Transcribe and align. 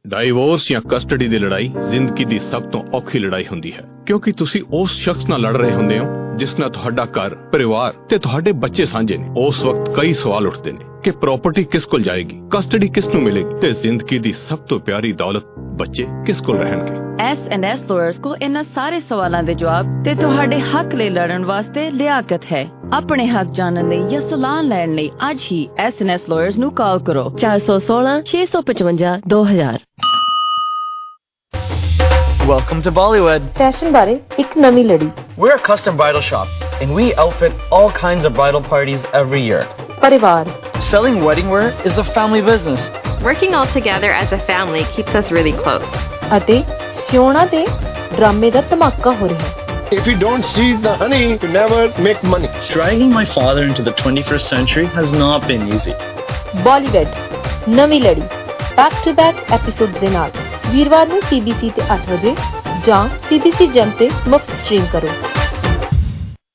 Divorce 0.07 0.71
ਜਾਂ 0.71 0.81
custody 0.81 1.27
ਦੀ 1.27 1.39
ਲੜਾਈ 1.39 1.71
ਜ਼ਿੰਦਗੀ 1.89 2.25
ਦੀ 2.25 2.39
ਸਭ 2.39 2.61
ਤੋਂ 2.61 2.83
ਔਖੀ 2.93 3.19
ਲੜਾਈ 3.19 3.45
ਹੁੰਦੀ 3.51 3.71
ਹੈ। 3.71 3.81
ਕਿਉਂਕਿ 4.05 4.31
ਤੁਸੀਂ 4.31 4.63
ਉਸ 4.73 4.91
ਸ਼ਖਸ 4.91 5.29
ਨਾਲ 5.29 5.41
ਲੜ 5.41 5.57
ਰਹੇ 5.57 5.71
ਹੁੰਦੇ 5.71 5.99
ਹੋ 5.99 6.05
ਜਿਸ 6.35 6.59
ਨਾਲ 6.59 6.69
ਤੁਹਾਡਾ 6.69 7.05
ਘਰ 7.05 7.35
ਪਰਿਵਾਰ 7.35 7.93
ਤੇ 8.09 8.17
ਤੁਹਾਡੇ 8.17 8.51
ਬੱਚੇ 8.51 8.85
ਸਾਂਝੇ 8.85 9.17
ਨੇ। 9.17 9.29
ਉਸ 9.37 9.63
ਵਕਤ 9.63 9.99
ਕਈ 9.99 10.13
ਸਵਾਲ 10.13 10.47
ਉੱਠਦੇ 10.47 10.71
ਨੇ। 10.71 10.79
ਕਿ 11.03 11.11
ਪ੍ਰਾਪਰਟੀ 11.11 11.63
ਕਿਸ 11.63 11.85
ਕੋਲ 11.85 12.01
ਜਾਏਗੀ? 12.01 12.41
ਕਸਟਡੀ 12.49 12.87
ਕਿਸ 12.87 13.07
ਨੂੰ 13.07 13.23
ਮਿਲੇਗੀ? 13.23 13.59
ਤੇ 13.61 13.71
ਜ਼ਿੰਦਗੀ 13.71 14.19
ਦੀ 14.19 14.31
ਸਭ 14.31 14.57
ਤੋਂ 14.57 14.79
ਪਿਆਰੀ 14.79 15.11
ਦੌਲਤ 15.11 15.43
ਬੱਚੇ 15.59 16.07
ਕਿਸ 16.25 16.41
ਕੋਲ 16.41 16.57
ਰਹਿਣਗੇ? 16.57 16.93
ਐਸ 17.19 17.37
ਲਾਇਰਸ 17.91 18.19
ਕੋ 18.19 18.35
ਇਹਨਾਂ 18.35 18.63
ਸਾਰੇ 18.63 18.99
ਸਵਾਲਾਂ 18.99 19.43
ਦੇ 19.43 19.53
ਜਵਾਬ 19.53 20.03
ਤੇ 20.05 20.15
ਤੁਹਾਡੇ 20.15 20.59
ਹੱਕ 20.59 20.95
ਲਈ 20.95 21.09
ਲੜਨ 21.09 21.45
ਵਾਸਤੇ 21.45 21.89
ਲਿਆਕਤ 21.89 22.41
ਹੈ। 22.51 22.69
ਆਪਣੇ 22.93 23.27
ਹੱਕ 23.27 23.47
ਜਾਣਨ 23.51 23.89
ਲਈ 23.89 24.09
ਜਾਂ 24.09 24.21
ਸਲਾਹ 24.21 24.63
ਲੈਣ 24.63 24.93
ਲਈ 24.93 25.11
ਅੱਜ 25.31 25.39
ਹੀ 25.51 25.69
ਐਸ 25.77 25.93
ਲਾਇਰਸ 26.29 26.57
ਨੂੰ 26.57 26.71
ਕਾਲ 26.71 26.99
ਕਰੋ। 26.99 27.29
416 27.37 28.17
655 28.25 29.19
2000 29.27 29.79
Welcome 32.50 32.82
to 32.82 32.90
Bollywood. 32.90 33.42
ਫੈਸ਼ਨ 33.58 33.92
ਬਾਰੇ 33.92 34.20
ਇੱਕ 34.38 34.56
ਨਵੀਂ 34.58 34.84
ਲੜੀ 34.84 35.10
We're 35.38 35.56
a 35.56 35.62
custom 35.68 35.96
bridal 36.00 36.22
shop, 36.22 36.46
and 36.82 36.94
we 36.98 37.06
outfit 37.24 37.52
all 37.76 37.90
kinds 37.90 38.28
of 38.28 38.34
bridal 38.34 38.62
parties 38.72 39.06
every 39.20 39.42
year. 39.48 39.62
ਪਰਿਵਾਰ 40.00 40.46
Selling 40.90 41.18
wedding 41.24 41.50
wear 41.54 41.68
is 41.90 41.98
a 41.98 42.04
family 42.16 42.42
business. 42.48 42.84
Working 43.26 43.54
all 43.58 43.70
together 43.76 44.10
as 44.22 44.32
a 44.38 44.40
family 44.50 44.84
keeps 44.96 45.14
us 45.20 45.32
really 45.38 45.54
close. 45.62 45.86
ਅਤੇ 46.36 46.62
ਸਿਉਣਾ 46.92 47.44
ਦੇ 47.46 47.66
ਡਰਾਮੇ 48.16 48.50
ਦਾ 48.50 48.60
ਧਮਾਕਾ 48.70 49.10
ਹੋ 49.20 49.28
ਰਿਹਾ 49.28 49.48
ਹੈ 49.48 49.54
If 49.96 50.06
you 50.10 50.16
don't 50.22 50.44
seize 50.52 50.78
the 50.84 50.94
honey, 51.00 51.22
you 51.32 51.50
never 51.56 51.80
make 52.06 52.24
money. 52.30 52.48
Dragging 52.72 53.12
my 53.18 53.24
father 53.34 53.62
into 53.68 53.84
the 53.88 53.94
21st 54.02 54.48
century 54.54 54.86
has 54.98 55.12
not 55.22 55.46
been 55.52 55.68
easy. 55.76 55.94
Bollywood 56.64 57.68
ਨਵੀਂ 57.68 58.00
ਲੜੀ 58.00 58.22
back 58.76 58.92
to 59.04 59.12
back 59.12 59.52
episode 59.52 59.98
ਦੇ 60.00 60.08
ਨਾਲ 60.08 60.30
ਵੀਰਵਾਰ 60.71 61.07
ਨੂੰ 61.07 61.17
CBC 61.29 61.69
ਤੇ 61.75 61.81
8 61.93 61.97
ਵਜੇ 62.09 62.35
ਜਾਂ 62.85 62.99
CBC 63.27 63.65
ਜਨ 63.71 63.89
ਤੇ 63.99 64.09
ਮੁਫਤ 64.27 64.51
ਸਟ੍ਰੀਮ 64.63 64.85
ਕਰੋ। 64.91 65.09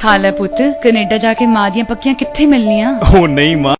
ਖਾ 0.00 0.16
ਲੈ 0.16 0.30
ਪੁੱਤ 0.38 0.62
ਕੈਨੇਡਾ 0.82 1.16
ਜਾ 1.18 1.32
ਕੇ 1.34 1.46
ਮਾਂ 1.46 1.70
ਦੀਆਂ 1.70 1.84
ਪੱਕੀਆਂ 1.84 2.14
ਕਿੱਥੇ 2.14 2.46
ਮਿਲਣੀਆਂ 2.46 2.98
ਉਹ 3.12 3.26
ਨਹੀਂ 3.28 3.56
ਮਾਂ 3.56 3.74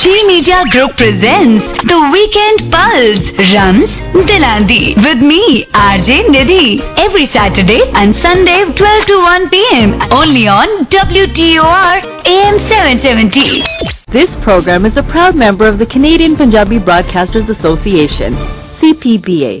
G 0.00 0.10
Media 0.28 0.58
Group 0.72 0.96
presents 0.96 1.64
The 1.90 1.98
Weekend 2.14 2.58
Pulse 2.72 3.30
runs 3.52 3.90
Dilandi 4.28 4.94
with 5.06 5.22
me, 5.22 5.64
RJ 5.84 6.18
Nidhi, 6.34 6.66
every 6.98 7.26
Saturday 7.28 7.80
and 7.94 8.14
Sunday 8.16 8.58
12 8.82 9.06
to 9.06 9.18
1 9.22 9.48
p.m. 9.50 9.98
only 10.12 10.46
on 10.48 10.68
WTOR 10.86 11.94
AM 12.26 12.58
770. 12.68 13.89
This 14.13 14.35
program 14.35 14.85
is 14.85 14.97
a 14.97 15.03
proud 15.03 15.37
member 15.37 15.65
of 15.65 15.77
the 15.79 15.85
Canadian 15.85 16.35
Punjabi 16.35 16.79
Broadcasters 16.79 17.49
Association, 17.49 18.33
CPBA. 18.79 19.51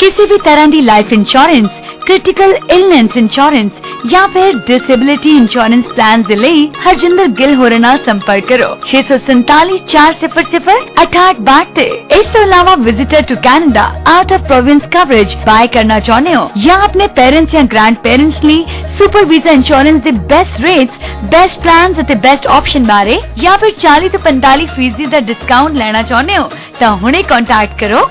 ਕਿਸੇ 0.00 0.26
ਵੀ 0.26 0.38
ਤਰ੍ਹਾਂ 0.44 0.66
ਦੀ 0.68 0.80
life 0.80 1.12
insurance 1.12 1.68
critical 2.06 2.54
illness 2.70 3.16
insurance 3.16 3.85
ਜਾਂ 4.10 4.26
ਫਿਰ 4.28 4.52
disability 4.66 5.30
insurance 5.36 5.86
plan 5.86 6.22
ਦੇ 6.22 6.36
ਲਈ 6.36 6.66
ਹਰਜਿੰਦਰ 6.82 7.26
ਗਿੱਲ 7.38 7.54
ਹੋਰਾਂ 7.54 7.78
ਨਾਲ 7.80 7.98
ਸੰਪਰਕ 8.06 8.44
ਕਰੋ। 8.48 8.68
6474006862 8.88 11.64
ਤੇ। 11.74 11.84
ਇਸ 12.18 12.26
ਤੋਂ 12.34 12.42
ਇਲਾਵਾ 12.42 12.74
visitor 12.80 13.22
to 13.30 13.36
Canada 13.44 13.84
out 14.12 14.32
of 14.32 14.42
province 14.42 14.82
coverage 14.92 15.34
buy 15.46 15.66
ਕਰਨਾ 15.76 15.98
ਚਾਹੁੰਦੇ 16.00 16.34
ਹੋ 16.34 16.50
ਜਾਂ 16.64 16.76
ਆਪਣੇ 16.82 17.06
ਪੇਰੈਂਟਸ 17.20 17.52
ਜਾਂ 17.52 17.62
ਗ੍ਰੈਂਡ 17.74 17.96
ਪੇਰੈਂਟਸ 18.02 18.44
ਲਈ 18.44 18.64
ਸੁਪਰ 18.98 19.24
ਵੀਜ਼ਾ 19.24 19.52
ਇੰਸ਼ੋਰੈਂਸ 19.52 20.02
ਦੇ 20.02 20.10
ਬੈਸਟ 20.34 20.60
ਰੇਟਸ 20.60 20.98
ਬੈਸਟ 21.34 21.60
ਪਲਾਨਸ 21.62 22.00
ਅਤੇ 22.00 22.14
ਬੈਸਟ 22.26 22.46
ਆਪਸ਼ਨ 22.58 22.84
ਬਾਰੇ 22.84 23.20
ਜਾਂ 23.38 23.58
ਫਿਰ 23.58 23.70
40 23.86 24.08
ਤੋਂ 24.08 24.20
45 24.28 24.66
ਫੀਸਦੀ 24.76 25.06
ਦਾ 25.06 25.20
ਡਿਸਕਾਊਂਟ 25.32 25.74
ਲੈਣਾ 25.74 26.02
ਚਾਹੁੰਦੇ 26.02 26.36
ਹੋ 26.36 26.50
ਤਾਂ 26.80 26.96
ਹੁਣੇ 26.96 27.22
ਕੰਟੈਕਟ 27.22 27.80
ਕਰੋ। 27.80 28.10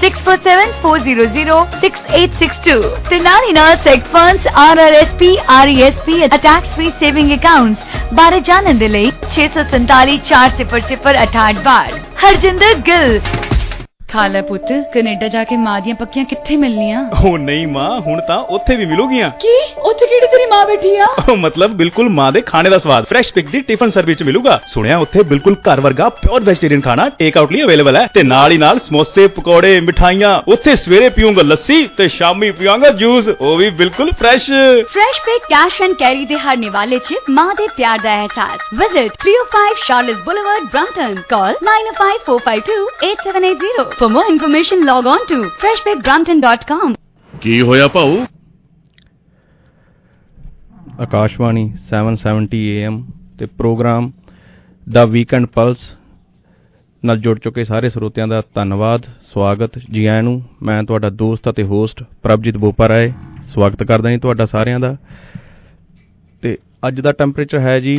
6474006862 0.00 1.66
647-400-6862 1.80 2.76
ਤੇ 3.10 3.18
ਨਾਲ 3.20 3.44
ਹੀ 3.44 3.52
ਨਾਲ 3.52 3.76
seg 3.84 4.00
funds 4.12 4.46
RRSP 4.54 5.36
RESP 5.48 6.28
tax 6.28 6.74
free 6.74 6.90
saving 7.00 7.32
accounts 7.32 7.78
ਬਾਰੇ 8.14 8.40
ਜਾਣਨ 8.40 8.78
ਦੇ 8.78 8.88
ਲਈ 8.88 9.12
647-400-6862 9.30 11.98
ਹਰਜਿੰਦਰ 12.24 12.74
ਗਿੱਲ 12.88 13.20
ਖਾ 13.20 13.65
ਖਾਲਾ 14.12 14.42
ਪੁੱਤ 14.42 14.62
ਕੈਨੇਡਾ 14.94 15.28
ਜਾ 15.28 15.44
ਕੇ 15.44 15.56
ਮਾਂ 15.56 15.80
ਦੀਆਂ 15.80 15.94
ਪੱਕੀਆਂ 15.94 16.24
ਕਿੱਥੇ 16.24 16.56
ਮਿਲਣੀਆਂ? 16.56 17.10
ਉਹ 17.24 17.38
ਨਹੀਂ 17.38 17.66
ਮਾਂ 17.66 18.00
ਹੁਣ 18.00 18.20
ਤਾਂ 18.20 18.38
ਉੱਥੇ 18.56 18.76
ਵੀ 18.76 18.86
ਮਿਲੂਗੀਆਂ। 18.86 19.30
ਕੀ? 19.40 19.48
ਉੱਥੇ 19.82 20.06
ਕਿਹੜੀ 20.06 20.26
ਤੇਰੀ 20.26 20.50
ਮਾਂ 20.50 20.66
ਬੈਠੀ 20.66 20.96
ਆ? 20.96 21.06
ਉਹ 21.28 21.36
ਮਤਲਬ 21.36 21.70
ਬਿਲਕੁਲ 21.70 22.08
ਮਾਂ 22.08 22.32
ਦੇ 22.32 22.40
ਖਾਣੇ 22.40 22.70
ਦਾ 22.70 22.78
ਸਵਾਦ 22.78 23.04
ਫਰੈਸ਼ 23.04 23.32
ਪਿਕ 23.32 23.50
ਦੀ 23.50 23.60
ਟਿਫਨ 23.60 23.90
ਸਰਵਿਸ 23.90 24.22
ਮਿਲੂਗਾ। 24.22 24.60
ਸੁਣਿਆ 24.66 24.98
ਉੱਥੇ 24.98 25.22
ਬਿਲਕੁਲ 25.22 25.56
ਘਰ 25.68 25.80
ਵਰਗਾ 25.80 26.08
ਪਿਓਰ 26.20 26.44
ਵੈਜੀਟੇਰੀਅਨ 26.44 26.80
ਖਾਣਾ 26.80 27.08
ਟੇਕ 27.18 27.38
ਆਊਟ 27.38 27.52
ਲਈ 27.52 27.62
ਅਵੇਲੇਬਲ 27.62 27.96
ਹੈ 27.96 28.08
ਤੇ 28.14 28.22
ਨਾਲ 28.22 28.52
ਹੀ 28.52 28.58
ਨਾਲ 28.58 28.78
ਸਮੋਸੇ 28.78 29.26
ਪਕੌੜੇ 29.36 29.80
ਮਿਠਾਈਆਂ 29.80 30.42
ਉੱਥੇ 30.48 30.76
ਸਵੇਰੇ 30.76 31.08
ਪੀਵਾਂਗਾ 31.08 31.42
ਲੱਸੀ 31.42 31.88
ਤੇ 31.96 32.08
ਸ਼ਾਮੀ 32.08 32.50
ਪੀਵਾਂਗਾ 32.50 32.90
ਜੂਸ 33.02 33.28
ਉਹ 33.40 33.56
ਵੀ 33.56 33.70
ਬਿਲਕੁਲ 33.80 34.10
fresh 34.20 34.50
fresh 34.92 35.20
pack 35.20 35.42
cash 35.48 35.82
and 35.82 35.94
carry 35.94 36.24
ਦੇ 36.24 36.36
ਹਰਨੇ 36.36 36.68
ਵਾਲੇ 36.68 36.98
ਚ 36.98 37.14
ਮਾਂ 37.30 37.54
ਦੇ 37.54 37.68
ਪਿਆਰ 37.76 37.98
ਦਾ 37.98 38.20
ਅਹਿਸਾਸ। 38.20 38.58
Visit 38.74 39.12
305 39.24 39.74
Charles 39.84 40.16
boulevard 40.24 40.64
Brampton 40.72 41.14
call 41.28 41.54
9054528780 41.62 43.95
for 43.98 44.08
more 44.10 44.24
information 44.32 44.84
log 44.86 45.06
on 45.06 45.22
to 45.26 45.36
freshpackbrampton.com 45.60 46.94
ਕੀ 47.40 47.60
ਹੋਇਆ 47.60 47.88
ਭਾਊ? 47.88 48.24
ਆਕਾਸ਼ਵਾਣੀ 51.00 51.62
770 51.92 52.60
AM 52.72 52.98
ਤੇ 53.38 53.46
ਪ੍ਰੋਗਰਾਮ 53.46 54.10
ਦਾ 54.92 55.04
ਵੀਕਐਂਡ 55.04 55.46
ਪਲਸ 55.46 55.78
ਨਾਲ 57.04 57.18
ਜੁੜ 57.18 57.38
ਚੁੱਕੇ 57.38 57.64
ਸਾਰੇ 57.64 57.88
ਸਰੋਤਿਆਂ 57.88 58.28
ਦਾ 58.28 58.42
ਧੰਨਵਾਦ 58.54 59.02
ਸਵਾਗਤ। 59.22 59.78
ਜੀ 59.90 60.06
ਆਇਆਂ 60.06 60.22
ਨੂੰ 60.22 60.42
ਮੈਂ 60.62 60.82
ਤੁਹਾਡਾ 60.84 61.10
ਦੋਸਤ 61.10 61.50
ਅਤੇ 61.50 61.62
ਹੋਸਟ 61.62 62.02
ਪ੍ਰਭਜੀਤ 62.22 62.56
ਬੋਪਾ 62.56 62.88
ਰਾਏ 62.88 63.12
ਸਵਾਗਤ 63.46 63.82
ਕਰਦਾ 63.82 64.10
ਜੀ 64.10 64.18
ਤੁਹਾਡਾ 64.18 64.44
ਸਾਰਿਆਂ 64.46 64.80
ਦਾ। 64.80 64.96
ਤੇ 66.42 66.58
ਅੱਜ 66.88 67.00
ਦਾ 67.00 67.12
ਟੈਂਪਰੇਚਰ 67.12 67.58
ਹੈ 67.58 67.78
ਜੀ 67.80 67.96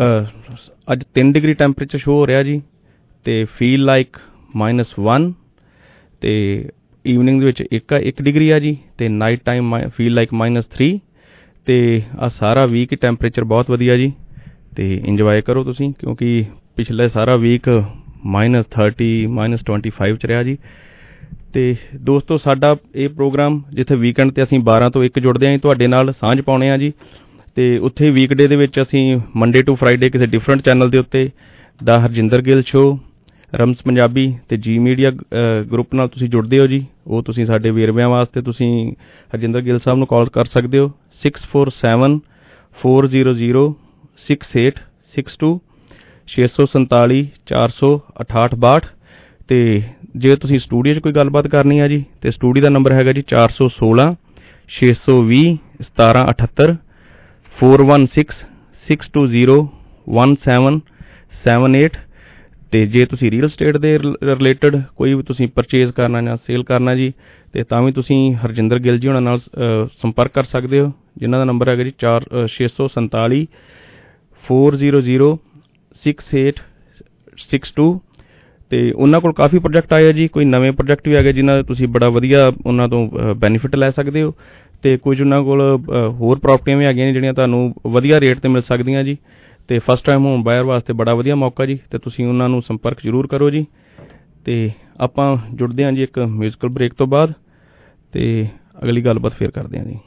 ਅ, 0.00 0.24
ਅੱਜ 0.92 1.04
3 1.18 1.32
ਡਿਗਰੀ 1.32 1.54
ਟੈਂਪਰੇਚਰ 1.54 1.98
ਸ਼ੋ 1.98 2.12
ਹੋ 2.12 2.26
ਰਿਹਾ 2.26 2.42
ਜੀ। 2.42 2.62
ਤੇ 3.26 3.44
ਫੀਲ 3.44 3.84
ਲਾਈਕ 3.84 4.16
-1 4.56 5.32
ਤੇ 6.20 6.32
ਈਵਨਿੰਗ 7.06 7.40
ਦੇ 7.40 7.46
ਵਿੱਚ 7.46 7.62
1 7.72 7.98
1 8.00 8.22
ਡਿਗਰੀ 8.22 8.50
ਆ 8.50 8.58
ਜੀ, 8.58 8.78
ਤੇ 8.98 9.08
ਨਾਈਟ 9.08 9.40
ਟਾਈਮ 9.44 9.88
ਫੀਲ 9.88 10.14
ਲਾਈਕ 10.14 10.30
-3 10.34 10.98
ਤੇ 11.66 12.02
ਆ 12.18 12.28
ਸਾਰਾ 12.28 12.66
ਵੀਕ 12.66 12.94
ਟੈਂਪਰੇਚਰ 12.94 13.44
ਬਹੁਤ 13.44 13.70
ਵਧੀਆ 13.70 13.96
ਜੀ, 13.96 14.12
ਤੇ 14.76 15.02
ਇੰਜੋਏ 15.06 15.40
ਕਰੋ 15.40 15.64
ਤੁਸੀਂ, 15.64 15.92
ਕਿਉਂਕਿ 15.98 16.44
ਪਿਛਲੇ 16.76 17.08
ਸਾਰਾ 17.08 17.36
ਵੀਕ 17.36 17.68
-30 18.26 19.26
-25 19.26 20.16
ਚ 20.16 20.26
ਰਿਹਾ 20.26 20.42
ਜੀ। 20.42 20.58
ਤੇ 21.52 21.76
ਦੋਸਤੋ, 21.96 22.36
ਸਾਡਾ 22.36 22.76
ਇਹ 22.94 23.08
ਪ੍ਰੋਗਰਾਮ 23.08 23.62
ਜਿੱਥੇ 23.74 23.96
ਵੀਕਐਂਡ 23.96 24.30
ਤੇ 24.30 24.42
ਅਸੀਂ 24.42 24.58
12 24.58 24.90
ਤੋਂ 24.90 25.04
1 25.04 25.20
ਜੁੜਦੇ 25.20 25.46
ਆਂ 25.46 25.52
ਜੀ, 25.52 25.58
ਤੁਹਾਡੇ 25.58 25.86
ਨਾਲ 25.86 26.12
ਸਾਂਝ 26.12 26.40
ਪਾਉਣੇ 26.40 26.70
ਆ 26.70 26.76
ਜੀ। 26.76 26.92
ਤੇ 27.54 27.78
ਉੱਥੇ 27.78 28.10
ਵੀਕਡੇ 28.10 28.46
ਦੇ 28.46 28.56
ਵਿੱਚ 28.56 28.82
ਅਸੀਂ 28.82 29.20
ਮੰਡੇ 29.36 29.62
ਟੂ 29.62 29.74
ਫਰਾਈਡੇ 29.74 30.10
ਕਿਸੇ 30.10 30.26
ਡਿਫਰੈਂਟ 30.26 30.60
ਚੈਨਲ 30.60 30.90
ਦੇ 30.90 30.98
ਉੱਤੇ, 30.98 31.30
ਦਾ 31.84 32.00
ਹਰਜਿੰਦਰ 32.00 32.42
ਗਿੱਲ 32.42 32.62
ਸ਼ੋ 32.62 32.98
ਰਮਸ 33.56 33.82
ਪੰਜਾਬੀ 33.82 34.22
ਤੇ 34.48 34.56
ਜੀ 34.56 34.78
ਮੀਡੀਆ 34.78 35.10
ਗਰੁੱਪ 35.72 35.94
ਨਾਲ 35.94 36.08
ਤੁਸੀਂ 36.08 36.28
ਜੁੜਦੇ 36.30 36.58
ਹੋ 36.60 36.66
ਜੀ। 36.66 36.84
ਉਹ 37.06 37.22
ਤੁਸੀਂ 37.22 37.44
ਸਾਡੇ 37.46 37.70
ਵੇਰਵਿਆਂ 37.70 38.08
ਵਾਸਤੇ 38.08 38.40
ਤੁਸੀਂ 38.42 38.70
ਹਰਜਿੰਦਰ 39.34 39.60
ਗਿੱਲ 39.60 39.78
ਸਾਹਿਬ 39.78 39.98
ਨੂੰ 39.98 40.06
ਕਾਲ 40.06 40.28
ਕਰ 40.34 40.44
ਸਕਦੇ 40.54 40.78
ਹੋ। 40.78 40.90
647 41.20 42.16
400 42.76 43.62
6862 44.24 45.50
647 46.28 47.20
400 47.52 47.90
6862 48.22 48.88
ਤੇ 49.48 49.58
ਜੇ 50.16 50.36
ਤੁਸੀਂ 50.42 50.58
ਸਟੂਡੀਓ 50.58 50.94
'ਚ 50.94 50.98
ਕੋਈ 50.98 51.12
ਗੱਲਬਾਤ 51.12 51.46
ਕਰਨੀ 51.48 51.78
ਆ 51.78 51.86
ਜੀ, 51.88 52.00
ਤੇ 52.20 52.30
ਸਟੂਡੀਓ 52.30 52.62
ਦਾ 52.62 52.70
ਨੰਬਰ 52.76 52.92
ਹੈਗਾ 52.92 53.12
ਜੀ 53.12 53.22
416 53.32 54.06
620 54.70 55.40
1778 55.82 56.74
416 57.54 58.38
620 58.86 59.58
1778 60.16 62.05
ਤੇ 62.72 62.84
ਜੇ 62.86 63.04
ਤੁਸੀਂ 63.04 63.30
ਰੀਅਲ 63.30 63.44
ਏਸਟੇਟ 63.44 63.76
ਦੇ 63.76 63.96
ਰਿਲੇਟਡ 63.98 64.80
ਕੋਈ 64.96 65.14
ਵੀ 65.14 65.22
ਤੁਸੀਂ 65.22 65.48
ਪਰਚੇਜ਼ 65.48 65.92
ਕਰਨਾ 65.92 66.22
ਜਾਂ 66.22 66.36
ਸੇਲ 66.38 66.62
ਕਰਨਾ 66.64 66.94
ਜੀ 66.94 67.12
ਤੇ 67.52 67.62
ਤਾਂ 67.64 67.82
ਵੀ 67.82 67.92
ਤੁਸੀਂ 67.92 68.18
ਹਰਜਿੰਦਰ 68.36 68.78
ਗਿੱਲ 68.78 68.98
ਜੀ 68.98 69.08
ਉਹਨਾਂ 69.08 69.20
ਨਾਲ 69.22 69.38
ਅ, 69.38 69.86
ਸੰਪਰਕ 69.96 70.32
ਕਰ 70.32 70.44
ਸਕਦੇ 70.46 70.80
ਹੋ 70.80 70.92
ਜਿਨ੍ਹਾਂ 71.18 71.40
ਦਾ 71.40 71.44
ਨੰਬਰ 71.44 71.68
ਹੈਗਾ 71.68 71.84
ਜੀ 71.84 71.92
4 72.00 72.26
647 72.48 73.38
400 74.44 75.30
6862 76.02 77.86
ਤੇ 78.70 78.78
ਉਹਨਾਂ 78.92 79.20
ਕੋਲ 79.20 79.32
ਕਾਫੀ 79.34 79.58
ਪ੍ਰੋਜੈਕਟ 79.58 79.92
ਆਏ 79.92 80.06
ਆ 80.08 80.12
ਜੀ 80.12 80.26
ਕੋਈ 80.28 80.44
ਨਵੇਂ 80.46 80.72
ਪ੍ਰੋਜੈਕਟ 80.72 81.08
ਵੀ 81.08 81.14
ਆ 81.14 81.22
ਗਏ 81.22 81.32
ਜਿਨ੍ਹਾਂ 81.32 81.56
ਦਾ 81.56 81.62
ਤੁਸੀਂ 81.62 81.88
ਬੜਾ 81.88 82.08
ਵਧੀਆ 82.10 82.40
ਉਹਨਾਂ 82.64 82.88
ਤੋਂ 82.88 83.00
ਬੈਨੀਫਿਟ 83.36 83.76
ਲੈ 83.76 83.90
ਸਕਦੇ 83.92 84.22
ਹੋ 84.22 84.32
ਤੇ 84.82 84.96
ਕੁਝ 84.98 85.20
ਉਹਨਾਂ 85.20 85.42
ਕੋਲ 85.42 85.62
ਅ, 85.66 86.08
ਹੋਰ 86.10 86.38
ਪ੍ਰਾਪਰਟੀਆਂ 86.38 86.76
ਵੀ 86.76 86.84
ਹੈਗੀਆਂ 86.84 87.06
ਨੇ 87.06 87.12
ਜਿਹੜੀਆਂ 87.12 87.34
ਤੁਹਾਨੂੰ 87.34 87.74
ਵਧੀਆ 87.90 88.20
ਰੇਟ 88.20 88.38
ਤੇ 88.40 88.48
ਮਿਲ 88.48 88.62
ਸਕਦੀਆਂ 88.64 89.04
ਜੀ 89.04 89.16
ਤੇ 89.68 89.78
ਫਸਟ 89.78 90.04
ਟਾਈਮ 90.04 90.24
ਹੋਮ 90.24 90.42
ਬਾਇਰ 90.42 90.64
ਵਾਸਤੇ 90.64 90.92
ਬੜਾ 90.92 91.14
ਵਧੀਆ 91.14 91.34
ਮੌਕਾ 91.34 91.66
ਜੀ 91.66 91.78
ਤੇ 91.90 91.98
ਤੁਸੀਂ 91.98 92.26
ਉਹਨਾਂ 92.26 92.48
ਨੂੰ 92.48 92.62
ਸੰਪਰਕ 92.62 93.00
ਜ਼ਰੂਰ 93.02 93.26
ਕਰੋ 93.26 93.50
ਜੀ 93.50 93.66
ਤੇ 94.44 94.70
ਆਪਾਂ 95.00 95.36
ਜੁੜਦੇ 95.54 95.84
ਹਾਂ 95.84 95.92
ਜੀ 95.92 96.02
ਇੱਕ 96.02 96.18
ਮਿਊਜ਼ੀਕਲ 96.18 96.68
ਬ੍ਰੇਕ 96.68 96.94
ਤੋਂ 96.94 97.06
ਬਾਅਦ 97.06 97.32
ਤੇ 98.12 98.48
ਅਗਲੀ 98.82 99.04
ਗੱਲਬਾਤ 99.04 99.32
ਫੇਰ 99.32 99.50
ਕਰਦੇ 99.50 99.78
ਹਾਂ 99.78 99.86
ਜੀ. 99.86 99.98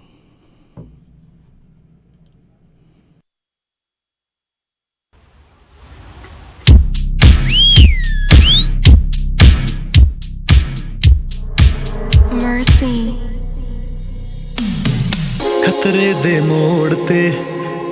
ਖਤਰੇ 15.66 16.14
ਦੇ 16.24 16.40
ਮੋੜ 16.40 16.94
ਤੇ 17.08 17.32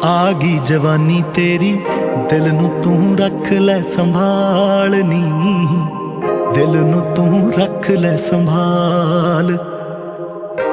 ਆ 0.03 0.31
ਗਈ 0.31 0.59
ਜਵਾਨੀ 0.65 1.23
ਤੇਰੀ, 1.35 1.71
ਦਿਲ 2.29 2.53
ਨੂੰ 2.53 2.69
ਤੂੰ 2.83 3.17
ਰੱਖ 3.17 3.53
ਲੈ 3.53 3.81
ਸੰਭਾਲਨੀ। 3.81 5.23
ਦਿਲ 6.53 6.77
ਨੂੰ 6.85 7.01
ਤੂੰ 7.15 7.53
ਰੱਖ 7.57 7.89
ਲੈ 7.91 8.17
ਸੰਭਾਲ। 8.17 9.57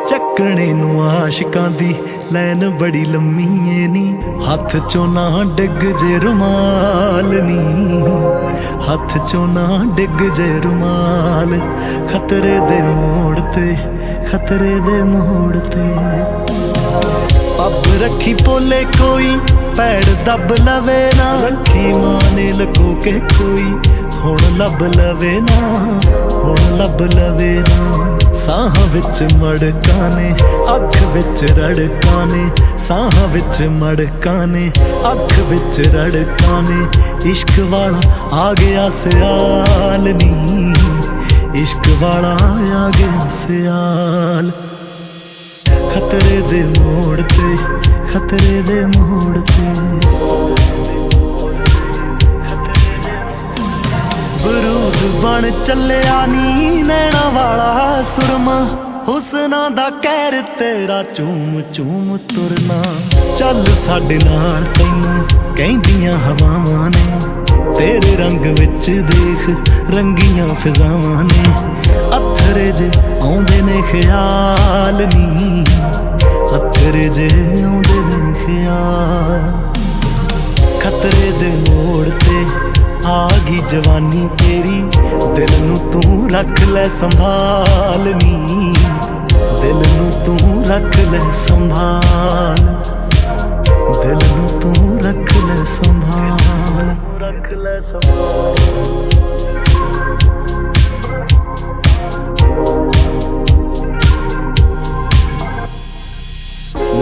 ਚੱਕਣੇ 0.09 0.73
ਨੂੰ 0.73 1.11
ਆਸ਼ਿਕਾਂ 1.11 1.71
ਦੀ 1.71 1.94
ਲੈਨ 2.32 2.71
ਬੜੀ 2.71 3.05
ਲੰਮੀ 3.05 3.49
ਏ 3.69 3.87
ਨੀ। 3.87 4.17
ਹੱਥ 4.49 4.76
ਚੋਂ 4.76 5.06
ਨਾ 5.09 5.44
ਡਿੱਗ 5.56 5.81
ਜੇ 6.00 6.19
ਰੁਮਾਲ 6.19 7.43
ਨੀ 7.44 8.03
ਹੱਥ 8.88 9.19
ਚੋਂ 9.32 9.47
ਨਾ 9.49 9.69
ਡਿੱਗ 9.97 10.21
ਜੇ 10.35 10.61
ਰੁਮਾਲ। 10.65 11.59
ਖਤਰੇ 12.12 12.59
ਦੇ 12.59 12.82
ਮੋੜ 12.82 13.41
ਤੇ, 13.41 13.76
ਖਤਰੇ 14.32 14.81
ਦੇ 14.81 15.03
ਮੋੜ 15.03 15.56
ਤੇ। 15.56 15.85
ਪੱਬ 17.58 18.02
ਰੱਖੀ 18.02 18.34
ਪੋਲੇ 18.34 18.84
ਕੋਈ, 18.84 19.38
ਪੈੜ 19.76 20.04
ਦੱਬ 20.26 20.52
ਲਵੇ 20.52 21.10
ਨਾ। 21.16 21.46
ਰੱਖੀ 21.46 21.92
ਮਾਨੇ 21.92 22.52
ਲਕੋ 22.52 22.94
ਕੇ 22.94 23.12
ਕੋਈ, 23.12 23.78
ਹੁਣ 24.14 24.38
ਲੱਭ 24.56 24.82
ਲਵੇ 24.82 25.40
ਨਾ। 25.40 25.68
ਹੁਣ 26.30 26.76
ਲੱਭ 26.76 27.02
ਲਵੇ 27.02 27.62
ਨਾ। 27.68 28.18
ਸਾਹ 28.46 28.86
ਵਿੱਚ 28.92 29.34
ਮੜਕਾਂ 29.34 30.16
ਨੇ, 30.16 30.34
ਅੱਖ 30.74 31.02
ਵਿੱਚ 31.02 31.52
ਰੜਕਾਂ 31.52 32.26
ਨੇ। 32.26 32.50
ਸਾਹ 32.88 33.28
ਵਿੱਚ 33.28 33.62
ਮੜਕਾਂ 33.62 34.46
ਨੇ, 34.46 34.72
ਅੱਖ 35.12 35.38
ਵਿੱਚ 35.38 35.88
ਰੜਕਾਂ 35.88 36.62
ਨੇ। 36.62 36.86
ਇਸ਼ਕ 37.30 37.60
ਵਾਲਾ 37.60 38.00
ਆ 38.32 38.52
ਗਿਆ 38.52 38.90
ਸਿਆਲ 38.90 40.14
ਨੀ। 40.14 40.74
ਇਸ਼ਕ 41.54 41.90
ਵਾਲਾ 42.00 42.36
ਆ 42.78 42.90
ਗਿਆ 42.98 43.28
ਸਿਆਲ। 43.46 44.50
ਖਤਰੇ 45.94 46.43
ਦੇ 46.50 46.81
ਮੋੜ 46.81 47.20
ਤੇ, 47.20 47.56
ਖਤਰੇ 48.11 48.62
ਦੇ 48.62 48.87
ਮੋੜ 48.87 49.41
ਤੇ। 49.41 49.64
ਬਰੂਦ 54.44 55.23
ਬਣ 55.23 55.50
ਚੱਲਿਆ 55.64 56.26
ਨੀ 56.26 56.82
ਨੈਣਾ 56.82 57.29
ਵਾਲਾ 57.31 58.02
ਸੁਰਮਾ। 58.02 58.67
ਹੁਸਨਾ 59.08 59.69
ਦਾ 59.69 59.91
ਕਹਿਰ 59.91 60.43
ਤੇਰਾ 60.43 61.02
ਚੂਮ 61.02 61.62
ਚੂਮ 61.75 62.17
ਤੁਰਨਾ। 62.17 62.82
ਚੱਲ 63.37 63.64
ਸਾਡੇ 63.87 64.19
ਨਾਲ 64.25 64.62
ਤੈਨੂੰ 64.62 65.25
ਕਹਿੰਦੀਆਂ 65.56 66.12
ਹਵਾਵਾਂ 66.12 66.90
ਨੇ। 66.90 67.20
ਤੇਰੇ 67.79 68.17
ਰੰਗ 68.17 68.40
ਵਿੱਚ 68.40 68.90
ਦੇਖ 68.90 69.49
ਰੰਗੀਆਂ 69.97 70.49
ਫਿਜ਼ਾਵਾਂ 70.49 71.25
ਨੇ। 71.25 71.44
ਅਥਰੇ 72.54 72.72
ਜੇ 72.72 72.90
ਆਉਂਦੇ 73.22 73.62
ਨੇ 73.62 73.82
ਖਿਆਲ 73.92 75.08
ਨੀ 75.14 75.64
ਅਥਰੇ 76.56 77.08
ਜੇ 77.08 77.28
ਆਉਂਦੇ 77.62 78.00
ਨੇ 78.00 78.32
ਖਿਆਲ। 78.46 79.40
ਖਤਰੇ 80.80 81.32
ਦੇ 81.40 81.48
ਮੋੜ 81.48 82.06
ਤੇ 82.06 82.46
ਆ 83.06 83.28
ਗਈ 83.46 83.62
ਜਵਾਨੀ 83.68 84.28
ਤੇਰੀ, 84.38 84.84
ਦਿਲ 85.36 85.64
ਨੂੰ 85.64 85.78
ਤੂੰ 85.92 86.30
ਰੱਖ 86.30 86.60
ਲੈ 86.60 86.84
ਸੰਭਾਲਨੀ 86.84 88.72
ਦਿਲ 89.62 89.82
ਨੂੰ 89.96 90.12
ਤੂੰ 90.26 90.64
ਰੱਖ 90.68 90.98
ਲੈ 90.98 91.20
ਸੰਭਾਲ। 91.48 92.56
ਦਿਲ 94.02 94.18
ਨੂੰ 94.36 94.60
ਤੂੰ 94.60 94.98
ਰੱਖ 95.04 95.34
ਲੈ 95.36 95.56
ਸੰਭਾਲ। 95.56 96.94
ਰੱਖ 97.20 97.52
ਲੈ 97.52 97.80
ਸੰਭਾਲ। 97.80 99.13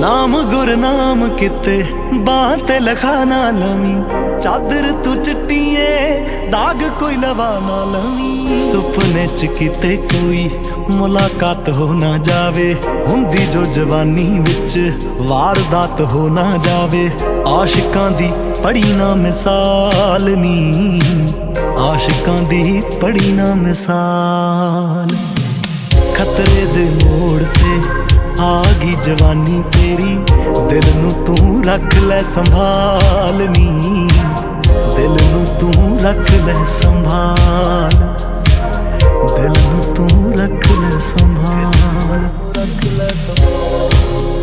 ਨਾਮ 0.02 0.42
ਗੁਰਨਾਮ 0.42 1.28
ਕਿਤੇ 1.28 1.84
ਬਾਹ 2.14 2.56
ਤੇ 2.56 2.80
ਲਖਾ 2.80 3.24
ਨਾ 3.24 3.50
ਲਵੀਂ। 3.50 4.02
ਚਾਦਰ 4.40 4.92
ਤੂੰ 5.04 5.22
ਚਿੱਟੀਏ, 5.22 6.20
ਦਾਗ 6.50 6.90
ਕੋਈ 7.00 7.16
ਲਵਾ 7.16 7.60
ਨਾ 7.62 7.84
ਲਵੀਂ। 7.84 8.72
ਸੁਪਨੇ 8.72 9.26
ਚ 9.26 9.46
ਕਿਤੇ 9.46 9.96
ਕੋਈ 9.96 10.50
ਮੁਲਾਕਾਤ 10.90 11.68
ਹੋ 11.68 11.92
ਨਾ 11.92 12.18
ਜਾਵੇ, 12.18 12.76
ਹੁੰਦੀ 13.08 13.46
ਜੋ 13.46 13.64
ਜਵਾਨੀ 13.64 14.38
ਵਿੱਚ 14.38 14.92
ਵਾਰਦਾਤ 15.18 16.00
ਹੋ 16.00 16.28
ਨਾ 16.28 16.56
ਜਾਵੇ। 16.56 17.10
ਆਸ਼ਿਕਾਂ 17.48 18.10
ਦੀ 18.10 18.32
ਪੜੀ 18.62 18.84
ਨਾ 18.86 19.14
ਮਿਸਾਲ 19.14 20.30
ਨੀ। 20.30 21.00
ਆਸ਼ਿਕਾਂ 21.78 22.42
ਦੀ 22.42 22.82
ਪੜੀ 23.00 23.32
ਨਾ 23.32 23.54
ਮਿਸਾਲ। 23.54 25.16
ਖਤਰੇ 26.14 26.66
ਦੇ 26.66 26.90
ਮੋੜ 27.04 27.42
ਤੇ 27.42 27.80
ਆ 28.40 28.62
ਗਈ 28.80 28.92
ਜਵਾਨੀ 29.04 29.62
ਤੇਰੀ, 29.72 30.18
ਦਿਲ 30.68 30.96
ਨੂੰ 30.96 31.10
ਤੂੰ 31.24 31.64
ਰੱਖ 31.64 31.94
ਲੈ 31.96 32.22
ਸੰਭਾਲ 32.22 33.48
ਨੀ 33.50 34.08
ਦਿਲ 34.96 35.16
ਨੂੰ 35.30 35.46
ਤੂੰ 35.60 36.00
ਰੱਖ 36.02 36.30
ਲੈ 36.30 36.54
ਸੰਭਾਲ। 36.82 37.90
ਦਿਲ 39.36 39.62
ਨੂੰ 39.62 39.94
ਤੂੰ 39.94 40.32
ਰੱਖ 40.32 40.70
ਲੈ 40.70 40.90
ਸੰਭਾਲ 40.90 42.24
ਰੱਖ 42.58 42.84
ਲੈ 42.84 43.08
ਸੰਭਾਲ। 43.08 44.41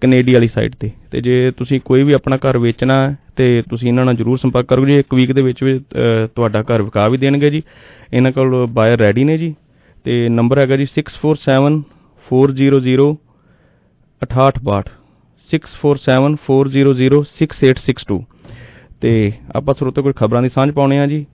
Kennedy 0.01 0.33
ਵਾਲੀ 0.35 0.49
ਸਾਈਡ 0.49 0.75
ਤੇ। 0.81 0.91
ਤੇ 1.11 1.21
ਜੇ 1.21 1.51
ਤੁਸੀਂ 1.59 1.81
ਕੋਈ 1.85 2.03
ਵੀ 2.03 2.13
ਆਪਣਾ 2.13 2.37
ਘਰ 2.37 2.59
ਵੇਚਣਾ 2.59 2.95
ਹੈ, 3.01 3.17
ਤੇ 3.37 3.63
ਤੁਸੀਂ 3.71 3.89
ਇਹਨਾਂ 3.89 4.05
ਨਾਲ 4.05 4.15
ਜਰੂਰ 4.17 4.39
ਸੰਪਰਕ 4.39 4.67
ਕਰੋ 4.69 4.85
ਜੀ। 4.87 4.99
ਇੱਕ 4.99 5.15
ਵੀਕ 5.15 5.33
ਦੇ 5.33 5.43
ਵਿੱਚ 5.43 5.63
ਵੀ 5.65 5.79
ਤੁਹਾਡਾ 6.35 6.63
ਘਰ 6.63 6.83
ਵਿਕਾ 6.83 7.09
ਵੀ 7.09 7.19
ਦੇਣਗੇ 7.19 7.51
ਜੀ। 7.51 7.63
ਇਹਨਾਂ 8.13 8.33
ਕੋਲ 8.33 8.67
ਬਾਇਰ 8.71 8.99
ਰੈਡੀ 8.99 9.25
ਨੇ 9.25 9.37
ਜੀ। 9.39 9.55
ਤੇ 10.05 10.29
ਨੰਬਰ 10.29 10.59
ਹੈਗਾ 10.59 10.77
ਜੀ 10.77 10.87
647 10.95 11.77
400 12.27 13.07
6862 14.23 14.91
647 15.49 16.37
400 16.49 17.21
6862 17.39 18.19
ਤੇ 19.01 19.15
ਆਪਾਂ 19.57 19.75
ਸਰੋਤੇ 19.79 20.03
ਕੋਈ 20.03 20.17
ਖਬਰਾਂ 20.17 20.43
ਦੀ 20.43 20.49
ਸਾਂਝ 20.49 20.71
ਪਾਉਣੇ 20.73 20.99
ਆ 20.99 21.07
ਜੀ। 21.07 21.25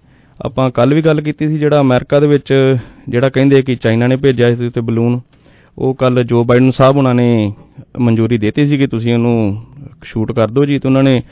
ਆਪਾਂ 0.40 0.70
ਕੱਲ 0.70 0.94
ਵੀ 0.94 1.02
ਗੱਲ 1.02 1.20
ਕੀਤੀ 1.20 1.48
ਸੀ 1.48 1.58
ਜਿਹੜਾ 1.58 1.80
ਅਮਰੀਕਾ 1.80 2.20
ਦੇ 2.20 2.26
ਵਿੱਚ 2.26 2.52
ਜਿਹੜਾ 3.08 3.28
ਕਹਿੰਦੇ 3.28 3.62
ਕਿ 3.62 3.74
ਚਾਈਨਾ 3.76 4.06
ਨੇ 4.06 4.16
ਭੇਜਿਆ 4.16 4.54
ਸੀ 4.54 4.70
ਤੇ 4.70 4.80
ਬਲੂਨ, 4.80 5.20
ਉਹ 5.78 5.94
ਕੱਲ 5.94 6.22
ਜੋ 6.24 6.42
ਬਾਈਡਨ 6.44 6.70
ਸਾਹਿਬ 6.70 6.96
ਉਹਨਾਂ 6.96 7.14
ਨੇ 7.14 7.52
ਮਨਜ਼ੂਰੀ 7.98 8.38
ਦਿੱਤੀ 8.38 8.66
ਸੀ 8.66 8.78
ਕਿ 8.78 8.86
ਤੁਸੀਂ 8.86 9.12
ਉਹਨੂੰ 9.14 9.66
ਸ਼ੂਟ 10.04 10.32
ਕਰ 10.32 10.48
ਦਿਓ 10.48 10.64
ਜੀ, 10.64 10.78
ਤੇ 10.78 10.88
ਉਹਨਾਂ 10.88 11.02
ਨੇ 11.02 11.22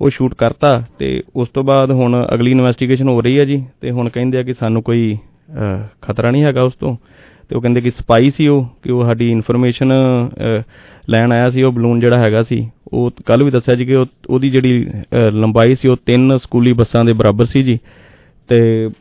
ਉਹ 0.00 0.10
ਸ਼ੂਟ 0.10 0.34
ਕਰਤਾ 0.34 0.70
ਤੇ 0.98 1.22
ਉਸ 1.36 1.48
ਤੋਂ 1.48 1.64
ਬਾਅਦ 1.64 1.90
ਹੁਣ 1.90 2.26
ਅਗਲੀ 2.34 2.50
ਇਨਵੈਸਟੀਗੇਸ਼ਨ 2.50 3.08
ਹੋ 3.08 3.20
ਰਹੀ 3.20 3.38
ਹੈ 3.38 3.44
ਜੀ, 3.44 3.64
ਤੇ 3.80 3.90
ਹੁਣ 3.90 4.08
ਕਹਿੰਦੇ 4.08 4.38
ਆ 4.38 4.42
ਕਿ 4.42 4.54
ਸਾਨੂੰ 4.54 4.82
ਕੋਈ 4.82 5.16
ਖਤਰਾ 6.02 6.30
ਨਹੀਂ 6.30 6.44
ਹੈਗਾ 6.44 6.62
ਉਸ 6.62 6.74
ਤੋਂ। 6.74 6.96
ਤੇ 7.50 7.56
ਉਹ 7.56 7.60
ਕਹਿੰਦੇ 7.60 7.80
ਕਿ 7.80 7.90
ਸਪਾਈ 7.90 8.30
ਸੀ 8.30 8.46
ਉਹ, 8.48 8.64
ਕਿ 8.82 8.92
ਉਹ 8.92 9.04
ਸਾਡੀ 9.04 9.30
ਇਨਫੋਰਮੇਸ਼ਨ 9.32 9.92
ਲੈਣ 11.10 11.32
ਆਇਆ 11.32 11.50
ਸੀ, 11.50 11.62
ਉਹ 11.62 11.72
ਬਲੂਨ 11.72 12.00
ਜਿਹੜਾ 12.00 12.18
ਹੈਗਾ 12.18 12.42
ਸੀ, 12.42 12.68
ਉਹ 12.92 13.10
ਕੱਲ 13.26 13.42
ਵੀ 13.44 13.50
ਦੱਸਿਆ 13.50 13.74
ਜੀ 13.74 13.84
ਕਿ 13.86 13.94
ਉਹਦੀ 13.96 14.50
ਜਿਹੜੀ 14.50 14.86
ਲੰਬਾਈ 15.32 15.74
ਸੀ, 15.74 15.88
ਉਹ 15.88 15.96
ਤਿੰਨ 16.06 16.36
ਸਕੂਲੀ 16.38 16.72
ਬੱਸਾਂ 16.72 17.04
ਦੇ 17.04 17.12
ਬਰਾਬਰ 17.12 17.44
ਸੀ 17.44 17.62
ਜੀ। 17.62 17.78
ਤੇ 18.48 18.58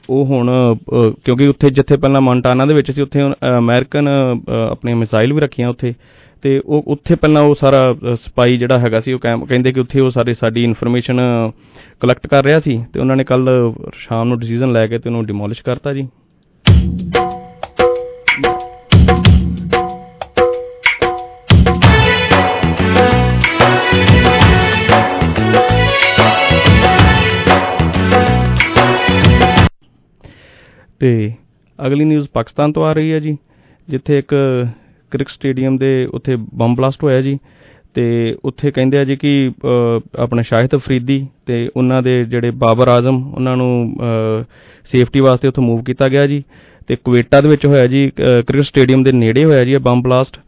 ਉਹ 0.10 0.26
ਹੁਣ 0.26 0.50
ਕਿਉਂਕਿ 1.26 1.48
ਉੱਥੇ 1.48 1.70
ਜਿੱਥੇ 1.70 1.98
ਪਹਿਲਾਂ 1.98 2.22
ਮੌਂਟਾਨਾ 2.22 2.66
ਦੇ 2.66 2.74
ਵਿੱਚ 2.74 2.92
ਸੀ, 2.92 3.02
ਉੱਥੇ 3.02 3.22
ਅਮਰੀਕਨ 3.58 4.08
ਆਪਣੇ 4.72 4.94
ਮਿਸਾਈਲ 4.94 5.34
ਵੀ 5.34 5.42
ਰੱਖੀਆਂ 5.42 5.70
ਉੱਥੇ। 5.70 5.94
ਤੇ 6.44 6.60
ਉਹ 6.66 6.84
ਉੱਥੇ 6.88 7.16
ਪਹਿਲਾਂ 7.16 7.42
ਉਹ 7.42 7.56
ਸਾਰਾ 7.56 7.96
ਸਪਾਈ 8.22 8.58
ਜਿਹੜਾ 8.58 8.80
ਹੈਗਾ 8.80 9.00
ਸੀ, 9.00 9.14
ਉਹ 9.14 9.20
ਕਹਿੰਦੇ 9.20 9.72
ਕਿ 9.72 9.80
ਉੱਥੇ 9.80 10.00
ਉਹ 10.00 10.10
ਸਾਰੇ 10.10 10.34
ਸਾਡੀ 10.34 10.64
ਇਨਫੋਰਮੇਸ਼ਨ 10.64 11.20
ਕਲੈਕਟ 12.00 12.28
ਕਰ 12.28 12.44
ਰਿਹਾ 12.44 12.60
ਸੀ। 12.60 12.78
ਤੇ 12.94 13.00
ਉਹਨਾਂ 13.00 13.16
ਨੇ 13.16 13.24
ਕੱਲ 13.24 13.50
ਸ਼ਾਮ 13.96 14.28
ਨੂੰ 14.28 14.40
ਡਿਸੀਜਨ 14.40 14.72
ਲੈ 14.72 14.86
ਕੇ 14.88 15.00
ਤੇ 15.00 15.10
ਉਹਨੂੰ 15.10 15.26
ਡਿਮੋਲਿਸ਼ 15.26 15.64
ਕਰਤਾ 15.64 15.94
ਜੀ। 15.94 16.08
ਤੇ 31.06 31.32
ਅਗਲੀ 31.80 32.06
ਨਿਊਜ਼ 32.06 32.28
ਪਾਕਿਸਤਾਨ 32.34 32.72
ਤੋਂ 32.72 32.84
ਆ 32.86 32.92
ਰਹੀ 32.94 33.12
ਹੈ 33.12 33.20
ਜੀ, 33.20 33.38
ਜਿੱਥੇ 33.88 34.18
ਇੱਕ 34.20 34.34
ਕ੍ਰਿਕਟ 35.12 35.32
ਸਟੇਡੀਅਮ 35.32 35.78
ਦੇ 35.78 35.90
ਉੱਥੇ 36.14 36.36
ਬੰਬ 36.36 36.78
ਬਲਾਸਟ 36.78 37.04
ਹੋਇਆ 37.04 37.22
ਜੀ 37.22 37.38
ਤੇ 37.96 38.06
ਉੱਥੇ 38.46 38.72
ਕਹਿੰਦੇ 38.72 38.98
ਆ 38.98 39.04
ਜੀ 39.04 39.16
ਕਿ 39.16 39.52
ਆਪਣਾ 40.20 40.42
ਸ਼ਾਹਿਦ 40.42 40.76
ਅਫਰੀਦੀ 40.76 41.26
ਤੇ 41.46 41.70
ਉਹਨਾਂ 41.76 42.02
ਦੇ 42.04 42.24
ਜਿਹੜੇ 42.26 42.52
ਬਾਬਰ 42.64 42.88
ਆਜ਼ਮ, 42.88 43.22
ਉਹਨਾਂ 43.36 43.56
ਨੂੰ 43.58 43.96
ਸੇਫਟੀ 44.86 45.20
ਵਾਸਤੇ 45.20 45.48
ਉੱਥੋਂ 45.48 45.64
ਮੂਵ 45.64 45.84
ਕੀਤਾ 45.84 46.10
ਗਿਆ 46.10 46.26
ਜੀ 46.28 46.44
ਤੇ 46.90 46.96
ਕੁਵੇਟਾ 46.96 47.42
ਦੇ 47.42 47.50
ਵਿੱਚ 47.50 47.66
ਹੋਇਆ 47.66 47.88
ਜੀ 47.88 48.10
ਕ੍ਰਿਕਟ 48.18 48.62
ਸਟੇਡੀਅਮ 48.62 49.04
ਦੇ 49.04 49.12
ਨੇੜੇ 49.12 49.46
ਹੋਇਆ 49.46 49.64
ਜੀ 49.66 49.74
ਇਹ 49.74 49.80
ਬੰਬ 49.80 50.04
ਬਲਾਸਟ 50.04 50.40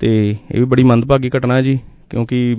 ਤੇ 0.00 0.14
ਇਹ 0.30 0.58
ਵੀ 0.58 0.64
ਬੜੀ 0.64 0.82
ਮੰਦਭਾਗੀ 0.84 1.30
ਘਟਨਾ 1.36 1.56
ਹੈ 1.56 1.62
ਜੀ 1.62 1.78
ਕਿਉਂਕਿ 2.10 2.56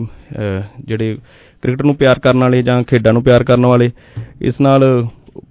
ਜਿਹੜੇ 0.86 1.18
ਕ੍ਰਿਕਟ 1.64 1.82
ਨੂੰ 1.82 1.96
ਪਿਆਰ 1.96 2.20
ਕਰਨ 2.20 2.40
ਵਾਲੇ 2.40 2.62
ਜਾਂ 2.64 2.84
ਖੇਡਾਂ 2.84 3.14
ਨੂੰ 3.14 3.24
ਪਿਆਰ 3.24 3.44
ਕਰਨ 3.44 3.66
ਵਾਲੇ, 3.66 3.92
ਇਸ 4.42 4.62
ਨਾਲ 4.62 4.84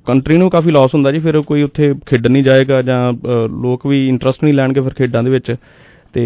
ਕੰਟਰੀ 0.06 0.36
ਨੂੰ 0.38 0.48
ਕਾਫੀ 0.50 0.70
ਲਾਸ 0.70 0.94
ਹੁੰਦਾ 0.94 1.10
ਜੀ, 1.12 1.18
ਫਿਰ 1.18 1.40
ਕੋਈ 1.42 1.62
ਉੱਥੇ 1.62 1.92
ਖੇਡਣ 2.06 2.30
ਨਹੀਂ 2.30 2.42
ਜਾਏਗਾ 2.44 2.80
ਜਾਂ 2.82 3.12
ਲੋਕ 3.62 3.86
ਵੀ 3.86 4.06
ਇੰਟਰਸਟ 4.08 4.44
ਨਹੀਂ 4.44 4.54
ਲੈਣਗੇ 4.54 4.80
ਫਿਰ 4.80 4.94
ਖੇਡਾਂ 4.94 5.22
ਦੇ 5.22 5.30
ਵਿੱਚ। 5.30 5.54
ਤੇ 6.14 6.22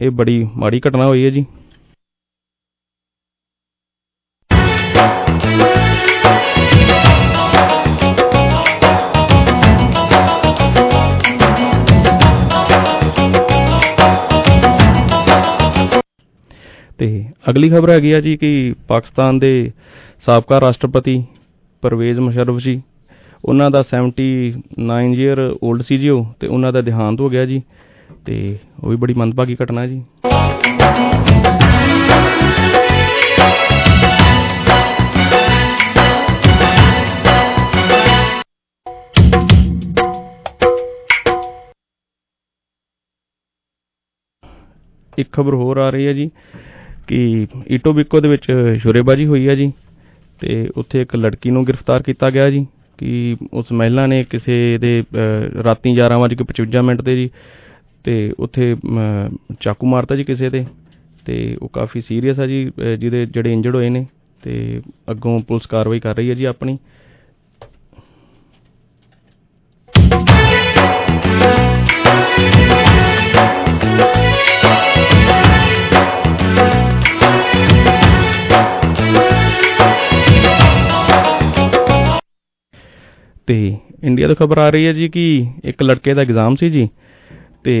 ਇਹ 0.00 0.10
ਬੜੀ 0.10 0.42
ਮਾੜੀ 0.56 0.80
ਘਟਨਾ 0.88 1.06
ਹੋਈ 1.06 1.24
ਹੈ 1.24 1.30
ਜੀ। 1.30 1.44
ਤੇ 16.98 17.06
ਅਗਲੀ 17.50 17.68
ਖਬਰ 17.70 17.90
ਹੈਗੀ 17.90 18.12
ਆ 18.12 18.20
ਜੀ 18.20 18.36
ਕਿ 18.36 18.74
ਪਾਕਿਸਤਾਨ 18.88 19.38
ਦੇ 19.38 19.70
ਸਾਬਕਾ 20.26 20.60
ਰਾਸ਼ਟਰਪਤੀ 20.60 21.22
ਪਰਵੇਜ਼ 21.82 22.20
ਮੁਸ਼ਰਫ 22.20 22.58
ਜੀ 22.58 22.80
ਉਹਨਾਂ 23.44 23.70
ਦਾ 23.70 23.82
79 23.82 25.14
ਈਅਰ 25.14 25.40
올ਡ 25.64 25.82
ਸੀ 25.82 25.96
ਜੀ 25.96 26.08
ਉਹ, 26.08 26.26
ਤੇ 26.40 26.46
ਉਹਨਾਂ 26.46 26.72
ਦਾ 26.72 26.80
ਦੇਹਾਂਤ 26.80 27.20
ਹੋ 27.20 27.28
ਗਿਆ 27.30 27.44
ਜੀ, 27.46 27.62
ਤੇ 28.26 28.58
ਉਹ 28.84 28.90
ਵੀ 28.90 28.96
ਬੜੀ 28.96 29.14
ਮੰਦਭਾਗੀ 29.14 29.56
ਘਟਨਾ 29.62 29.86
ਜੀ। 29.86 30.02
ਇੱਕ 45.18 45.32
ਖਬਰ 45.32 45.54
ਹੋਰ 45.54 45.76
ਆ 45.76 45.90
ਰਹੀ 45.90 46.06
ਹੈ 46.06 46.12
ਜੀ, 46.12 46.30
ਕਿ 47.06 47.46
ਈਟੋਬਿਕੋ 47.70 48.20
ਦੇ 48.20 48.28
ਵਿੱਚ 48.28 48.46
ਸ਼ੁਰੇਬਾਜੀ 48.82 49.26
ਹੋਈ 49.26 49.48
ਹੈ 49.48 49.54
ਜੀ, 49.54 49.72
ਤੇ 50.40 50.68
ਉੱਥੇ 50.76 51.02
ਇੱਕ 51.02 51.16
ਲੜਕੀ 51.16 51.50
ਨੂੰ 51.50 51.66
ਗ੍ਰਿਫਤਾਰ 51.66 52.02
ਕੀਤਾ 52.02 52.30
ਗਿਆ 52.30 52.50
ਜੀ। 52.50 52.66
ਕਿ 52.98 53.36
ਉਸ 53.52 53.72
ਮਹਿਲਾ 53.72 54.06
ਨੇ 54.06 54.24
ਕਿਸੇ 54.30 54.78
ਦੇ 54.78 55.02
ਅਹ, 55.02 55.62
ਰਾਤੀ 55.62 55.90
11:55 55.94 56.82
ਮਿੰਟ 56.82 57.02
ਤੇ 57.02 57.16
ਜੀ 57.16 57.30
ਤੇ 58.04 58.32
ਉੱਥੇ 58.38 58.72
ਅਮ, 58.74 58.98
ਚਾਕੂ 59.60 59.86
ਮਾਰਤਾ 59.86 60.16
ਜੀ 60.16 60.24
ਕਿਸੇ 60.24 60.50
ਤੇ 60.50 60.64
ਤੇ 61.26 61.56
ਉਹ 61.62 61.68
ਕਾਫੀ 61.68 62.00
ਸੀਰੀਅਸ 62.00 62.40
ਆ 62.40 62.46
ਜੀ 62.46 62.66
ਅਹ, 62.68 62.96
ਜਿਹਦੇ 62.96 63.26
ਜਿਹੜੇ 63.26 63.52
ਇੰਜਰਡ 63.52 63.74
ਹੋਏ 63.76 63.88
ਨੇ 63.90 64.06
ਤੇ 64.42 64.80
ਅੱਗੋਂ 65.10 65.38
ਪੁਲਿਸ 65.38 65.66
ਕਾਰਵਾਈ 65.66 66.00
ਕਰ 66.00 66.16
ਰਹੀ 66.16 66.30
ਹੈ 66.30 66.34
ਜੀ 66.34 66.44
ਆਪਣੀ। 66.44 66.78
ਤੇ 83.48 83.56
ਇੰਡੀਆ 84.04 84.28
ਤੋਂ 84.28 84.36
ਖਬਰ 84.36 84.58
ਆ 84.58 84.68
ਰਹੀ 84.70 84.86
ਹੈ 84.86 84.92
ਜੀ 84.92 85.08
ਕਿ 85.08 85.24
ਇੱਕ 85.64 85.82
ਲੜਕੇ 85.82 86.14
ਦਾ 86.14 86.22
ਐਗਜ਼ਾਮ 86.22 86.54
ਸੀ 86.54 86.68
ਜੀ 86.70 86.88
ਤੇ 87.64 87.74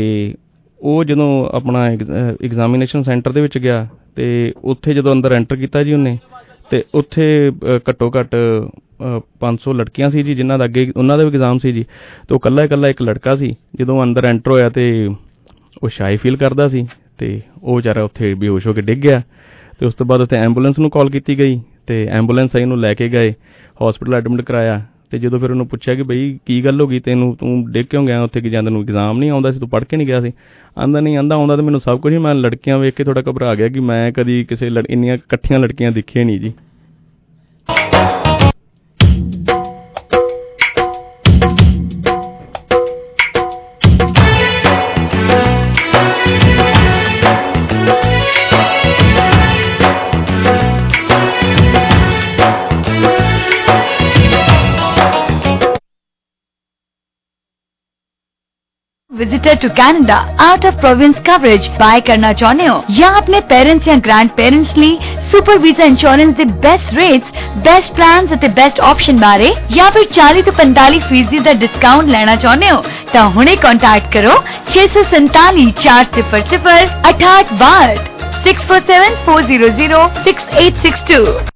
ਉਹ 0.80 1.02
ਜਦੋਂ 1.04 1.28
ਆਪਣਾ 1.52 1.84
ਐਗਜ਼ਾਮੀਨੇਸ਼ਨ 2.44 3.02
ਸੈਂਟਰ 3.02 3.32
ਦੇ 3.32 3.40
ਵਿੱਚ 3.40 3.58
ਗਿਆ 3.58 3.86
ਤੇ 4.16 4.26
ਉੱਥੇ 4.64 4.94
ਜਦੋਂ 4.94 5.12
ਅੰਦਰ 5.12 5.32
ਐਂਟਰ 5.32 5.56
ਕੀਤਾ 5.56 5.82
ਜੀ 5.82 5.92
ਉਹਨੇ 5.92 6.18
ਤੇ 6.70 6.82
ਉੱਥੇ 6.94 7.24
ਅ, 7.48 7.78
ਘੱਟੋ 7.90 8.10
ਘੱਟ 8.10 8.34
ਅ, 8.34 9.20
500 9.40 9.72
ਲੜਕੀਆਂ 9.74 10.10
ਸੀ 10.10 10.22
ਜੀ 10.22 10.34
ਜਿਨ੍ਹਾਂ 10.34 10.58
ਦਾ 10.58 10.64
ਅੱਗੇ 10.64 10.90
ਉਹਨਾਂ 10.96 11.16
ਦਾ 11.18 11.24
ਵੀ 11.24 11.30
ਐਗਜ਼ਾਮ 11.30 11.58
ਸੀ 11.58 11.72
ਜੀ 11.72 11.82
ਤੇ 12.28 12.34
ਉਹ 12.34 12.40
ਕੱਲਾ 12.40 12.64
ਇਕੱਲਾ 12.64 12.88
ਇੱਕ 12.88 13.02
ਲੜਕਾ 13.02 13.34
ਸੀ 13.36 13.54
ਜਦੋਂ 13.76 14.02
ਅੰਦਰ 14.02 14.24
ਐਂਟਰ 14.24 14.50
ਹੋਇਆ 14.50 14.68
ਤੇ 14.68 14.84
ਉਹ 15.82 15.88
ਸ਼ਾਈ 15.88 16.16
ਫੀਲ 16.16 16.36
ਕਰਦਾ 16.36 16.68
ਸੀ 16.68 16.86
ਤੇ 17.18 17.40
ਉਹ 17.62 17.76
ਵਿਚਾਰਾ 17.76 18.02
ਉੱਥੇ 18.02 18.32
ਬੇਹੋਸ਼ 18.34 18.66
ਹੋ 18.66 18.72
ਕੇ 18.72 18.80
ਡਿੱਗ 18.80 18.98
ਗਿਆ 18.98 19.22
ਤੇ 19.78 19.86
ਉਸ 19.86 19.94
ਤੋਂ 19.94 20.06
ਬਾਅਦ 20.06 20.20
ਉੱਥੇ 20.20 20.36
ਐਂਬੂਲੈਂਸ 20.36 20.78
ਨੂੰ 20.78 20.90
ਕਾਲ 20.90 21.10
ਕੀਤੀ 21.10 21.38
ਗਈ 21.38 21.60
ਤੇ 21.86 22.06
ਐਂਬੂਲੈਂਸ 22.10 22.56
ਆਈ 22.56 22.62
ਇਹਨੂੰ 22.62 22.78
ਲੈ 22.80 22.92
ਕੇ 22.94 23.08
ਗਏ 23.08 23.32
ਹਸਪੀਟਲ 23.82 24.14
ਐਡਮਿਟ 24.14 24.40
ਕਰਾਇਆ 24.42 24.80
ਤੇ 25.14 25.18
ਜਦੋਂ 25.18 25.38
ਫਿਰ 25.38 25.50
ਉਹਨੂੰ 25.50 25.66
ਪੁੱਛਿਆ 25.66 25.94
ਕਿ 25.94 26.02
ਬਈ 26.02 26.38
ਕੀ 26.46 26.64
ਗੱਲ 26.64 26.80
ਹੋ 26.80 26.86
ਗਈ 26.86 27.00
ਤੈਨੂੰ, 27.00 27.36
ਤੂੰ 27.36 27.72
ਡਿੱਗ 27.72 27.86
ਕਿਉਂ 27.86 28.06
ਗਿਆ? 28.06 28.22
ਉੱਥੇ 28.22 28.40
ਕਿ 28.40 28.50
ਜਾਂ 28.50 28.62
ਤੈਨੂੰ 28.62 28.82
ਐਗਜ਼ਾਮ 28.82 29.18
ਨਹੀਂ 29.18 29.30
ਆਉਂਦਾ 29.30 29.50
ਸੀ, 29.50 29.58
ਤੂੰ 29.58 29.68
ਪੜ੍ਹ 29.68 29.84
ਕੇ 29.84 29.96
ਨਹੀਂ 29.96 30.06
ਗਿਆ 30.06 30.20
ਸੀ। 30.20 30.32
ਆਂਦਾ, 30.78 31.00
ਨਹੀਂ 31.00 31.16
ਆਂਦਾ, 31.16 31.34
ਆਉਂਦਾ 31.34 31.56
ਤੇ 31.56 31.62
ਮੈਨੂੰ 31.62 31.80
ਸਭ 31.80 32.00
ਕੁਝ 32.00 32.12
ਹੀ 32.12 32.18
ਮੈਂ 32.18 32.34
ਲੜਕੀਆਂ 32.34 32.78
ਵੇਖ 32.78 32.94
ਕੇ 32.94 33.04
ਥੋੜਾ 33.04 33.20
ਘਬਰਾ 33.20 33.54
ਗਿਆ 33.54 33.68
ਕਿ 33.68 33.80
ਮੈਂ 33.80 34.12
ਕਦੀ 34.12 34.44
ਕਿਸੇ 34.44 34.70
ਲੜ- 34.70 34.86
ਇੰਨੀਆਂ 34.90 35.14
ਇਕੱਠੀਆਂ 35.14 35.58
ਲੜਕੀਆਂ 35.58 35.92
ਦੇਖੀਆਂ 35.92 36.24
ਨਹੀਂ 36.24 36.40
ਜੀ। 36.40 36.52
visitor 59.13 59.55
to 59.55 59.69
Canada 59.69 60.15
out 60.39 60.65
of 60.65 60.73
province 60.81 61.15
coverage 61.27 61.67
buy 61.79 62.01
करना 62.01 62.33
चाहते 62.33 62.65
हो 62.65 62.83
या 62.89 63.09
अपने 63.17 63.39
पेरेंट्स 63.49 63.87
या 63.87 63.95
ग्रैंड 64.05 64.29
पेरेंट्स 64.31 64.77
ਲਈ 64.77 64.97
ਸੁਪਰ 65.29 65.57
ਵੀਜ਼ਾ 65.59 65.85
ਇੰਸ਼ੋਰੈਂਸ 65.85 66.35
ਦੇ 66.35 66.45
ਬੈਸਟ 66.65 66.93
ਰੇਟਸ 66.93 67.31
ਬੈਸਟ 67.65 67.93
ਪਲਾਨਸ 67.95 68.33
ਅਤੇ 68.33 68.47
ਬੈਸਟ 68.59 68.79
ਆਪਸ਼ਨ 68.91 69.19
ਬਾਰੇ 69.19 69.53
ਜਾਂ 69.73 69.89
ਫਿਰ 69.91 70.03
40 70.19 70.41
ਤੋਂ 70.43 70.53
45 70.61 70.99
ਫੀਸਦੀ 71.09 71.39
ਦਾ 71.47 71.53
ਡਿਸਕਾਊਂਟ 71.65 72.09
ਲੈਣਾ 72.09 72.35
ਚਾਹੁੰਦੇ 72.37 72.69
ਹੋ 72.69 72.83
ਤਾਂ 73.13 73.29
ਹੁਣੇ 73.35 73.55
ਕੰਟੈਕਟ 73.65 74.07
ਕਰੋ 74.13 74.33
647 74.73 75.69
400 75.83 76.23
6862 77.11 78.09
6474006862 78.49 81.49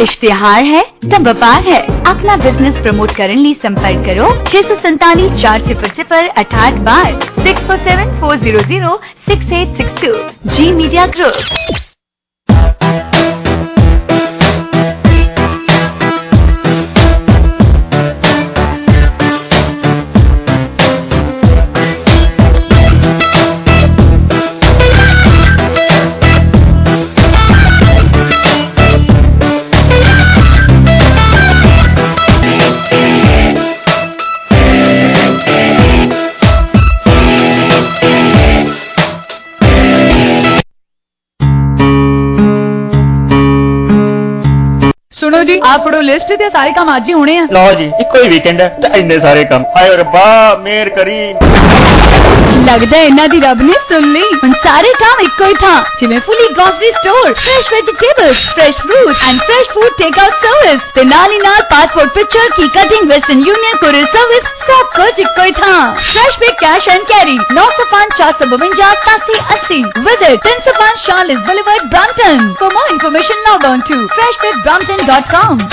इश्तिहार 0.02 0.64
है 0.64 0.82
तब 1.04 1.22
व्यापार 1.22 1.62
है। 1.64 1.80
अपना 2.10 2.36
बिज़नेस 2.36 2.78
प्रमोट 2.82 3.10
करने 3.16 3.34
लिए 3.34 3.54
संपर्क 3.62 4.06
करो। 4.06 4.28
छह 4.46 4.62
सौ 4.68 4.74
सैतालीस, 4.82 5.32
चार 5.42 5.66
सिफर 5.66 5.88
सिफर 5.90 6.28
अठाठ 6.38 6.78
बार 6.88 7.12
six 7.38 7.66
four 7.66 7.76
seven 7.78 8.18
four 8.20 8.36
zero 8.38 8.62
zero 8.62 8.96
six 9.28 9.52
eight 9.52 9.76
six 9.76 10.02
two 10.02 10.50
G 10.50 10.70
media 10.72 11.06
group 11.08 11.88
ਸੁਣੋ 45.30 45.42
ਜੀ 45.44 45.60
ਆ 45.64 45.76
ਫੜੋ 45.78 46.00
ਲਿਸਟ 46.00 46.32
ਤੇ 46.38 46.48
ਸਾਰੇ 46.50 46.72
ਕੰਮ 46.72 46.96
ਅੱਜ 46.96 47.08
ਹੀ 47.08 47.14
ਹੋਣੇ 47.14 47.36
ਆ। 47.38 47.46
ਲਓ 47.52 47.72
ਜੀ, 47.72 47.84
ਇੱਕੋ 48.00 48.22
ਹੀ 48.22 48.28
ਵੀਕਐਂਡ 48.28 48.60
ਹੈ 48.60 48.68
ਤੇ 48.82 48.98
ਇੰਨੇ 49.00 49.18
ਸਾਰੇ 49.20 49.44
ਕੰਮ। 49.44 49.64
ਹਾਏ 49.76 49.96
ਰੱਬਾ, 49.96 50.54
ਮੇਰ 50.60 50.88
ਕਰੀ। 50.88 51.18
ਲੱਗਦਾ 52.70 52.96
ਹੈ 52.96 53.04
ਇਹਨਾਂ 53.04 53.26
ਦੀ 53.28 53.40
ਰੱਬ 53.40 53.62
ਨੇ 53.62 53.72
ਸੁਣ 53.88 54.04
ਲਈ। 54.12 54.26
ਹੁਣ 54.42 54.52
ਸਾਰੇ 54.64 54.92
ਕੰਮ 54.98 55.20
ਇੱਕੋ 55.20 55.44
ਹੀ 55.44 55.54
ਥਾਂ, 55.60 55.82
ਜਿਵੇਂ 56.00 56.20
fully 56.26 56.46
grocery 56.56 56.90
store 56.92 57.32
fresh 57.34 57.70
vegetables 57.72 58.42
fresh 58.50 58.76
fruit 58.76 59.24
and 59.28 59.40
fresh 59.40 59.70
food 59.70 59.96
take 59.98 60.18
out 60.18 60.34
service 60.44 60.80
ਤੇ 60.94 61.04
ਨਾਲ 61.04 61.32
ਹੀ 61.32 61.38
ਨਾਲ 61.38 61.62
ਪਾਸਪੋਰਟ 61.70 62.12
ਪਿਕਚਰ 62.14 62.50
ਕੀ 62.56 62.68
cutting 62.76 63.10
western 63.10 63.40
union 63.46 63.76
courier 63.80 64.06
service 64.12 64.44
ਸਭ 64.66 64.84
ਕੁਝ 64.96 65.18
ਇੱਕੋ 65.18 65.44
ਹੀ 65.44 65.52
ਥਾਂ। 65.58 65.80
Fresh 66.12 66.38
pack 66.38 66.52
cash 66.60 66.88
and 66.88 67.04
carry 67.08 67.38
905 67.58 68.14
452 68.20 69.40
80 69.56 69.82
visit 70.06 70.48
305 70.48 71.02
Charles 71.04 71.40
Boulevard, 71.46 71.86
Brampton 71.94 72.42
for 72.60 72.68
more 72.76 72.84
information, 72.94 73.42
log 73.48 73.66
on 73.70 73.82
to 73.90 73.98
freshbitbrampton.com 74.14 75.66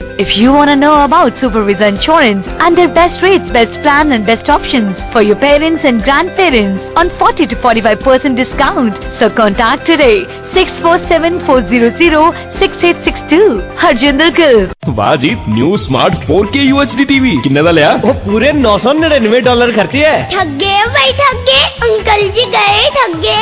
If 0.00 0.36
you 0.36 0.52
want 0.52 0.68
to 0.68 0.76
know 0.76 1.02
about 1.02 1.32
Supervisa 1.34 1.88
Insurance 1.88 2.46
and 2.58 2.76
their 2.76 2.88
best 2.90 3.22
rates, 3.22 3.50
best 3.50 3.80
plans 3.80 4.12
and 4.12 4.26
best 4.26 4.48
options 4.48 4.96
for 5.12 5.22
your 5.22 5.36
parents 5.36 5.84
and 5.84 6.02
grandparents 6.02 6.82
on 6.96 7.10
40 7.18 7.46
to 7.46 7.56
45% 7.56 8.36
discount, 8.36 8.98
so 9.18 9.30
contact 9.32 9.86
today 9.86 10.26
6474006862 10.52 13.40
Harjinder 13.82 14.30
Gill 14.38 14.56
ਵਾਜੀਤ 14.96 15.38
new 15.48 15.68
Smart 15.82 16.14
4K 16.30 16.62
UHD 16.70 17.04
TV 17.10 17.34
ਕਿੰਨੇ 17.42 17.62
ਦਾ 17.62 17.70
ਲਿਆ 17.78 17.90
ਉਹ 18.04 18.14
ਪੂਰੇ 18.24 18.48
999 18.62 19.40
dollar 19.48 19.68
ਖਰਚੇ 19.76 20.00
ਐ 20.04 20.06
ਠੱਗੇ 20.32 20.72
ਬਈ 20.96 21.10
ਠੱਗੇ 21.20 21.60
uncle 21.88 22.20
ਜੀ 22.38 22.44
ਗਏ 22.56 22.80
ਠੱਗੇ 22.96 23.36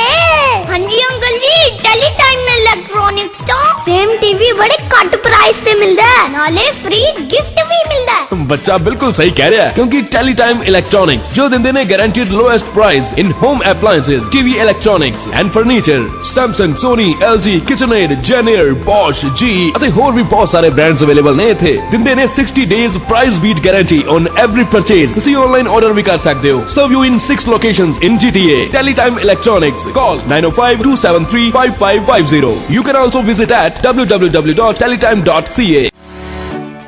ਹਾਂਜੀ 0.73 0.99
ਅੰਕਲ 1.11 1.35
ਜੀ 1.47 1.57
ਟੈਲੀਟਾਈਮ 1.85 2.43
ਇਲੈਕਟ੍ਰੋਨਿਕਸ 2.57 3.41
ਤੋਂ 3.51 3.63
ਸੇਮ 3.87 4.09
ਟੀਵੀ 4.21 4.51
ਬੜੇ 4.61 4.77
ਘੱਟ 4.95 5.13
ਪ੍ਰਾਈਸ 5.27 5.59
ਤੇ 5.65 5.73
ਮਿਲਦਾ 5.81 6.07
ਹੈ 6.13 6.23
ਨਾਲੇ 6.49 6.71
ਫ੍ਰੀ 6.83 6.99
ਗਿਫਟ 7.31 7.59
ਵੀ 7.71 7.79
ਮਿਲਦਾ 7.89 8.13
ਹੈ 8.13 8.37
ਬੱਚਾ 8.51 8.77
ਬਿਲਕੁਲ 8.85 9.13
ਸਹੀ 9.13 9.31
ਕਹਿ 9.39 9.51
ਰਿਹਾ 9.51 9.65
ਹੈ 9.65 9.73
ਕਿਉਂਕਿ 9.75 10.01
ਟੈਲੀ 10.13 10.33
ਟਾਈਮ 10.35 10.63
ਇਲੈਕਟ੍ਰੋਨਿਕਸ 10.63 11.33
ਜੋ 11.35 11.49
ਦਿੰਦੇ 11.49 11.73
ਨੇ 11.73 11.85
guaranteed 11.85 12.31
lowest 12.33 12.65
price 12.75 13.05
in 13.19 13.33
home 13.43 13.61
appliances 13.71 14.23
TV 14.33 14.53
electronics 14.61 15.29
and 15.41 15.51
furniture 15.53 16.07
Samsung, 16.29 16.73
Sony 16.83 17.09
LG 17.27 17.53
KitchenAid, 17.69 18.13
Janier, 18.29 18.65
Bosch 18.87 19.21
GE 19.41 19.51
ਅਤੇ 19.77 19.91
ਹੋਰ 19.99 20.13
ਵੀ 20.13 20.23
ਬਹੁਤ 20.31 20.49
ਸਾਰੇ 20.51 20.71
ਬ੍ਰਾਂਡਸ 20.71 21.03
ਅਵੇਲੇਬਲ 21.03 21.37
ਨੇ 21.37 21.49
ਇੱਥੇ। 21.51 21.73
ਦਿੰਦੇ 21.91 22.15
ਨੇ 22.15 22.27
60 22.39 22.65
days 22.73 22.97
price 23.11 23.35
beat 23.45 23.59
guarantee 23.67 24.03
on 24.15 24.29
every 24.45 24.65
purchase 24.77 25.07
ਤੁਸੀਂ 25.15 25.37
ਆਨਲਾਈਨ 25.37 25.69
ਆਰਡਰ 25.77 25.93
ਵੀ 25.93 26.03
ਕਰ 26.09 26.19
ਸਕਦੇ 26.29 26.51
ਹੋ। 26.51 26.59
Serve 26.77 26.93
you 26.93 27.05
in 27.05 27.19
6 27.27 27.49
locations 27.49 27.95
in 28.03 28.13
GTA 28.25 28.59
Teletime 28.79 29.17
Electronics, 29.27 29.81
call 30.01 30.17
905 30.35 30.83
273 30.89 31.47
5550 31.59 32.57
you 32.79 32.83
can 32.91 32.97
also 33.05 33.25
visit 33.31 33.57
at 33.61 33.73
www.teletime.ca 33.87 35.88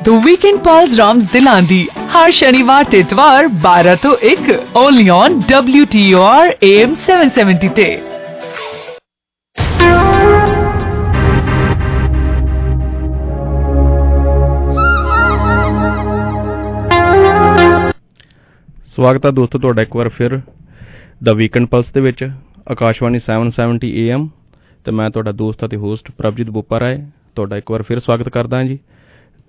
The 0.04 0.12
Weekend 0.24 0.60
Pulse 0.66 0.94
Rams 0.98 1.24
ਦਿਲਾਂ 1.32 1.60
ਦੀ 1.62 1.78
ਹਰ 2.12 2.30
ਸ਼ਨੀਵਾਰ 2.30 2.84
ਤੇ 2.90 2.98
ਇਤਵਾਰ 2.98 3.46
12 3.64 3.94
ਤੋਂ 4.02 4.12
1 4.28 4.46
only 4.82 5.02
on 5.16 5.34
WTOR 5.50 6.44
AM 6.68 6.94
770 7.08 7.68
ਤੇ 7.76 7.84
ਸਵਾਗਤ 18.94 19.26
ਹੈ 19.26 19.30
ਦੋਸਤੋ 19.30 19.58
ਤੁਹਾਡਾ 19.58 19.82
ਇੱਕ 19.82 19.96
ਵਾਰ 19.96 20.08
ਫਿਰ 20.08 20.40
ਦਾ 21.24 21.32
ਵੀਕਐਂਡ 21.32 21.66
ਪਲਸ 21.68 21.90
ਦੇ 21.92 22.00
ਵਿੱਚ, 22.00 22.24
ਆਕਾਸ਼ਵਾਣੀ 22.70 23.18
770 23.26 23.90
AM 24.04 24.26
ਤੇ 24.84 24.92
ਮੈਂ 24.92 25.10
ਤੁਹਾਡਾ 25.10 25.32
ਦੋਸਤ 25.42 25.64
ਅਤੇ 25.64 25.76
ਹੋਸਟ 25.76 26.10
ਪ੍ਰਭਜੀਤ 26.18 26.50
ਬੋਪਾ 26.50 26.80
ਰਾਏ 26.80 26.98
ਤੁਹਾਡਾ 27.36 27.56
ਇੱਕ 27.56 27.70
ਵਾਰ 27.70 27.82
ਫਿਰ 27.82 27.98
ਸਵਾਗਤ 27.98 28.28
ਕਰਦਾ 28.28 28.56
ਹਾਂ 28.56 28.64
ਜੀ। 28.64 28.78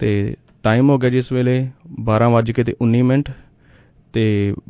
ਤੇ 0.02 0.36
ਟਾਈਮ 0.64 0.90
ਹੋ 0.90 0.98
ਗਿਆ 0.98 1.10
ਜਿਸ 1.10 1.32
ਵੇਲੇ 1.32 1.56
12:19 2.02 3.02
ਮਿੰਟ 3.04 3.30
ਤੇ 4.14 4.24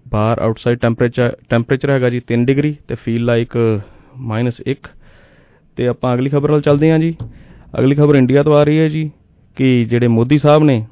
ਬਾਹਰ 0.08 0.40
ਆਊਟਸਾਈਡ 0.40 0.80
ਟੈਂਪਰੇਚਰ 0.80 1.36
ਟੈਂਪਰੇਚਰ 1.50 1.90
ਹੈਗਾ 1.90 2.10
ਜੀ 2.10 2.22
3 2.34 2.44
ਡਿਗਰੀ 2.46 2.76
ਤੇ 2.88 2.96
ਫੀਲ 2.96 3.24
ਲਾਈਕ 3.26 3.58
-1 4.30 4.90
ਤੇ 5.78 5.88
ਆਪਾਂ 5.88 6.14
ਅਗਲੀ 6.14 6.30
ਖਬਰ 6.30 6.52
ਵੱਲ 6.52 6.62
ਚੱਲਦੇ 6.62 6.92
ਹਾਂ 6.92 7.00
ਜੀ। 7.00 7.14
ਅਗਲੀ 7.80 7.96
ਖਬਰ 7.96 8.16
ਇੰਡੀਆ 8.16 8.44
ਤੋਂ 8.44 8.56
ਆ 8.56 8.64
ਰਹੀ 8.64 8.80
ਹੈ 8.80 8.88
ਜੀ 8.88 9.10
ਕਿ 9.58 9.84
ਜਿਹੜੇ 9.84 10.08
ਮੋਦੀ 10.08 10.40
ਸਾਹਿਬ 10.40 10.64
ਨੇ, 10.64 10.86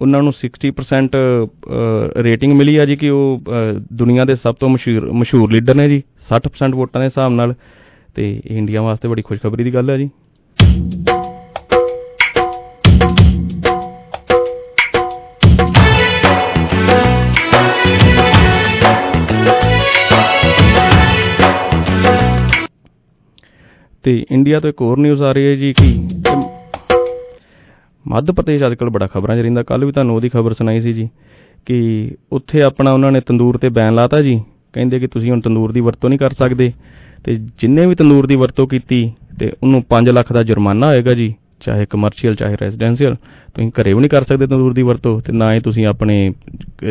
ਉਹਨਾਂ 0.00 0.22
ਨੂੰ 0.22 0.32
60% 0.32 1.16
ਰੇਟਿੰਗ 2.22 2.52
ਮਿਲੀ 2.52 2.76
ਆ 2.76 2.84
ਜੀ 2.84 2.96
ਕਿ 2.96 3.10
ਉਹ 3.10 3.52
ਦੁਨੀਆ 3.92 4.24
ਦੇ 4.24 4.34
ਸਭ 4.34 4.54
ਤੋਂ 4.54 4.68
ਮਸ਼ਹੂਰ 4.68 5.10
ਮਸ਼ਹੂਰ 5.12 5.52
ਲੀਡਰ 5.52 5.74
ਨੇ 5.74 5.88
ਜੀ। 5.88 6.02
60% 6.28 6.76
ਵੋਟਾਂ 6.76 7.00
ਦੇ 7.00 7.06
ਹਿਸਾਬ 7.06 7.32
ਨਾਲ। 7.32 7.54
ਤੇ 8.14 8.42
ਇੰਡੀਆ 8.46 8.82
ਵਾਸਤੇ 8.82 9.08
ਬੜੀ 9.08 9.22
ਖੁਸ਼ਖਬਰੀ 9.22 9.64
ਦੀ 9.64 9.74
ਗੱਲ 9.74 9.90
ਹੈ 9.90 9.96
ਜੀ। 9.96 10.10
ਤੇ 24.04 24.24
ਇੰਡੀਆ 24.30 24.60
ਤੋਂ 24.60 24.70
ਇੱਕ 24.70 24.80
ਹੋਰ 24.80 24.98
ਨਿਊਜ਼ 24.98 25.22
ਆ 25.22 25.30
ਰਹੀ 25.32 25.46
ਹੈ 25.46 25.54
ਜੀ 25.54 25.72
ਕਿ 25.72 25.92
ਮੱਧ 28.06 28.30
ਪ੍ਰਦੇਸ਼ 28.30 28.64
ਅੱਜਕੱਲ 28.64 28.90
ਬੜਾ 28.90 29.06
ਖਬਰਾਂ 29.06 29.36
'ਚ 29.36 29.40
ਰਹਿੰਦਾ। 29.40 29.62
ਕੱਲ 29.62 29.84
ਵੀ 29.84 29.92
ਤੁਹਾਨੂੰ 29.92 30.14
ਉਹਦੀ 30.16 30.28
ਖਬਰ 30.28 30.54
ਸੁਣਾਈ 30.54 30.80
ਸੀ 30.80 30.92
ਜੀ 30.92 31.08
ਕਿ 31.66 31.76
ਉੱਥੇ 32.32 32.62
ਆਪਣਾ 32.62 32.92
ਉਹਨਾਂ 32.92 33.12
ਨੇ 33.12 33.20
ਤੰਦੂਰ 33.20 33.56
ਤੇ 33.58 33.68
ਬੈਨ 33.68 33.94
ਲਾਤਾ 33.94 34.20
ਜੀ। 34.22 34.40
ਕਹਿੰਦੇ 34.72 34.98
ਕਿ 35.00 35.06
ਤੁਸੀਂ 35.06 35.30
ਹੁਣ 35.30 35.40
ਤੰਦੂਰ 35.40 35.72
ਦੀ 35.72 35.80
ਵਰਤੋਂ 35.80 36.10
ਨਹੀਂ 36.10 36.18
ਕਰ 36.18 36.32
ਸਕਦੇ 36.32 36.72
ਤੇ 37.24 37.34
ਜਿੰਨੇ 37.60 37.86
ਵੀ 37.86 37.94
ਤੰਦੂਰ 37.94 38.26
ਦੀ 38.26 38.36
ਵਰਤੋਂ 38.36 38.66
ਕੀਤੀ 38.68 39.00
ਤੇ 39.40 39.50
ਉਹਨੂੰ 39.62 39.82
5 39.90 40.12
ਲੱਖ 40.12 40.32
ਦਾ 40.32 40.42
ਜੁਰਮਾਨਾ 40.42 40.86
ਹੋਏਗਾ 40.86 41.14
ਜੀ, 41.14 41.34
ਚਾਹੇ 41.60 41.86
ਕਮਰਸ਼ੀਅਲ 41.90 42.34
ਚਾਹੇ 42.34 42.56
ਰੈਜ਼ੀਡੈਂਸ਼ੀਅਲ 42.62 43.14
ਤੁਸੀਂ 43.54 43.70
ਘਰੇ 43.80 43.92
ਵੀ 43.94 44.00
ਨਹੀਂ 44.00 44.10
ਕਰ 44.10 44.24
ਸਕਦੇ 44.24 44.46
ਤੰਦੂਰ 44.46 44.72
ਦੀ 44.74 44.82
ਵਰਤੋਂ 44.82 45.20
ਤੇ 45.20 45.32
ਨਾ 45.32 45.52
ਹੀ 45.54 45.60
ਤੁਸੀਂ 45.60 45.86
ਆਪਣੇ, 45.86 46.16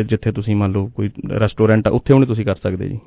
ਜਿੱਥੇ 0.04 0.32
ਤੁਸੀਂ 0.32 0.56
ਮੰਨ 0.56 0.72
ਲਓ 0.72 0.90
ਕੋਈ 0.96 1.10
ਰੈਸਟੋਰੈਂਟ 1.40 1.86
ਆ, 1.88 1.90
ਉੱਥੇ 1.90 2.14
ਵੀ 2.14 2.18
ਨਹੀਂ 2.18 2.28
ਤੁਸੀਂ 2.28 2.44
ਕਰ 2.44 2.56
ਸਕਦੇ 2.56 2.88
ਜੀ। 2.88 2.98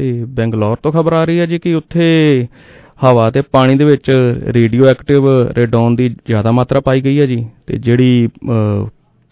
ਤੇ 0.00 0.24
ਬੈਂਗਲੌਰ 0.28 0.76
ਤੋਂ 0.82 0.92
ਖਬਰ 0.92 1.12
ਆ 1.12 1.24
ਰਹੀ 1.24 1.38
ਹੈ 1.38 1.46
ਜੀ 1.46 1.58
ਕਿ 1.58 1.74
ਉੱਥੇ 1.74 2.46
ਹਵਾ 3.04 3.30
ਤੇ 3.30 3.40
ਪਾਣੀ 3.40 3.74
ਦੇ 3.74 3.84
ਵਿੱਚ 3.84 4.10
ਰੇਡੀਓ 4.46 4.84
ਐਕਟਿਵ 4.84 5.28
ਰੇਡੋਨ 5.52 5.96
ਦੀ 5.96 6.08
ਜ਼ਿਆਦਾ 6.08 6.50
ਮਾਤਰਾ 6.50 6.80
ਪਾਈ 6.80 7.00
ਗਈ 7.00 7.20
ਹੈ 7.20 7.26
ਜੀ 7.26 7.46
ਤੇ 7.66 7.78
ਜਿਹੜੀ 7.78 8.28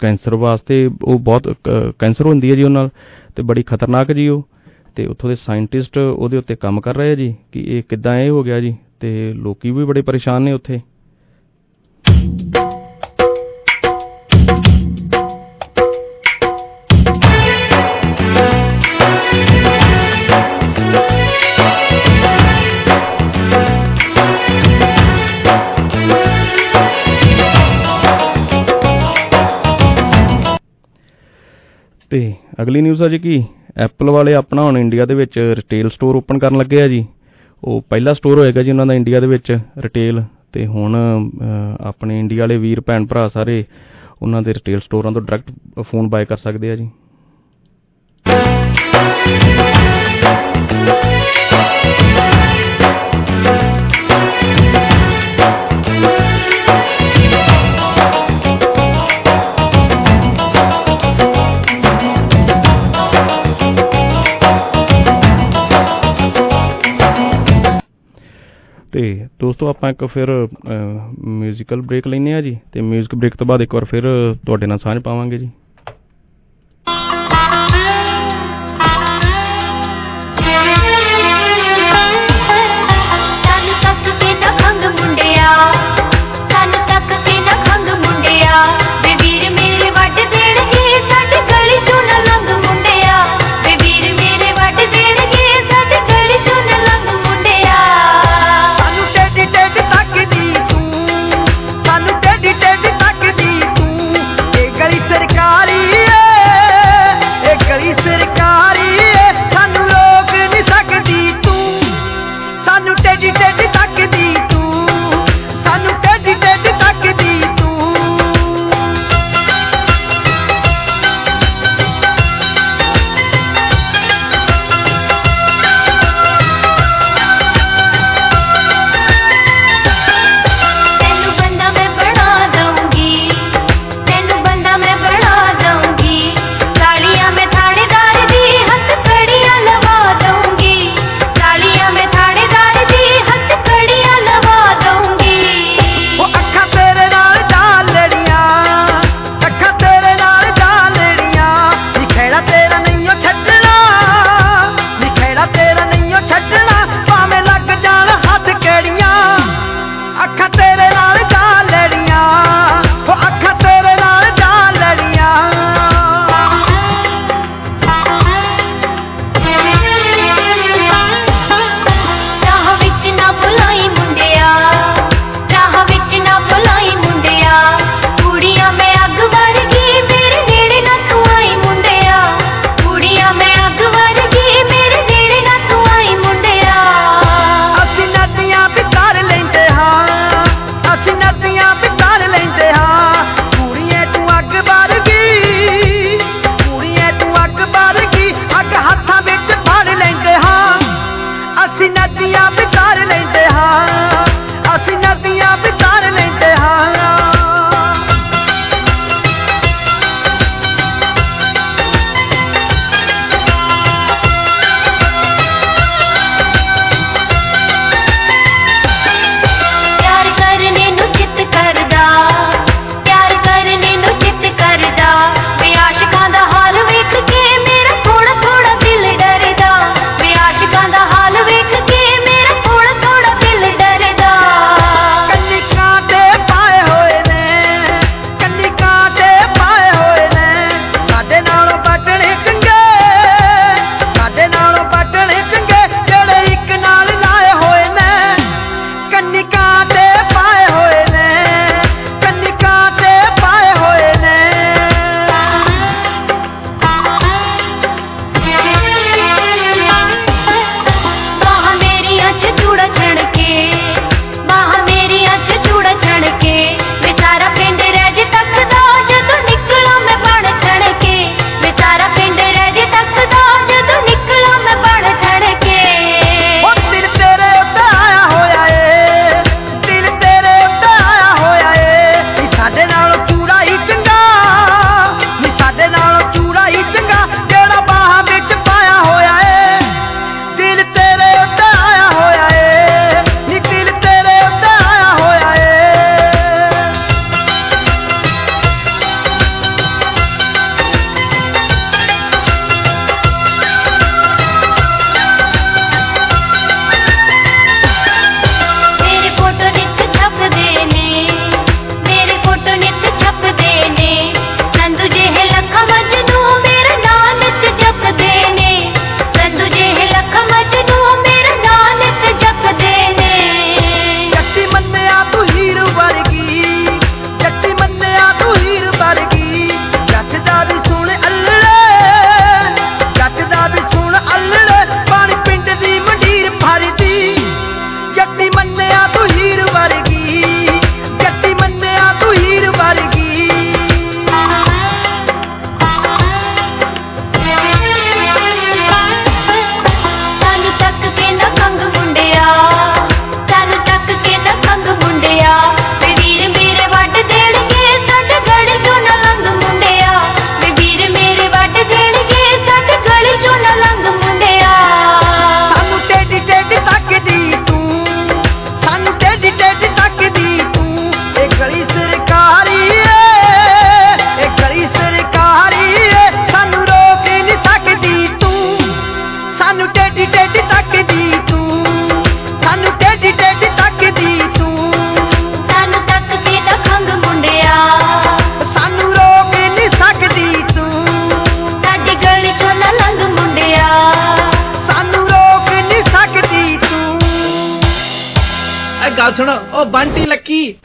ਕੈਂਸਰ 0.00 0.34
ਵਾਸਤੇ 0.34 0.90
ਉਹ 1.02 1.18
ਬਹੁਤ 1.18 1.54
ਕੈਂਸਰ 1.98 2.26
ਹੁੰਦੀ 2.26 2.50
ਹੈ 2.50 2.56
ਜੀ 2.56 2.62
ਉਹਨਾਂ 2.62 2.82
ਨਾਲ 2.82 2.90
ਤੇ 3.36 3.42
ਬੜੀ 3.42 3.62
ਖਤਰਨਾਕ 3.62 4.12
ਜੀ 4.12 4.28
ਉਹ 4.28 4.48
ਤੇ 4.96 5.06
ਉੱਥੋਂ 5.06 5.30
ਦੇ 5.30 5.36
ਸਾਇੰਟਿਸਟ 5.36 5.98
ਉਹਦੇ 5.98 6.36
ਉੱਤੇ 6.36 6.56
ਕੰਮ 6.56 6.80
ਕਰ 6.80 6.96
ਰਹੇ 6.96 7.10
ਆ 7.10 7.14
ਜੀ 7.14 7.34
ਕਿ 7.52 7.64
ਇਹ 7.66 7.82
ਕਿੱਦਾਂ 7.88 8.18
ਇਹ 8.18 8.30
ਹੋ 8.30 8.42
ਗਿਆ 8.42 8.60
ਜੀ 8.60 8.76
ਤੇ 9.00 9.32
ਲੋਕੀ 9.32 9.70
ਵੀ 9.70 9.84
ਬੜੇ 9.84 10.02
ਪਰੇਸ਼ਾਨ 10.02 10.42
ਨੇ 10.42 10.52
ਉੱਥੇ। 10.52 10.80
ਤੇ 32.10 32.32
ਅਗਲੀ 32.62 32.80
ਨਿਊਜ਼ 32.80 33.02
ਆ 33.02 33.08
ਜੀ 33.08 33.18
ਕਿ? 33.18 33.42
ਐਪਲ 33.76 34.10
ਵਾਲੇ 34.10 34.34
ਆਪਣਾ 34.34 34.62
ਹੁਣ 34.62 34.78
ਇੰਡੀਆ 34.78 35.04
ਦੇ 35.06 35.14
ਵਿੱਚ 35.14 35.38
ਰਿਟੇਲ 35.56 35.88
ਸਟੋਰ 35.88 36.16
ਓਪਨ 36.16 36.38
ਕਰਨ 36.38 36.58
ਲੱਗੇ 36.58 36.80
ਆ 36.82 36.86
ਜੀ। 36.88 37.04
ਉਹ 37.62 37.82
ਪਹਿਲਾ 37.90 38.12
ਸਟੋਰ 38.14 38.38
ਹੋਏਗਾ 38.38 38.62
ਜੀ 38.62 38.70
ਉਹਨਾਂ 38.70 38.86
ਦਾ 38.86 38.94
ਇੰਡੀਆ 38.94 39.20
ਦੇ 39.20 39.26
ਵਿੱਚ 39.26 39.58
ਰਿਟੇਲ 39.78 40.22
ਤੇ 40.52 40.66
ਹੁਣ 40.66 40.96
ਆਪਣੇ 41.80 42.18
ਇੰਡੀਆ 42.20 42.42
ਵਾਲੇ 42.42 42.56
ਵੀਰ, 42.56 42.80
ਭੈਣ, 42.80 43.06
ਭਰਾ 43.06 43.28
ਸਾਰੇ 43.28 43.64
ਉਹਨਾਂ 44.22 44.42
ਦੇ 44.42 44.54
ਰਿਟੇਲ 44.54 44.80
ਸਟੋਰਾਂ 44.80 45.12
ਤੋਂ 45.12 45.22
ਡਾਇਰੈਕਟ 45.22 45.82
ਫੋਨ 45.90 46.08
ਬਾਏ 46.08 46.24
ਕਰ 46.24 46.36
ਸਕਦੇ 46.36 46.70
ਆ 46.70 46.76
ਜੀ। 46.76 46.88
ਤੇ 68.98 69.26
ਦੋਸਤੋ 69.40 69.66
ਆਪਾਂ 69.66 69.90
ਇੱਕ 69.90 70.04
ਫਿਰ 70.04 70.30
ਮਿਊਜ਼ੀਕਲ 71.20 71.80
ਬ੍ਰੇਕ 71.80 72.06
ਲੈਨੇ 72.06 72.32
ਆ 72.34 72.40
ਜੀ, 72.40 72.56
ਤੇ 72.72 72.80
ਮਿਊਜ਼ਿਕ 72.80 73.14
ਬ੍ਰੇਕ 73.14 73.36
ਤੋਂ 73.36 73.46
ਬਾਅਦ 73.46 73.62
ਇੱਕ 73.62 73.74
ਵਾਰ 73.74 73.84
ਫਿਰ 73.84 74.02
ਤੁਹਾਡੇ 74.46 74.66
ਨਾਲ 74.66 74.78
ਸਾਂਝ 74.78 74.98
ਪਾਵਾਂਗੇ 75.02 75.38
ਜੀ। 75.38 75.48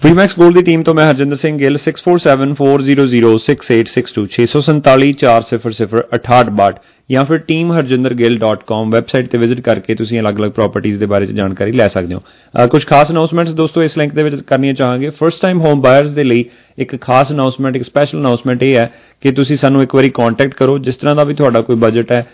रीमैक्स 0.02 0.38
गोल्ड 0.38 0.56
की 0.56 0.62
टीम 0.64 0.84
तो 0.84 0.94
मैं 0.94 1.06
हरजिंदर 1.06 1.36
सिंह 1.36 1.58
गिल 1.58 1.78
6474006862 1.78 4.28
647 4.38 5.14
400 5.14 5.60
6068 5.60 6.50
62 6.50 6.78
ਜਾਂ 7.10 7.24
ਫਿਰ 7.26 7.40
teamharjindergill.com 7.52 8.92
ਵੈਬਸਾਈਟ 8.92 9.28
ਤੇ 9.30 9.38
ਵਿਜ਼ਿਟ 9.38 9.62
ਕਰਕੇ 9.62 9.96
ਤੁਸੀਂ 9.96 10.20
ਅਲੱਗ-ਅਲੱਗ 10.20 10.52
ਪ੍ਰਾਪਰਟੀਆਂ 10.52 10.98
ਦੇ 10.98 11.06
ਬਾਰੇ 11.06 11.26
ਚ 11.26 11.32
ਜਾਣਕਾਰੀ 11.32 11.72
ਲੈ 11.72 11.88
ਸਕਦੇ 11.88 12.16
ਹੋ। 12.16 12.68
ਕੁਝ 12.68 12.86
ਖਾਸ 12.88 13.12
ਅਨਾਉਂਸਮੈਂਟਸ 13.12 13.52
ਦੋਸਤੋ 13.54 13.84
ਇਸ 13.84 13.98
ਲਿੰਕ 13.98 14.14
ਦੇ 14.14 14.24
ਵਿੱਚ 14.24 14.42
ਕਰਨੀਆਂ 14.42 14.74
ਚਾਹਾਂਗੇ। 14.74 15.10
ਫਰਸਟ 15.10 15.42
ਟਾਈਮ 15.42 15.62
ਹੋਮ 15.62 15.82
ਬਾਇਰਸ 15.82 16.10
ਦੇ 16.12 16.24
ਲਈ 16.24 16.46
ਇੱਕ 16.78 16.96
ਖਾਸ 17.02 17.32
ਅਨਾਉਂਸਮੈਂਟ 17.32 17.76
ਇੱਕ 17.76 17.84
ਸਪੈਸ਼ਲ 17.86 18.20
ਅਨਾਉਂਸਮੈਂਟ 18.20 18.64
ਇਹ 18.64 18.76
ਹੈ 18.76 18.92
ਕਿ 19.22 19.32
ਤੁਸੀਂ 19.32 19.58
ਸਾਨੂੰ 19.58 19.82
ਇੱਕ 19.84 19.96
ਵਾਰੀ 19.96 20.10
ਕੰਟੈਕਟ 20.10 20.54
ਕਰੋ। 20.54 20.78
ਜਿਸ 20.78 20.98
ਤਰ੍ਹਾਂ 20.98 21.16
ਦਾ 21.16 21.24
ਵੀ 21.24 21.34
ਤੁਹਾਡਾ 21.34 21.62
ਕੋਈ 21.62 21.76
ਬਜਟ 21.76 22.12
ਹੈ 22.12 22.26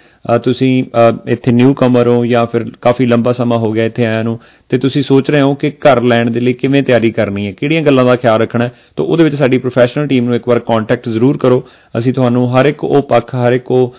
ਤੁਸੀਂ 0.43 0.83
ਇੱਥੇ 1.27 1.51
ਨਿਊ 1.51 1.73
ਕਮਰ 1.73 2.07
ਹੋ 2.07 2.25
ਜਾਂ 2.25 2.45
ਫਿਰ 2.45 2.65
ਕਾਫੀ 2.81 3.05
ਲੰਬਾ 3.05 3.31
ਸਮਾਂ 3.31 3.57
ਹੋ 3.57 3.71
ਗਿਆ 3.71 3.85
ਇੱਥੇ 3.85 4.05
ਆਇਆ 4.05 4.23
ਨੂੰ, 4.23 4.39
ਤੇ 4.69 4.77
ਤੁਸੀਂ 4.77 5.03
ਸੋਚ 5.03 5.29
ਰਹੇ 5.31 5.41
ਹੋ 5.41 5.53
ਕਿ 5.55 5.71
ਘਰ 5.85 6.01
ਲੈਣ 6.03 6.29
ਦੇ 6.31 6.39
ਲਈ 6.39 6.53
ਕਿਵੇਂ 6.53 6.83
ਤਿਆਰੀ 6.83 7.11
ਕਰਨੀ 7.11 7.45
ਹੈ, 7.47 7.51
ਕਿਹੜੀਆਂ 7.51 7.81
ਗੱਲਾਂ 7.81 8.05
ਦਾ 8.05 8.15
ਖਿਆਲ 8.15 8.39
ਰੱਖਣਾ 8.41 8.63
ਹੈ, 8.65 8.71
ਤਾਂ 8.95 9.05
ਉਹਦੇ 9.05 9.23
ਵਿੱਚ 9.23 9.35
ਸਾਡੀ 9.35 9.57
ਪ੍ਰੋਫੈਸ਼ਨਲ 9.57 10.07
ਟੀਮ 10.07 10.25
ਨੂੰ 10.25 10.35
ਇੱਕ 10.35 10.47
ਵਾਰ 10.49 10.59
ਕੰਟੈਕਟ 10.67 11.09
ਜ਼ਰੂਰ 11.09 11.37
ਕਰੋ। 11.37 11.63
ਅਸੀਂ 11.97 12.13
ਤੁਹਾਨੂੰ 12.13 12.49
ਹਰ 12.51 12.65
ਇੱਕ 12.65 12.83
ਉਹ 12.83 13.01
ਪੱਖ, 13.03 13.35
ਹਰ 13.35 13.53
ਇੱਕ 13.53 13.71
ਉਹ 13.71 13.95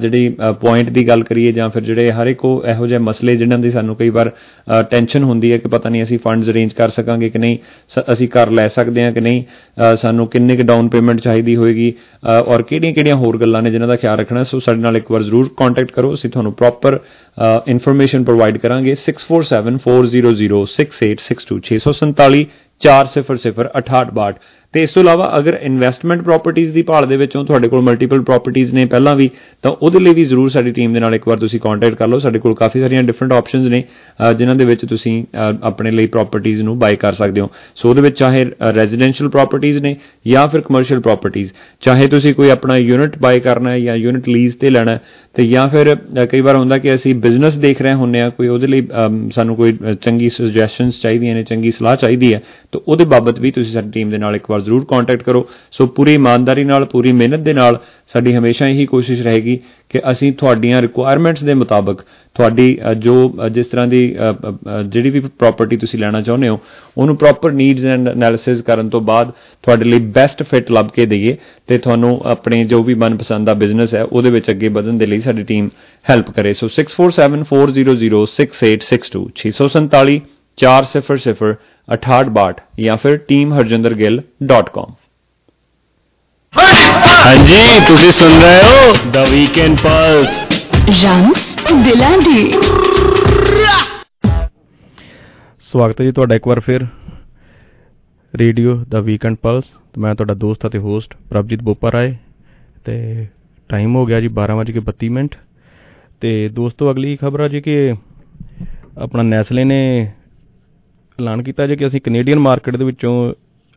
ਜਿਹੜੀ 0.00 0.36
ਪੁਆਇੰਟ 0.60 0.90
ਦੀ 0.90 1.08
ਗੱਲ 1.08 1.22
ਕਰੀਏ 1.22 1.52
ਜਾਂ 1.52 1.68
ਫਿਰ 1.70 1.82
ਜਿਹੜੇ 1.82 2.12
ਹਰ 2.12 2.26
ਇੱਕ 2.26 2.44
ਉਹ 2.44 2.64
ਇਹੋ 2.66 2.86
ਜਿਹੇ 2.86 2.98
ਮਸਲੇ 2.98 3.36
ਜਿਨ੍ਹਾਂ 3.36 3.58
ਦੀ 3.58 3.70
ਸਾਨੂੰ 3.70 3.96
ਕਈ 3.96 4.08
ਵਾਰ 4.08 4.30
ਟੈਨਸ਼ਨ 4.90 5.24
ਹੁੰਦੀ 5.24 5.52
ਹੈ 5.52 5.58
ਕਿ 5.58 5.68
ਪਤਾ 5.68 5.88
ਨਹੀਂ 5.88 6.02
ਅਸੀਂ 6.02 6.18
ਫੰਡਸ 6.18 6.50
ਅਰੇਂਜ 6.50 6.72
ਕਰ 6.72 6.88
ਸਕਾਂਗੇ 6.88 7.30
ਕਿ 7.30 7.38
ਨਹੀਂ 7.38 7.58
ਅਸੀਂ 8.12 8.28
ਕਰ 8.28 8.50
ਲੈ 8.50 8.68
ਸਕਦੇ 8.68 9.02
ਹਾਂ 9.02 9.12
ਕਿ 9.12 9.20
ਨਹੀਂ 9.20 9.44
ਸਾਨੂੰ 9.96 10.26
ਕਿੰਨੇ 10.26 10.56
ਕੁ 10.56 10.62
ਡਾਊਨ 10.62 10.88
ਪੇਮੈਂਟ 10.88 11.20
ਚਾਹੀਦੀ 11.20 11.56
ਹੋਏਗੀ 11.56 11.94
ਔਰ 12.46 12.62
ਕਿਹੜੀਆਂ-ਕਿਹੜੀਆਂ 12.62 13.16
ਹੋਰ 13.16 13.38
ਗੱਲਾਂ 13.38 13.62
ਨੇ 13.62 13.70
ਜਿਨ੍ਹਾਂ 13.70 13.88
ਦਾ 13.88 13.96
ਖਿਆਲ 13.96 14.18
ਰੱਖਣਾ 14.18 14.42
ਸੋ 14.42 14.58
ਸਾਡੇ 14.60 14.80
ਨਾਲ 14.80 14.96
ਇੱਕ 14.96 15.10
ਵਾਰ 15.10 15.22
ਜ਼ਰੂਰ 15.22 15.50
ਕੰਟੈਕਟ 15.56 15.92
ਕਰੋ, 15.92 16.14
ਅਸੀਂ 16.14 16.30
ਤੁਹਾਨੂੰ 16.30 16.52
ਪ੍ਰੋਪਰ 16.52 16.98
ਇਨਫੋਰਮੇਸ਼ਨ 17.68 18.24
ਪ੍ਰੋਵਾਈਡ 18.24 18.58
ਕਰਾਂਗੇ। 18.58 18.94
6474006862 19.06 20.60
647 21.66 22.46
4006862 22.80 24.38
ਤੇ 24.76 24.82
ਇਸ 24.82 24.90
ਤੋਂ 24.92 25.02
ਇਲਾਵਾ 25.02 25.26
ਅਗਰ 25.38 25.56
ਇਨਵੈਸਟਮੈਂਟ 25.62 26.22
ਪ੍ਰਾਪਰਟੀਆਂ 26.22 26.72
ਦੀ 26.72 26.82
ਭਾਲ 26.88 27.06
ਦੇ 27.08 27.16
ਵਿੱਚੋਂ 27.16 27.44
ਤੁਹਾਡੇ 27.44 27.68
ਕੋਲ 27.68 27.82
ਮਲਟੀਪਲ 27.82 28.22
ਪ੍ਰਾਪਰਟੀਆਂ 28.22 28.74
ਨੇ 28.74 28.84
ਪਹਿਲਾਂ 28.84 29.14
ਵੀ, 29.16 29.28
ਤਾਂ 29.62 29.70
ਉਹਦੇ 29.72 29.98
ਲਈ 29.98 30.14
ਵੀ 30.14 30.24
ਜ਼ਰੂਰ 30.24 30.48
ਸਾਡੀ 30.50 30.72
ਟੀਮ 30.78 30.92
ਦੇ 30.94 31.00
ਨਾਲ 31.00 31.14
ਇੱਕ 31.14 31.28
ਵਾਰ 31.28 31.38
ਤੁਸੀਂ 31.38 31.60
ਕੰਟੈਕਟ 31.60 31.94
ਕਰ 31.98 32.08
ਲਓ। 32.08 32.18
ਸਾਡੇ 32.18 32.38
ਕੋਲ 32.38 32.54
ਕਾਫੀ 32.54 32.80
ਸਾਰੀਆਂ 32.80 33.02
ਡਿਫਰੈਂਟ 33.02 33.32
ਆਪਸ਼ਨਸ 33.32 33.66
ਨੇ 33.68 33.82
ਜਿਨ੍ਹਾਂ 34.38 34.56
ਦੇ 34.56 34.64
ਵਿੱਚ 34.64 34.84
ਤੁਸੀਂ 34.86 35.14
ਆਪਣੇ 35.62 35.90
ਲਈ 35.90 36.06
ਪ੍ਰਾਪਰਟੀਆਂ 36.06 36.64
ਨੂੰ 36.64 36.78
ਬਾਈ 36.78 36.96
ਕਰ 36.96 37.12
ਸਕਦੇ 37.12 37.40
ਹੋ। 37.40 37.48
ਸੋ 37.76 37.88
ਉਹਦੇ 37.90 38.00
ਵਿੱਚ 38.02 38.18
ਚਾਹੇ 38.18 38.44
ਰੈਜ਼ੀਡੈਂਸ਼ੀਅਲ 38.76 39.28
ਪ੍ਰਾਪਰਟੀਆਂ 39.30 39.80
ਨੇ 39.82 39.94
ਜਾਂ 40.26 40.46
ਫਿਰ 40.48 40.60
ਕਮਰਸ਼ੀਅਲ 40.68 41.00
ਪ੍ਰਾਪਰਟੀਆਂ 41.00 41.46
ਚਾਹੇ 41.82 42.06
ਤੁਸੀਂ 42.08 42.34
ਕੋਈ 42.34 42.50
ਆਪਣਾ 42.50 42.76
ਯੂਨਿਟ 42.76 43.18
ਬਾਈ 43.22 43.40
ਕਰਨਾ 43.40 43.70
ਹੈ 43.70 43.78
ਜਾਂ 43.80 43.96
ਯੂਨਿਟ 43.96 44.28
ਲੀਜ਼ 44.28 44.56
ਤੇ 44.60 44.70
ਲੈਣਾ 44.70 44.98
ਤੇ 45.34 45.46
ਜਾਂ 45.46 45.66
ਫਿਰ 45.68 45.94
ਕਈ 46.30 46.40
ਵਾਰ 46.40 46.56
ਹੁੰਦਾ 46.56 46.78
ਕਿ 46.78 46.94
ਅਸੀਂ 46.94 47.14
ਬਿਜ਼ਨਸ 47.24 47.56
ਦੇਖ 47.58 47.82
ਰਹੇ 47.82 47.94
ਹੁੰਨੇ 47.94 48.20
ਆ 48.20 48.28
ਕੋਈ 48.36 48.48
ਉਹਦੇ 48.48 48.66
ਲਈ 48.66 48.86
ਸਾਨੂੰ 49.32 49.56
ਕੋਈ 49.56 49.76
ਚੰਗੀ 50.00 50.28
ਸੁਜੈਸ਼ਨਸ 50.28 51.00
ਚਾਹੀਦੀਆਂ 51.00 51.34
ਨੇ, 51.34 51.42
ਚੰਗੀ 51.42 51.70
ਸਲਾਹ 51.70 51.96
ਚਾਹੀਦੀ 51.96 52.32
ਹੈ, 52.34 52.42
ਤਾਂ 52.72 52.80
ਉਹਦੇ 52.88 53.04
ਬਾਬਤ 53.06 53.40
ਵੀ 53.40 53.50
ਤੁਸੀਂ 53.50 53.72
ਸਾਡੀ 53.72 53.90
ਟੀਮ 53.90 54.10
ਦੇ 54.10 54.18
ਨਾਲ 54.18 54.36
ਇੱਕ 54.36 54.50
ਵਾਰ 54.50 54.60
ਜ਼ਰੂਰ 54.66 54.86
ਕੰਟੈਕਟ 54.90 55.22
ਕਰੋ। 55.22 55.48
ਸੋ 55.72 55.86
ਪੂਰੀ 55.86 56.14
ਇਮਾਨਦਾਰੀ 56.14 56.64
ਨਾਲ, 56.64 56.84
ਪੂਰੀ 56.84 57.12
ਮਿਹਨਤ 57.12 57.40
ਦੇ 57.40 57.52
ਨਾਲ 57.52 57.78
ਸਾਡੀ 58.08 58.34
ਹਮੇਸ਼ਾ 58.34 58.68
ਇਹੀ 58.68 58.86
ਕੋਸ਼ਿਸ਼ 58.86 59.22
ਰਹੇਗੀ 59.22 59.58
ਕਿ 59.90 60.00
ਅਸੀਂ 60.10 60.32
ਤੁਹਾਡੀਆਂ 60.32 60.82
ਰਿਕੁਆਇਰਮੈਂਟਸ 60.82 61.44
ਦੇ 61.44 61.54
ਮੁਤਾਬਕ 61.54 62.00
ਤੁਹਾਡੀ 62.36 62.78
ਜੋ 62.98 63.34
ਜਿਸ 63.50 63.66
ਤਰ੍ਹਾਂ 63.66 63.86
ਦੀ 63.86 64.16
ਜਿਹੜੀ 64.86 65.10
ਵੀ 65.10 65.20
ਪ੍ਰਾਪਰਟੀ 65.20 65.76
ਤੁਸੀਂ 65.76 66.00
ਲੈਣਾ 66.00 66.20
ਚਾਹੁੰਦੇ 66.20 66.48
ਹੋ, 66.48 66.60
ਉਹਨੂੰ 66.98 67.16
ਪ੍ਰੋਪਰ 67.16 67.52
ਨੀਡਸ 67.52 67.84
ਐਂਡ 67.84 68.08
ਐਨਾਲਿਸਿਸ 68.08 68.62
ਕਰਨ 68.62 68.88
ਤੋਂ 68.88 69.02
ਬਾਅਦ 69.02 69.32
ਤੁਹਾਡੇ 69.62 69.84
ਲਈ 69.84 69.98
ਬੈਸਟ 70.14 70.42
ਫਿਟ 70.42 70.72
ਲੱਭ 70.72 70.88
ਕੇ 70.88 71.06
ਦਈਏ 71.06 71.36
ਤੇ 71.66 71.78
ਤੁਹਾਨੂੰ 71.78 72.22
ਆਪਣੇ 72.26 72.64
ਜੋ 72.64 72.82
ਵੀ 72.82 72.94
ਮਨਪਸੰਦ 72.94 73.46
ਦਾ 73.46 73.54
ਬਿਜ਼ਨਸ 73.54 73.94
ਹੈ, 73.94 74.02
ਉਹਦੇ 74.02 74.30
ਵਿੱਚ 74.30 74.50
ਅੱਗੇ 74.50 74.68
ਵਧਣ 74.68 74.92
ਦੇ 74.92 75.06
ਲਈ 75.06 75.20
ਸਾਡੀ 75.20 75.44
ਟੀਮ 75.44 75.68
ਹੈਲਪ 76.10 76.30
ਕਰੇ। 76.30 76.54
ਸੋ 76.54 76.68
6474006862 76.70 79.26
647 79.36 80.20
400 80.58 81.54
6862 81.88 82.62
ਜਾਂ 82.80 82.96
ਫਿਰ 82.96 83.18
teamharjindergill.com 83.32 84.94
ਹਾਂਜੀ 87.26 87.60
ਤੁਸੀਂ 87.88 88.10
ਸੁਣ 88.10 88.32
ਰਹੇ 88.40 88.62
ਹੋ 88.62 88.92
ਦ 89.12 89.24
ਵੀਕਐਂਡ 89.30 89.76
ਪਲਸ 89.82 90.42
ਰੰਗ 91.04 91.82
ਦਿਲਾਂ 91.84 92.18
ਦੀ। 92.18 92.42
ਸਵਾਗਤ 95.60 96.00
ਹੈ 96.00 96.06
ਜੀ 96.06 96.12
ਤੁਹਾਡਾ 96.12 96.34
ਇੱਕ 96.34 96.48
ਵਾਰ 96.48 96.60
ਫਿਰ 96.60 96.86
ਰੇਡੀਓ 98.34 98.74
ਦਾ 98.88 99.00
ਵੀਕਐਂਡ 99.00 99.36
ਪਲਸ 99.42 99.64
ਤੇ 99.64 100.00
ਮੈਂ 100.00 100.14
ਤੁਹਾਡਾ 100.14 100.34
ਦੋਸਤ 100.34 100.66
ਅਤੇ 100.66 100.78
ਹੋਸਟ 100.78 101.14
ਪ੍ਰਭਜੀਤ 101.30 101.62
ਬੋਪਾ 101.62 101.92
ਰਾਏ। 101.92 102.16
ਤੇ 102.84 103.26
ਟਾਈਮ 103.68 103.96
ਹੋ 103.96 104.04
ਗਿਆ 104.06 104.20
ਜੀ 104.20 104.28
12:32 104.38 105.08
ਮਿੰਟ। 105.10 105.34
ਤੇ 106.20 106.48
ਦੋਸਤੋ 106.48 106.90
ਅਗਲੀ 106.90 107.16
ਖਬਰ 107.16 107.40
ਆ 107.40 107.48
ਜੀ 107.48 107.60
ਕਿ 107.60 107.94
ਆਪਣਾ 108.98 109.22
ਨੈਸਲੇ 109.22 109.64
ਨੇ 109.64 110.12
ਐਲਾਨ 111.20 111.42
ਕੀਤਾ 111.42 111.66
ਜੀ 111.66 111.76
ਕਿ 111.76 111.86
ਅਸੀਂ 111.86 112.00
ਕੈਨੇਡੀਅਨ 112.00 112.38
ਮਾਰਕੀਟ 112.38 112.76
ਦੇ 112.76 112.84
ਵਿੱਚੋਂ 112.84 113.34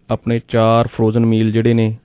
ਆਪਣੇ 0.10 0.42
ਚਾਰ 0.48 0.88
ਫਰੋਜ਼ਨ 0.88 1.26
ਮੀਲ 1.26 1.52
ਜਿਹੜੇ 1.52 1.74
ਨੇ, 1.74 1.98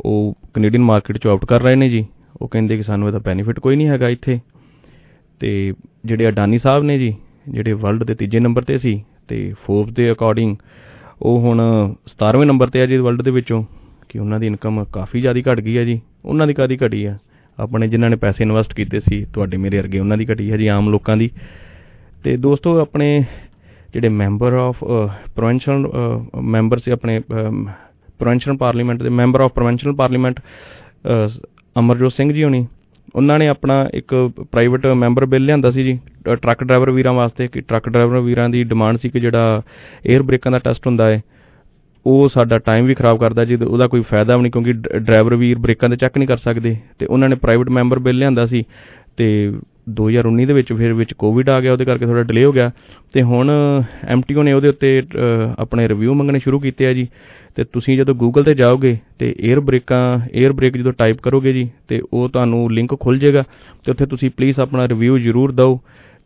ਉਹ 0.00 0.36
ਕੈਨੇਡੀਅਨ 0.54 0.82
ਮਾਰਕੀਟ 0.82 1.18
ਚੋਂ 1.18 1.30
ਆਊਟ 1.30 1.44
ਕਰ 1.44 1.62
ਰਹੇ 1.62 1.74
ਨੇ 1.74 1.88
ਜੀ। 1.88 2.06
ਉਹ 2.42 2.48
ਕਹਿੰਦੇ 2.48 2.76
ਕਿ 2.76 2.82
ਸਾਨੂੰ 2.82 3.08
ਇਹਦਾ 3.08 3.18
ਬੈਨੀਫਿਟ 3.18 3.60
ਕੋਈ 3.60 3.76
ਨਹੀਂ 3.76 3.88
ਹੈਗਾ 3.88 4.08
ਇੱਥੇ। 4.08 4.40
ਤੇ 5.40 5.74
ਜਿਹੜੇ 6.04 6.28
ਅਡਾਨੀ 6.28 6.58
ਸਾਹਿਬ 6.58 6.84
ਨੇ 6.84 6.98
ਜੀ, 6.98 7.14
ਜਿਹੜੇ 7.48 7.72
ਵਰਲਡ 7.72 8.04
ਦੇ 8.04 8.14
ਤੀਜੇ 8.14 8.40
ਨੰਬਰ 8.40 8.62
ਤੇ 8.62 8.78
ਸੀ, 8.78 9.04
ਤੇ 9.28 9.54
ਫੋਰਬਸ 9.66 9.92
ਦੇ 9.92 10.12
ਅਕੋਰਡਿੰਗ 10.12 10.56
ਉਹ 11.22 11.40
ਹੁਣ 11.40 11.60
17ਵੇਂ 12.06 12.46
ਨੰਬਰ 12.46 12.66
ਤੇ 12.66 12.80
ਆ 12.80 12.86
ਜੀ 12.86 12.96
ਵਰਲਡ 12.96 13.22
ਦੇ 13.22 13.30
ਵਿੱਚੋਂ, 13.30 13.64
ਕਿ 14.08 14.18
ਉਹਨਾਂ 14.18 14.40
ਦੀ 14.40 14.46
ਇਨਕਮ 14.46 14.84
ਕਾਫੀ 14.84 15.20
ਜ਼ਿਆਦਾ 15.20 15.52
ਘਟ 15.52 15.60
ਗਈ 15.60 15.78
ਹੈ 15.78 15.84
ਜੀ। 15.84 16.00
ਉਹਨਾਂ 16.24 16.46
ਦੀ 16.46 16.54
ਕਾਦੀ 16.54 16.78
ਘਟੀ 16.86 17.04
ਆ 17.04 17.18
ਆਪਣੇ 17.58 17.88
ਜਿਨ੍ਹਾਂ 17.88 18.10
ਨੇ 18.10 18.16
ਪੈਸੇ 18.16 18.44
ਇਨਵੈਸਟ 18.44 18.74
ਕੀਤੇ 18.74 19.00
ਸੀ, 19.00 19.24
ਤੁਹਾਡੇ 19.24 19.56
ਮੇਰੇ 19.56 19.78
ਵਰਗੇ 19.78 19.98
ਉਹਨਾਂ 19.98 20.16
ਦੀ 20.16 20.26
ਘਟੀ 20.32 20.50
ਹੈ 20.50 20.56
ਜੀ, 20.56 20.66
ਆਮ 20.66 20.90
ਲੋਕਾਂ 20.90 21.16
ਦੀ। 21.16 21.30
ਤੇ 22.24 22.36
ਦੋਸਤੋ, 22.36 22.80
ਆਪਣੇ 22.80 23.24
ਜਿਹੜੇ 23.96 24.08
ਮੈਂਬਰ 24.14 24.52
ਆਫ 24.52 24.82
ਪ੍ਰੋਵਿੰਸ਼ੀਅਲ 25.36 25.86
ਮੈਂਬਰ 26.54 26.78
ਸੀ 26.78 26.90
ਆਪਣੇ 26.90 27.18
ਪ੍ਰੋਵਿੰਸ਼ੀਅਲ 28.18 28.56
ਪਾਰਲੀਮੈਂਟ 28.56 29.02
ਦੇ 29.02 29.08
member 29.10 29.40
of 29.40 29.52
provincial 29.52 29.94
parliament 29.96 30.40
Amarjot 31.76 32.12
Singh 32.12 32.32
ji 32.32 32.44
ਹੋਣੀ। 32.44 32.66
ਉਹਨਾਂ 33.14 33.38
ਨੇ 33.38 33.48
ਆਪਣਾ 33.48 33.74
ਇੱਕ 33.94 34.14
ਪ੍ਰਾਈਵੇਟ 34.52 34.86
ਮੈਂਬਰ 34.96 35.26
ਬਿੱਲ 35.26 35.44
ਲਿਆਂਦਾ 35.44 35.70
ਸੀ 35.70 35.84
ਜੀ 35.84 35.98
ਅ, 36.28 36.34
ਟਰੱਕ 36.34 36.64
ਡਰਾਈਵਰ 36.64 36.90
ਵੀਰਾਂ 36.90 37.12
ਵਾਸਤੇ 37.12 37.46
ਕਿ 37.46 37.60
ਟਰੱਕ 37.60 37.88
ਡਰਾਈਵਰ 37.88 38.20
ਵੀਰਾਂ 38.20 38.48
ਦੀ 38.48 38.62
ਡਿਮਾਂਡ 38.64 38.96
ਸੀ 38.96 39.08
ਕਿ 39.08 39.20
ਜਿਹੜਾ 39.20 39.62
에ਅਰ 40.10 40.22
ਬ੍ਰੇਕਾਂ 40.22 40.52
ਦਾ 40.52 40.58
ਟੈਸਟ 40.58 40.86
ਹੁੰਦਾ 40.86 41.06
ਹੈ 41.06 41.20
ਉਹ 42.06 42.28
ਸਾਡਾ 42.28 42.58
ਟਾਈਮ 42.58 42.86
ਵੀ 42.86 42.94
ਖਰਾਬ 42.94 43.18
ਕਰਦਾ 43.20 43.44
ਜੀ 43.44 43.56
ਤੇ 43.56 43.64
ਉਹਦਾ 43.64 43.86
ਕੋਈ 43.86 44.00
ਫਾਇਦਾ 44.00 44.36
ਵੀ 44.36 44.42
ਨਹੀਂ 44.42 44.52
ਕਿਉਂਕਿ 44.52 44.72
ਡ- 44.72 44.96
ਡਰਾਈਵਰ 44.96 45.34
ਵੀਰ 45.36 45.58
ਬ੍ਰੇਕਾਂ 45.58 45.88
ਤੇ 45.88 45.96
ਚੈੱਕ 45.96 46.18
ਨਹੀਂ 46.18 46.28
ਕਰ 46.28 46.36
ਸਕਦੇ। 46.36 46.76
ਤੇ 46.98 47.06
ਉਹਨਾਂ 47.06 47.28
ਨੇ 47.28 47.36
ਪ੍ਰਾਈਵੇਟ 47.36 47.68
ਮੈਂਬਰ 47.68 47.98
ਬਿੱਲ 47.98 48.18
ਲਿਆਂਦਾ 48.18 48.46
ਸੀ 48.46 48.62
ਤੇ 49.16 49.26
2019 49.86 50.46
ਦੇ 50.46 50.52
ਵਿੱਚ 50.52 50.72
ਫਿਰ 50.72 50.92
ਵਿੱਚ 50.92 51.12
ਕੋਵਿਡ 51.14 51.48
ਆ 51.50 51.60
ਗਿਆ 51.60 51.72
ਉਹਦੇ 51.72 51.84
ਕਰਕੇ 51.84 52.06
ਥੋੜਾ 52.06 52.22
ਡਿਲੇ 52.22 52.44
ਹੋ 52.44 52.52
ਗਿਆ 52.52 52.70
ਤੇ 53.12 53.22
ਹੁਣ 53.22 53.50
ਐਮਟੀਓ 54.08 54.42
ਨੇ 54.42 54.52
ਉਹਦੇ 54.52 54.68
ਉੱਤੇ 54.68 55.00
ਅ, 55.00 55.54
ਆਪਣੇ 55.58 55.88
ਰਿਵਿਊ 55.88 56.14
ਮੰਗਣੇ 56.14 56.38
ਸ਼ੁਰੂ 56.38 56.58
ਕੀਤੇ 56.60 56.86
ਆ 56.86 56.92
ਜੀ। 56.92 57.06
ਤੇ 57.56 57.64
ਤੁਸੀਂ 57.64 57.96
ਜਦੋਂ 57.96 58.14
ਗੂਗਲ 58.14 58.44
ਤੇ 58.44 58.54
ਜਾਓਗੇ 58.54 58.96
ਤੇ 59.18 59.34
에ਅਰ 59.46 59.60
ਬ੍ਰੇਕਾਂ 59.60 60.00
에ਅਰ 60.40 60.52
ਬ੍ਰੇਕ 60.52 60.76
ਜਦੋਂ 60.76 60.92
ਟਾਈਪ 60.92 61.20
ਕਰੋਗੇ 61.22 61.52
ਜੀ 61.52 61.68
ਤੇ 61.88 62.00
ਉਹ 62.12 62.28
ਤੁਹਾਨੂੰ 62.28 62.72
ਲਿੰਕ 62.72 62.94
ਖੁੱਲ 63.00 63.18
ਜਾਏਗਾ 63.18 63.42
ਤੇ 63.84 63.90
ਉੱਥੇ 63.90 64.06
ਤੁਸੀਂ 64.06 64.30
ਪਲੀਜ਼ 64.36 64.60
ਆਪਣਾ 64.60 64.88
ਰਿਵਿਊ 64.88 65.18
ਜ਼ਰੂਰ 65.18 65.52
ਦਿਓ 65.52 65.78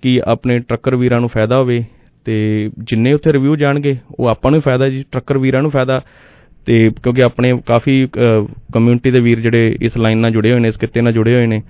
ਕਿ 0.03 0.21
ਆਪਣੇ 0.27 0.59
ਟਰੱਕਰ 0.59 0.97
ਵੀਰਾਂ 0.97 1.21
ਨੂੰ 1.21 1.29
ਫਾਇਦਾ 1.29 1.59
ਹੋਵੇ 1.59 1.85
ਤੇ 2.27 2.35
ਜਿੰਨੇ 2.79 3.13
ਉੱਥੇ 3.13 3.33
ਰਿਵਿਊ 3.33 3.57
ਜਾਣਗੇ 3.57 3.97
ਉਹ 4.19 4.29
ਆਪਾਂ 4.29 4.51
ਨੂੰ 4.51 4.59
ਹੀ 4.59 4.63
ਫਾਇਦਾ 4.65 4.89
ਜੀ 4.89 5.05
ਟਰੱਕਰ 5.13 5.39
ਵੀਰਾਂ 5.39 5.63
ਨੂੰ 5.63 5.71
ਫਾਇਦਾ। 5.71 6.01
ਤੇ 6.67 6.91
ਕਿਉਂਕਿ 7.03 7.23
ਆਪਣੇ 7.23 7.53
ਕਾਫੀ 7.67 8.07
ਕਮਿਊਨਿਟੀ 8.75 9.11
ਦੇ 9.11 9.21
ਵੀਰ 9.21 9.41
ਜਿਹੜੇ 9.41 9.77
ਇਸ 9.83 9.97
ਲਾਈਨ 9.97 10.19
ਨਾਲ 10.19 10.31
ਜੁੜੇ 10.31 10.53
ਹੋਏ 10.53 10.61
ਨੇ, 10.61 10.69
ਇਸ 10.69 10.77
ਕਿੱਤੇ 10.77 11.01
ਨਾਲ 11.01 11.13
ਜੁੜੇ 11.13 11.35
ਹੋਏ 11.35 11.47
ਨੇ, 11.47 11.63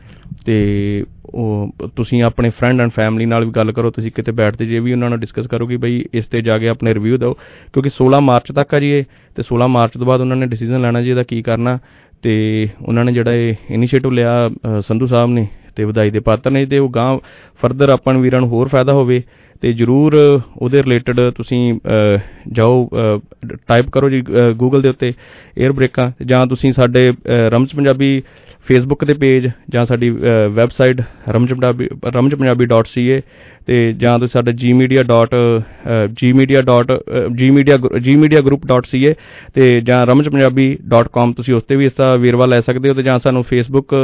ਤੇ 0.47 1.05
ਉਹ, 1.35 1.73
ਤੁਸੀਂ 1.97 2.23
ਆਪਣੇ 2.23 2.51
ਫਰੈਂਡ 2.51 2.81
ਐਂਡ 2.81 2.91
ਫੈਮਿਲੀ 2.91 3.27
ਨਾਲ 3.27 3.45
ਵੀ 3.45 3.51
ਗੱਲ 3.51 3.73
ਕਰੋ, 3.73 3.91
ਤੁਸੀਂ 3.91 4.11
ਕਿਤੇ 4.13 4.33
ਬੈਠਦੇ 4.33 4.65
ਜੇ 4.65 4.79
ਵੀ 4.81 4.93
ਉਹਨਾਂ 4.93 5.11
ਨਾਲ 5.11 5.19
ਡਿਸਕਸ 5.19 5.47
ਕਰੋ 5.47 5.67
ਕਿ 5.67 5.77
ਬਈ 5.77 6.05
ਇਸ 6.15 6.27
ਤੇ 6.27 6.41
ਜਾ 6.41 6.59
ਕੇ 6.59 6.69
ਆਪਣੇ 6.69 6.95
ਰਿਵਿਊ 6.95 7.17
ਦਿਓ, 7.17 7.33
ਕਿਉਂਕਿ 7.73 7.91
16 7.97 8.21
ਮਾਰਚ 8.21 8.53
ਤੱਕ 8.53 8.75
ਆ 8.75 8.81
ਜੀ 8.81 8.91
ਇਹ, 8.91 9.05
ਤੇ 9.37 9.43
16 9.43 9.69
ਮਾਰਚ 9.69 9.99
ਤੋਂ 9.99 10.07
ਬਾਅਦ 10.07 10.21
ਉਹਨਾਂ 10.21 10.37
ਨੇ 10.37 10.47
ਡਿਸੀਜਨ 10.47 10.81
ਲੈਣਾ 10.81 11.01
ਜੀ 11.01 11.11
ਇਹਦਾ 11.11 11.23
ਕੀ 11.23 11.43
ਕਰਨਾ 11.43 11.79
ਤੇ 12.25 12.69
ਉਹਨਾਂ 12.83 13.05
ਨੇ 13.05 13.13
ਜਿਹੜਾ 13.13 13.33
ਇਹ 13.33 13.55
ਇਨੀਸ਼ੀਏਟਿਵ 13.71 14.13
ਲਿਆ 14.13 14.47
ਅ, 14.47 14.81
ਸੰਧੂ 14.81 15.07
ਸਾਹਿਬ 15.07 15.31
ਨੇ 15.31 15.47
ਤੇ 15.77 15.85
ਵਧਾਈ 15.85 16.11
ਦੇ 16.11 16.21
ਪਾਤਰ 16.21 16.51
ਨੇ 16.51 16.65
ਤੇ 16.67 16.79
ਉਹ 16.79 16.89
ਗਾਂ 16.91 17.19
ਫਰਦਰ 17.61 17.89
ਆਪਾਂ 17.89 18.13
ਨੂੰ 18.13 18.23
ਵੀਰਾਂ 18.23 18.41
ਨੂੰ 18.41 18.49
ਹੋਰ 18.49 18.69
ਫਾਇਦਾ 18.69 18.93
ਹੋਵੇ 18.93 19.23
ਤੇ 19.63 19.73
ਜਰੂਰ 19.73 20.15
ਉਹਦੇ 20.57 20.83
ਰਿਲੇਟਡ 20.83 21.21
ਤੁਸੀਂ 21.31 21.63
ਅ, 21.75 22.19
ਜਾਓ 22.53 22.89
ਟਾਈਪ 23.69 23.91
ਕਰੋ 23.91 24.11
ਜੀ 24.11 24.23
ਗੂਗਲ 24.57 24.83
ਦੇ 24.83 24.89
ਉੱਤੇ 24.89 25.13
에ਅਰ 25.59 25.73
ਬ੍ਰੇਕਾਂ 25.73 26.11
ਜਾਂ 26.27 26.47
ਤੁਸੀਂ 26.47 26.73
ਸਾਡੇ 26.73 27.11
ਅ, 27.11 27.15
ਰਮਜ 27.51 27.75
ਪੰਜਾਬੀ 27.75 28.23
ਫੇਸਬੁੱਕ 28.67 29.05
ਦੇ 29.05 29.15
ਪੇਜ 29.15 29.49
ਜਾਂ 29.71 29.85
ਸਾਡੀ 29.85 30.11
ਵੈਬਸਾਈਟ 30.51 31.01
ਰਮਜ 31.29 31.53
ਪੰਜਾਬੀ 31.53 31.89
ਰਮਜ 32.17 32.35
ਪੰਜਾਬੀ 32.35 32.67
.ca 32.67 33.21
ਤੇ 33.67 33.93
ਜਾਂ 33.93 34.19
ਤੁਸੀਂ 34.19 34.33
ਸਾਡਾ 34.33 34.53
gmedia.gmedia. 34.53 36.63
gmedia 37.41 37.77
gmedia 38.07 38.47
group.ca 38.47 39.15
ਤੇ 39.55 39.81
ਜਾਂ 39.81 40.07
ਰਮਜ 40.07 40.29
ਪੰਜਾਬੀ 40.29 40.79
.com 41.17 41.33
ਤੁਸੀਂ 41.37 41.55
ਉਸ 41.55 41.63
ਤੇ 41.63 41.77
ਵੀ 41.77 41.87
ਇਸ 41.87 41.93
ਦਾ 41.99 42.17
ਵੇਰਵਾ 42.17 42.47
ਲੈ 42.47 42.61
ਸਕਦੇ 42.61 42.89
ਹੋ 42.89 42.95
ਤੇ 42.95 43.03
ਜਾਂ 43.03 43.19
ਸਾਨੂੰ 43.19 43.45
ਫੇਸਬੁੱਕ 43.45 43.95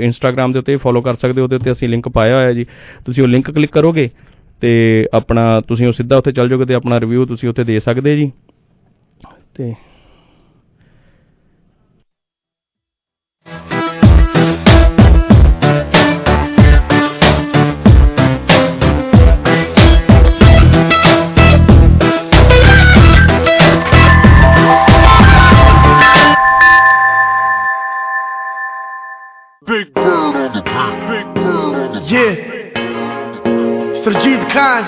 ਇੰਸਟਾਗ੍ਰam 0.00 0.52
ਦੇ 0.52 0.58
ਉੱਤੇ 0.58 0.76
ਫੋਲੋ 0.76 1.00
ਕਰ 1.00 1.14
ਸਕਦੇ 1.14 1.40
ਹੋ 1.40 1.44
ਉਹਦੇ 1.44 1.56
ਉੱਤੇ 1.56 1.70
ਅਸੀਂ 1.70 1.88
ਲਿੰਕ 1.88 2.08
ਪਾਇਆ 2.08 2.34
ਹੋਇਆ 2.34 2.52
ਜੀ 2.52 2.66
ਤੁਸੀਂ 3.04 3.22
ਉਹ 3.22 3.28
ਲਿੰਕ 3.28 3.50
ਕਲਿੱਕ 3.50 3.72
ਕਰੋਗੇ 3.72 4.10
ਤੇ 4.60 5.06
ਆਪਣਾ 5.14 5.60
ਤੁਸੀਂ 5.60 5.86
ਉਹ 5.86 5.92
ਸਿੱਧਾ 5.92 6.16
ਉੱਥੇ 6.16 6.32
ਚੱਲ 6.32 6.48
ਜਾਓਗੇ 6.48 6.64
ਤੇ 6.64 6.74
ਆਪਣਾ 6.74 7.00
ਰਿਵਿਊ 7.00 7.26
ਤੁਸੀਂ 7.26 7.48
ਉੱਥੇ 7.48 7.64
ਦੇ 7.64 7.78
ਸਕਦੇ 7.78 8.16
ਜੀ 8.16 8.32
ਤੇ 9.54 9.74
Khan. 34.56 34.84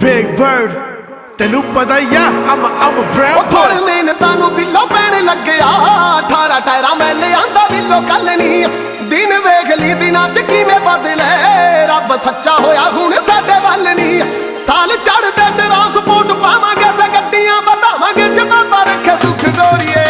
Big 0.00 0.26
Bird. 0.38 0.72
ਤੈਨੂੰ 1.38 1.62
ਪਤਾ 1.74 1.98
ਹੀ 1.98 2.16
ਆ 2.16 2.24
I'm 2.46 2.64
a 2.64 3.04
brown 3.12 3.38
boy. 3.38 3.44
ਥੋੜੇ 3.52 3.80
ਮਿਹਨਤਾਂ 3.84 4.34
ਨੂੰ 4.36 4.50
ਬਿੱਲੋ 4.54 4.84
ਪੈਣ 4.86 5.24
ਲੱਗਿਆ 5.24 5.68
18 6.26 6.58
ਟਾਇਰਾਂ 6.66 6.94
ਮੈਂ 6.96 7.14
ਲਿਆਂਦਾ 7.14 7.66
ਬਿੱਲੋ 7.70 8.00
ਕੱਲ 8.08 8.24
ਨਹੀਂ 8.36 8.68
ਦਿਨ 9.10 9.32
ਵੇਖ 9.46 9.72
ਲਈ 9.78 9.94
ਦਿਨਾਂ 10.02 10.28
ਚ 10.34 10.44
ਕਿਵੇਂ 10.50 10.78
ਬਦਲੇ 10.80 11.30
ਰੱਬ 11.86 12.14
ਸੱਚਾ 12.24 12.54
ਹੋਇਆ 12.58 12.82
ਹੁਣ 12.90 13.12
ਸਾਡੇ 13.28 13.58
ਵੱਲ 13.64 13.94
ਨਹੀਂ 13.94 14.20
ਸਾਲ 14.66 14.96
ਚੜਦੇ 15.06 15.50
ਟਰਾਂਸਪੋਰਟ 15.58 16.32
ਪਾਵਾਂਗੇ 16.42 16.92
ਤੇ 16.98 17.08
ਗੱਡੀਆਂ 17.14 17.60
ਵਧਾਵਾਂਗੇ 17.62 18.28
ਜਿਵੇਂ 18.28 18.62
ਰੱਖੇ 18.86 19.16
ਸੁਖ 19.22 19.44
ਗੋਰੀਏ 19.58 20.04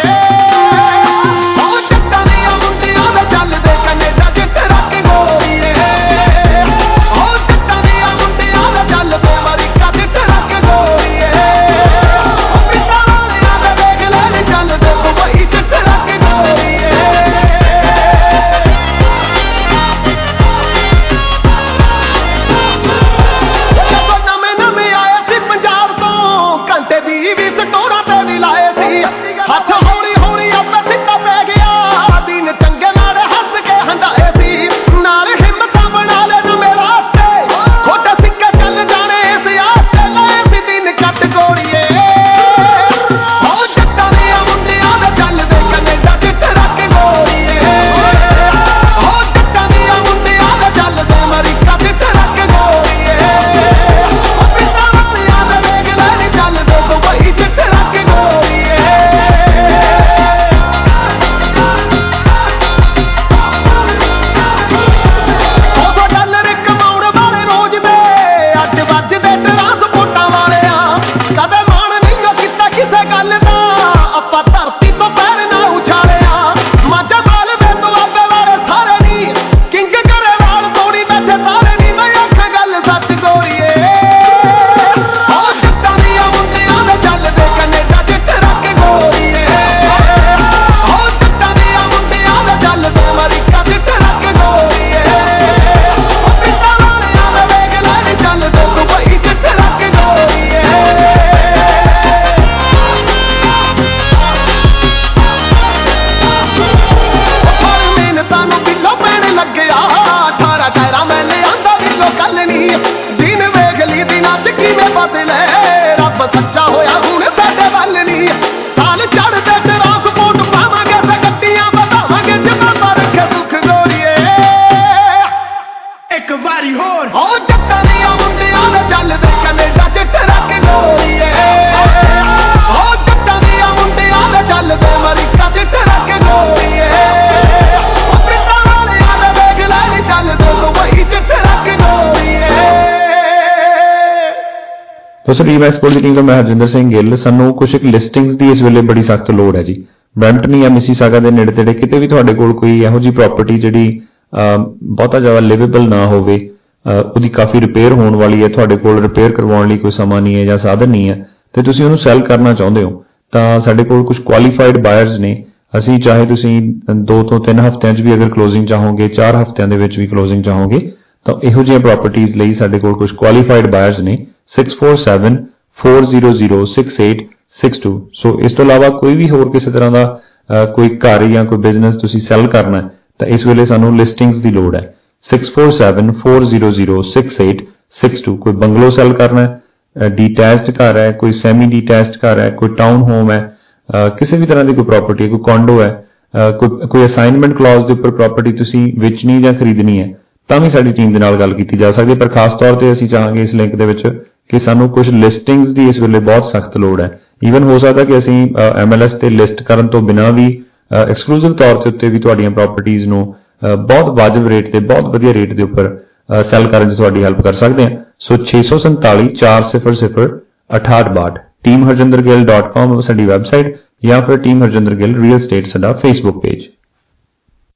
ਦੋਸਤੋ 145.25 145.45
ਰੀਮੈਕਸ 145.45 145.75
ਸਪੋਰਟ 145.75 145.93
ਦੀ 145.93 145.99
ਟੀਮ 145.99 146.15
ਤੋਂ 146.15 146.23
ਮੈਂ 146.23 146.35
ਹਰਜਿੰਦਰ 146.39 146.67
ਸਿੰਘ 146.67 146.89
ਗਿੱਲ 146.91 147.15
ਸਾਨੂੰ 147.15 147.53
ਕੁਝ 147.53 147.73
ਇੱਕ 147.75 147.83
ਲਿਸਟਿੰਗਸ 147.85 148.33
ਦੀ 148.35 148.49
ਇਸ 148.51 148.61
ਵੇਲੇ 148.63 148.81
ਬੜੀ 148.81 149.01
ਸਖਤ 149.03 149.31
ਲੋੜ 149.31 149.55
ਹੈ 149.55 149.61
ਜੀ। 149.63 149.83
ਬ੍ਰੈਂਪਟਨ 150.15 150.59
ਜਾਂ 150.61 150.69
ਮਿਸੀਸਾਗਾ 150.69 151.19
ਦੇ 151.19 151.31
ਨੇੜੇ 151.31 151.51
ਤੇੜੇ 151.51 151.73
ਕਿਤੇ 151.73 151.99
ਵੀ 151.99 152.07
ਤੁਹਾਡੇ 152.07 152.33
ਕੋਲ 152.33 152.53
ਕੋਈ 152.53 152.79
ਇਹੋ 152.83 152.99
ਜੀ 152.99 153.11
ਪ੍ਰਾਪਰਟੀ 153.11 153.57
ਜਿਹੜੀ 153.59 153.87
ਅਹ, 154.33 154.57
ਬਹੁਤਾ 154.83 155.19
ਜ਼ਿਆਦਾ 155.19 155.39
ਲਿਵੇਬਲ 155.39 155.87
ਨਾ 155.89 156.05
ਹੋਵੇ 156.05 156.37
ਅਹ, 156.85 157.01
ਉਹਦੀ 157.15 157.29
ਕਾਫੀ 157.29 157.59
ਰਿਪੇਅਰ 157.61 157.93
ਹੋਣ 157.93 158.15
ਵਾਲੀ 158.15 158.41
ਹੈ 158.43 158.47
ਤੁਹਾਡੇ 158.47 158.75
ਕੋਲ 158.77 159.01
ਰਿਪੇਅਰ 159.01 159.31
ਕਰਵਾਉਣ 159.31 159.67
ਲਈ 159.67 159.77
ਕੋਈ 159.77 159.91
ਸਮਾਂ 159.91 160.21
ਨਹੀਂ 160.21 160.35
ਹੈ 160.35 160.45
ਜਾਂ 160.45 160.57
ਸਾਧਨ 160.57 160.89
ਨਹੀਂ 160.89 161.09
ਹੈ 161.09 161.25
ਤੇ 161.53 161.61
ਤੁਸੀਂ 161.61 161.85
ਉਹਨੂੰ 161.85 161.97
ਸੈਲ 161.97 162.19
ਕਰਨਾ 162.21 162.53
ਚਾਹੁੰਦੇ 162.53 162.83
ਹੋ 162.83 163.03
ਤਾਂ 163.33 163.59
ਸਾਡੇ 163.59 163.83
ਕੋਲ 163.83 164.03
ਕੁਝ 164.03 164.17
ਕੁਆਲੀਫਾਈਡ 164.19 164.77
ਬਾਇਰਸ 164.77 165.17
ਨੇ। 165.19 165.43
ਅਸੀਂ 165.77 165.97
ਚਾਹੇ 165.99 166.25
ਤੁਸੀਂ 166.25 166.61
2 167.05 167.21
ਤੋਂ 167.23 167.39
3 167.39 167.59
ਹਫ਼ਤਿਆਂ 167.59 167.93
'ਚ 167.93 168.01
ਵੀ 168.01 168.13
ਅਗਰ 168.13 168.29
ਕਲੋਜ਼ਿੰਗ 168.29 168.67
ਚਾਹੋਗੇ 168.67 169.07
4 169.09 169.35
ਹਫ਼ਤਿਆਂ 169.41 169.67
ਦੇ 169.67 169.77
ਵਿੱਚ 169.77 169.97
ਵੀ 169.99 170.07
ਕਲੋਜ਼ਿੰਗ 170.07 170.43
ਚਾਹੋਗੇ 170.43 170.79
ਤਾਂ 171.25 171.33
ਇਹੋ 171.43 171.63
ਜਿਹੀਆਂ 171.63 171.79
ਪ੍ਰਾਪਰਟੀਆਂ 171.79 172.27
ਲਈ 172.37 172.53
ਸਾਡੇ 172.53 172.79
ਕੋਲ 172.79 172.93
ਕੁਝ 172.93 173.11
ਕੁਆਲੀਫਾਈਡ 173.11 173.67
ਬਾਇਰਸ 173.71 173.99
ਨੇ। 173.99 174.25
647 174.49 175.37
400 175.77 176.59
6862 176.67 177.91
ਸੋ 178.13 178.31
ਇਸ 178.41 178.53
ਤੋਂ 178.53 178.65
ਇਲਾਵਾ 178.65 178.89
ਕੋਈ 178.97 179.15
ਵੀ 179.15 179.29
ਹੋਰ 179.29 179.49
ਕਿਸੇ 179.51 179.71
ਤਰ੍ਹਾਂ 179.71 179.91
ਦਾ 179.91 180.03
ਅਹ, 180.49 180.65
ਕੋਈ 180.67 180.89
ਘਰ 180.97 181.23
ਜਾਂ 181.27 181.43
ਕੋਈ 181.45 181.57
ਬਿਜ਼ਨਸ 181.59 181.95
ਤੁਸੀਂ 181.95 182.19
ਸੈਲ 182.21 182.47
ਕਰਨਾ 182.47 182.77
ਹੈ 182.77 182.89
ਤਾਂ 183.19 183.27
ਇਸ 183.27 183.45
ਵੇਲੇ 183.47 183.65
ਸਾਨੂੰ 183.65 183.95
ਲਿਸਟਿੰਗਸ 183.97 184.39
ਦੀ 184.39 184.51
ਲੋੜ 184.51 184.71
ਹੈ। 184.75 184.81
647 185.23 186.11
400 186.19 186.97
6862 187.03 188.35
ਕੋਈ 188.39 188.53
ਬੰਗਲੋ 188.55 188.89
ਸੈਲ 188.95 189.13
ਕਰਨਾ 189.13 189.45
ਹੈ 189.45 190.09
ਡੀਟੈਚਡ 190.15 190.69
ਘਰ 190.75 190.97
ਹੈ 190.97 191.11
ਕੋਈ 191.19 191.31
ਸੈਮੀ 191.35 191.67
ਡੀਟੈਚਡ 191.67 192.17
ਘਰ 192.23 192.39
ਹੈ 192.39 192.49
ਕੋਈ 192.59 192.69
ਟਾਊਨ 192.77 193.01
ਹੋਮ 193.03 193.31
ਹੈ 193.31 193.39
ਅਹ, 193.39 194.09
ਕਿਸੇ 194.17 194.37
ਵੀ 194.37 194.45
ਤਰ੍ਹਾਂ 194.45 194.65
ਦੀ 194.65 194.73
ਕੋਈ 194.73 194.85
ਪ੍ਰਾਪਰਟੀ 194.85 195.29
ਕੋਈ 195.29 195.39
ਕੌਂਡੋ 195.45 195.79
ਹੈ 195.81 195.89
ਅਹ, 195.89 196.51
ਕੋਈ 196.53 196.87
ਕੋਈ 196.87 197.05
ਅਸਾਈਨਮੈਂਟ 197.05 197.53
ਕਲੌਜ਼ 197.57 197.85
ਦੇ 197.85 197.93
ਉੱਪਰ 197.93 198.11
ਪ੍ਰਾਪਰਟੀ 198.13 198.51
ਤੁਸੀਂ 198.53 198.83
ਵੇਚਣੀ 198.99 199.41
ਜਾਂ 199.41 199.53
ਖਰੀਦਣੀ 199.53 199.99
ਹੈ 199.99 200.07
ਤਾਂ 200.49 200.59
ਵੀ 200.59 200.69
ਸਾਡੀ 200.69 200.91
ਟੀਮ 200.93 201.13
ਦੇ 201.13 201.19
ਨਾਲ 201.19 201.35
ਗੱਲ 201.39 201.53
ਕੀਤੀ 201.53 201.77
ਜਾ 201.77 201.91
ਸਕਦੀ 201.91 202.11
ਹੈ 202.11 202.15
ਪਰ 202.15 202.27
ਖਾਸ 202.29 202.53
ਤੌਰ 202.55 202.75
ਤੇ 202.75 202.91
ਅਸੀਂ 202.91 203.07
ਚਾਹਾਂਗੇ 203.09 203.41
ਇਸ 203.41 203.53
ਲਿੰਕ 203.55 203.75
ਦੇ 203.75 203.85
ਵਿੱਚ 203.85 204.03
ਕਿ 204.48 204.58
ਸਾਨੂੰ 204.58 204.88
ਕੁਝ 204.88 205.08
ਲਿਸਟਿੰਗਸ 205.10 205.70
ਦੀ 205.70 205.88
ਇਸ 205.88 205.98
ਵੇਲੇ 206.00 206.18
ਬਹੁਤ 206.20 206.44
ਸਖਤ 206.44 206.76
ਲੋੜ 206.76 207.00
ਹੈ 207.00 207.08
ਈਵਨ 207.44 207.62
ਹੋ 207.64 207.78
ਸਕਦਾ 207.78 208.04
ਕਿ 208.04 208.16
ਅਸੀਂ 208.18 208.38
ਐਮਐਲਐਸ 208.76 209.12
ਤੇ 209.14 209.30
ਲਿਸਟ 209.30 209.62
ਕਰਨ 209.62 209.86
ਤੋਂ 209.86 210.00
ਬਿਨਾਂ 210.02 210.30
ਵੀ 210.32 210.46
ਐਕਸਕਲੂਸਿਵ 210.92 211.52
ਤੌਰ 211.54 211.76
ਤੇ 211.76 211.88
ਉੱਤੇ 211.88 212.08
ਵੀ 212.08 212.18
ਤੁਹਾਡੀਆਂ 212.18 212.50
ਪ੍ਰਾਪਰਟੀਆਂ 212.50 213.06
ਨੂੰ 213.06 213.22
ਅਹ, 213.62 213.76
ਬਹੁਤ 213.76 214.08
ਵਾਜਬ 214.18 214.46
ਰੇਟ 214.48 214.70
ਤੇ 214.72 214.78
ਬਹੁਤ 214.86 215.08
ਵਧੀਆ 215.08 215.32
ਰੇਟ 215.34 215.52
ਦੇ 215.52 215.62
ਉੱਪਰ 215.62 215.96
ਸੈਲ 216.44 216.66
ਕਰਨ 216.68 216.90
'ਚ 216.90 216.94
ਤੁਹਾਡੀ 216.94 217.22
ਹੈਲਪ 217.24 217.40
ਕਰ 217.42 217.52
ਸਕਦੇ 217.54 217.84
ਹਾਂ 217.84 217.90
ਸੋ 218.20 218.36
647 218.46 219.30
400 219.38 219.80
6862 219.84 221.38
teamharjindergill.com 221.64 223.00
ਸਾਡੀ 223.02 223.24
ਵੈਬਸਾਈਟ 223.26 223.72
ਜਾਂ 224.04 224.20
ਫਿਰ 224.22 224.36
team 224.40 224.62
Harjinder 224.64 224.94
Gill 224.96 225.14
real 225.16 225.34
estate 225.34 225.66
ਸਾਡਾ 225.68 225.92
ਫੇਸਬੁੱਕ 226.02 226.42
ਪੇਜ 226.42 226.68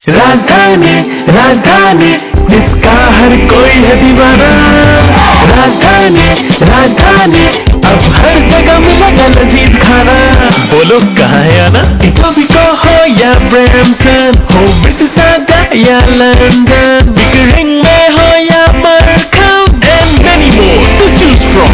राजधानी 0.03 0.89
राजधानी 1.29 2.09
जिसका 2.49 2.91
हर 3.13 3.31
कोई 3.47 3.71
है 3.79 3.93
दीवाना 4.01 4.49
राजधानी 5.50 6.28
राजधानी 6.62 7.44
अब 7.90 7.98
हर 8.14 8.38
जगह 8.50 8.78
मिलेगा 8.78 9.26
लजीज 9.28 9.76
खाना। 9.82 10.16
बोलो 10.70 10.98
कहाँ 11.16 11.42
है 11.44 11.60
आना? 11.60 11.82
इटोबिको 12.06 12.64
हो 12.82 12.96
या 13.20 13.32
ब्रैम्पटन 13.48 14.38
हो 14.52 14.60
मिसिसागा 14.84 15.60
या 15.78 15.98
लंदन। 16.20 17.12
बिकरिंग 17.16 17.72
में 17.84 18.04
हो 18.16 18.28
या 18.44 18.64
Markham 18.76 19.80
and 19.86 20.22
many 20.26 20.50
more 20.56 20.86
to 20.98 21.08
choose 21.18 21.46
from 21.52 21.72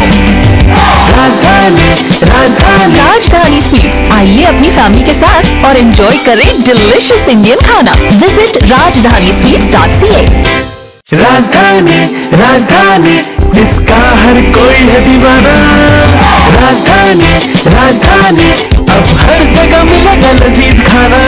Rajdhani 1.17 1.89
Rajdhani. 2.29 2.99
Rajdhani 2.99 3.61
sweets 3.61 4.11
आइए 4.13 4.43
अपनी 4.45 4.69
फैमिली 4.71 5.03
के 5.05 5.13
साथ 5.21 5.65
और 5.67 5.77
एंजॉय 5.77 6.17
करें 6.25 6.63
डिलिशियस 6.63 7.29
इंडियन 7.29 7.59
खाना। 7.67 7.93
Visit 8.23 8.63
Rajdhani 8.71 9.31
sweets 9.41 9.73
dot 9.75 10.03
C 10.03 10.13
A 10.15 10.25
Rajdhani 11.13 11.99
Rajdhani 12.33 13.17
जिसका 13.53 13.99
हर 14.21 14.41
कोई 14.55 14.79
है 14.89 14.99
दीवाना। 15.05 15.55
राजधानी 16.55 17.33
राजधानी 17.67 18.49
अब 18.95 19.03
हर 19.19 19.43
जगह 19.55 19.83
मिलेगा 19.83 20.31
लजीज 20.33 20.83
खाना। 20.87 21.21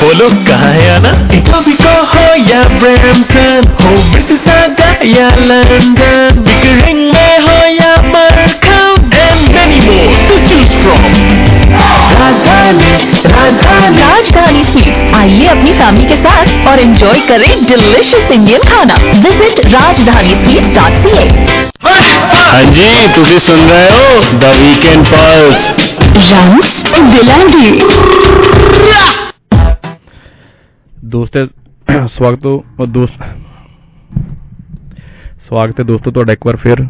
बोलो 0.00 0.28
कहाँ 0.48 0.72
है 0.72 0.90
आना? 0.90 1.10
इटोबिको 1.36 1.94
हो 2.12 2.24
या 2.50 2.62
ब्रैम्पटन 2.78 3.68
हो 3.80 3.90
मिसिसागा 4.14 4.90
या 5.08 5.28
लंदन 5.40 6.42
बिकरिंग 6.46 7.00
में 7.14 7.38
हो 7.46 7.58
या 7.74 7.94
Markham 8.06 9.10
and 9.14 9.48
many 9.54 9.80
more 9.86 10.14
to 10.28 10.38
choose 10.48 10.76
from 10.82 11.02
Rajdhani 12.12 12.92
Rajdhani. 13.26 14.00
Rajdhani 14.00 14.64
sweets 14.64 15.14
आइए 15.16 15.46
अपनी 15.48 15.72
फैमिली 15.78 16.06
के 16.06 16.16
साथ 16.24 16.68
और 16.68 16.80
एंजॉय 16.80 17.20
करें 17.28 17.64
डिलिशियस 17.66 18.30
इंडियन 18.32 18.62
खाना। 18.70 18.94
Visit 19.28 19.66
Rajdhani 19.74 20.34
sweets 20.44 20.76
dot 20.78 21.06
C 21.06 21.18
A 21.18 21.61
ਹਾਂਜੀ 21.82 22.88
ਤੁਸੀਂ 23.14 23.38
ਸੁਣ 23.38 23.68
ਰਹੇ 23.68 23.90
ਹੋ 23.90 24.38
ਦ 24.38 24.44
ਵੀਕਐਂਡ 24.56 25.06
ਪਲਸ 25.06 25.94
ਰਾਮਸ 26.30 26.82
ਦਿਲਾਂ 27.12 27.48
ਦੀ 27.48 27.80
ਦੋਸਤੋ 31.06 31.46
ਸਵਾਗਤ 32.08 32.46
ਹੋ 32.46 32.64
ਦੋਸਤ 32.88 33.22
ਸਵਾਗਤ 35.40 35.80
ਹੈ 35.80 35.84
ਦੋਸਤੋ 35.84 36.10
ਤੁਹਾਡਾ 36.10 36.32
ਇੱਕ 36.32 36.46
ਵਾਰ 36.46 36.56
ਫਿਰ 36.56 36.86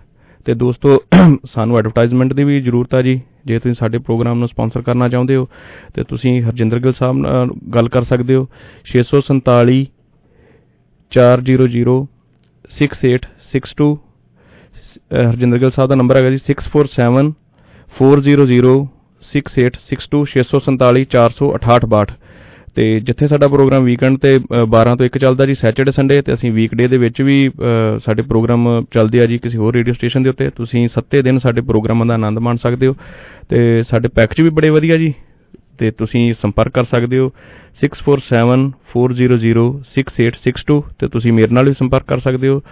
ਤੇ 0.45 0.55
ਦੋਸਤੋ, 0.55 1.03
ਸਾਨੂੰ 1.45 1.79
ਐਡਵਰਟਾਈਜ਼ਮੈਂਟ 1.79 2.33
ਦੀ 2.33 2.45
ਵੀ 2.45 2.61
ਜ਼ਰੂਰਤ 2.61 2.95
ਆ 2.95 3.03
ਜੀ। 3.03 3.21
ਜੇ 3.47 3.59
ਤੁਸੀਂ 3.59 3.75
ਸਾਡੇ 3.75 3.99
ਪ੍ਰੋਗਰਾਮ 3.99 4.39
ਨੂੰ 4.39 4.49
ਸਪਾਂਸਰ 4.49 4.83
ਕਰਨਾ 4.83 5.09
ਚਾਹੁੰਦੇ 5.09 5.37
ਹੋ, 5.37 5.49
ਤੇ 5.95 6.05
ਤੁਸੀਂ 6.05 6.43
ਹਰਜਿੰਦਰ 6.43 6.79
ਗਿੱਲ 6.79 6.93
ਸਾਹਿਬ 6.93 7.17
ਨਾਲ 7.17 7.49
ਗੱਲ 7.75 7.89
ਕਰ 7.89 8.03
ਸਕਦੇ 8.03 8.35
ਹੋ। 8.35 8.49
647 8.85 9.85
400 11.13 12.07
6862 12.71 13.97
ਅਹ 15.13 15.31
ਹਰਜਿੰਦਰ 15.31 15.59
ਗਿੱਲ 15.59 15.71
ਸਾਹਿਬ 15.71 15.91
ਦਾ 15.91 15.97
ਨੰਬਰ 15.97 16.17
ਹੈਗਾ 16.17 16.31
ਜੀ 16.31 16.39
647 16.39 17.33
400 18.01 18.79
6862 19.23 20.21
647 20.29 21.05
468 21.05 22.28
ਤੇ 22.75 23.01
ਜਿੱਥੇ 23.01 23.27
ਸਾਡਾ 23.27 23.49
ਪ੍ਰੋਗਰਾਮ 23.49 23.85
ਵੀਕਐਂਡ 23.85 24.19
ਤੇ 24.19 24.37
ਅ, 24.37 24.41
12 24.75 24.97
ਤੋਂ 24.97 25.07
1 25.07 25.19
ਚੱਲਦਾ 25.21 25.47
ਜੀ 25.47 25.55
ਸੈਚਰਡੇ 25.55 25.91
ਸੰਡੇ 25.91 26.23
ਤੇ 26.23 26.33
ਅਸੀਂ 26.33 26.53
ਵੀਕਡੇ 26.53 26.89
ਦੇ 26.89 26.99
ਵਿੱਚ 26.99 27.23
ਵੀ 27.23 27.49
ਅ, 27.49 27.53
ਸਾਡੇ 28.05 28.23
ਪ੍ਰੋਗਰਾਮ 28.23 28.85
ਚੱਲਦੇ 28.91 29.21
ਆ 29.21 29.27
ਜੀ 29.27 29.39
ਕਿਸੇ 29.39 29.59
ਹੋਰ 29.59 29.75
ਰੇਡੀਓ 29.75 29.95
ਸਟੇਸ਼ਨ 29.95 30.23
ਦੇ 30.23 30.31
ਉੱਤੇ। 30.31 30.51
ਤੁਸੀਂ 30.51 30.89
ਸੱਤੇ 30.89 31.23
ਦਿਨ 31.23 31.39
ਸਾਡੇ 31.39 31.61
ਪ੍ਰੋਗਰਾਮਾਂ 31.61 32.07
ਦਾ 32.07 32.15
ਆਨੰਦ 32.15 32.39
ਮਾਣ 32.39 32.57
ਸਕਦੇ 32.57 32.87
ਹੋ। 32.87 32.97
ਤੇ 33.49 33.83
ਸਾਡੇ 33.83 34.09
ਪੈਕੇਜ 34.09 34.45
ਵੀ 34.45 34.51
ਬੜੇ 34.51 34.71
ਵਧੀਆ 34.71 34.97
ਜੀ। 34.97 35.15
ਤੇ 35.79 35.91
ਤੁਸੀਂ 35.91 36.35
ਸੰਪਰਕ 36.35 36.75
ਕਰ 36.75 36.85
ਸਕਦੇ 36.85 37.19
ਹੋ 37.19 37.33
6474006862 37.81 40.81
ਤੇ 40.99 41.09
ਤੁਸੀਂ 41.09 41.33
ਮੇਰੇ 41.33 41.55
ਨਾਲ 41.55 41.69
ਵੀ 41.69 41.75
ਸੰਪਰਕ 41.75 42.07
ਕਰ 42.07 42.19
ਸਕਦੇ 42.19 42.49
ਹੋ। 42.49 42.63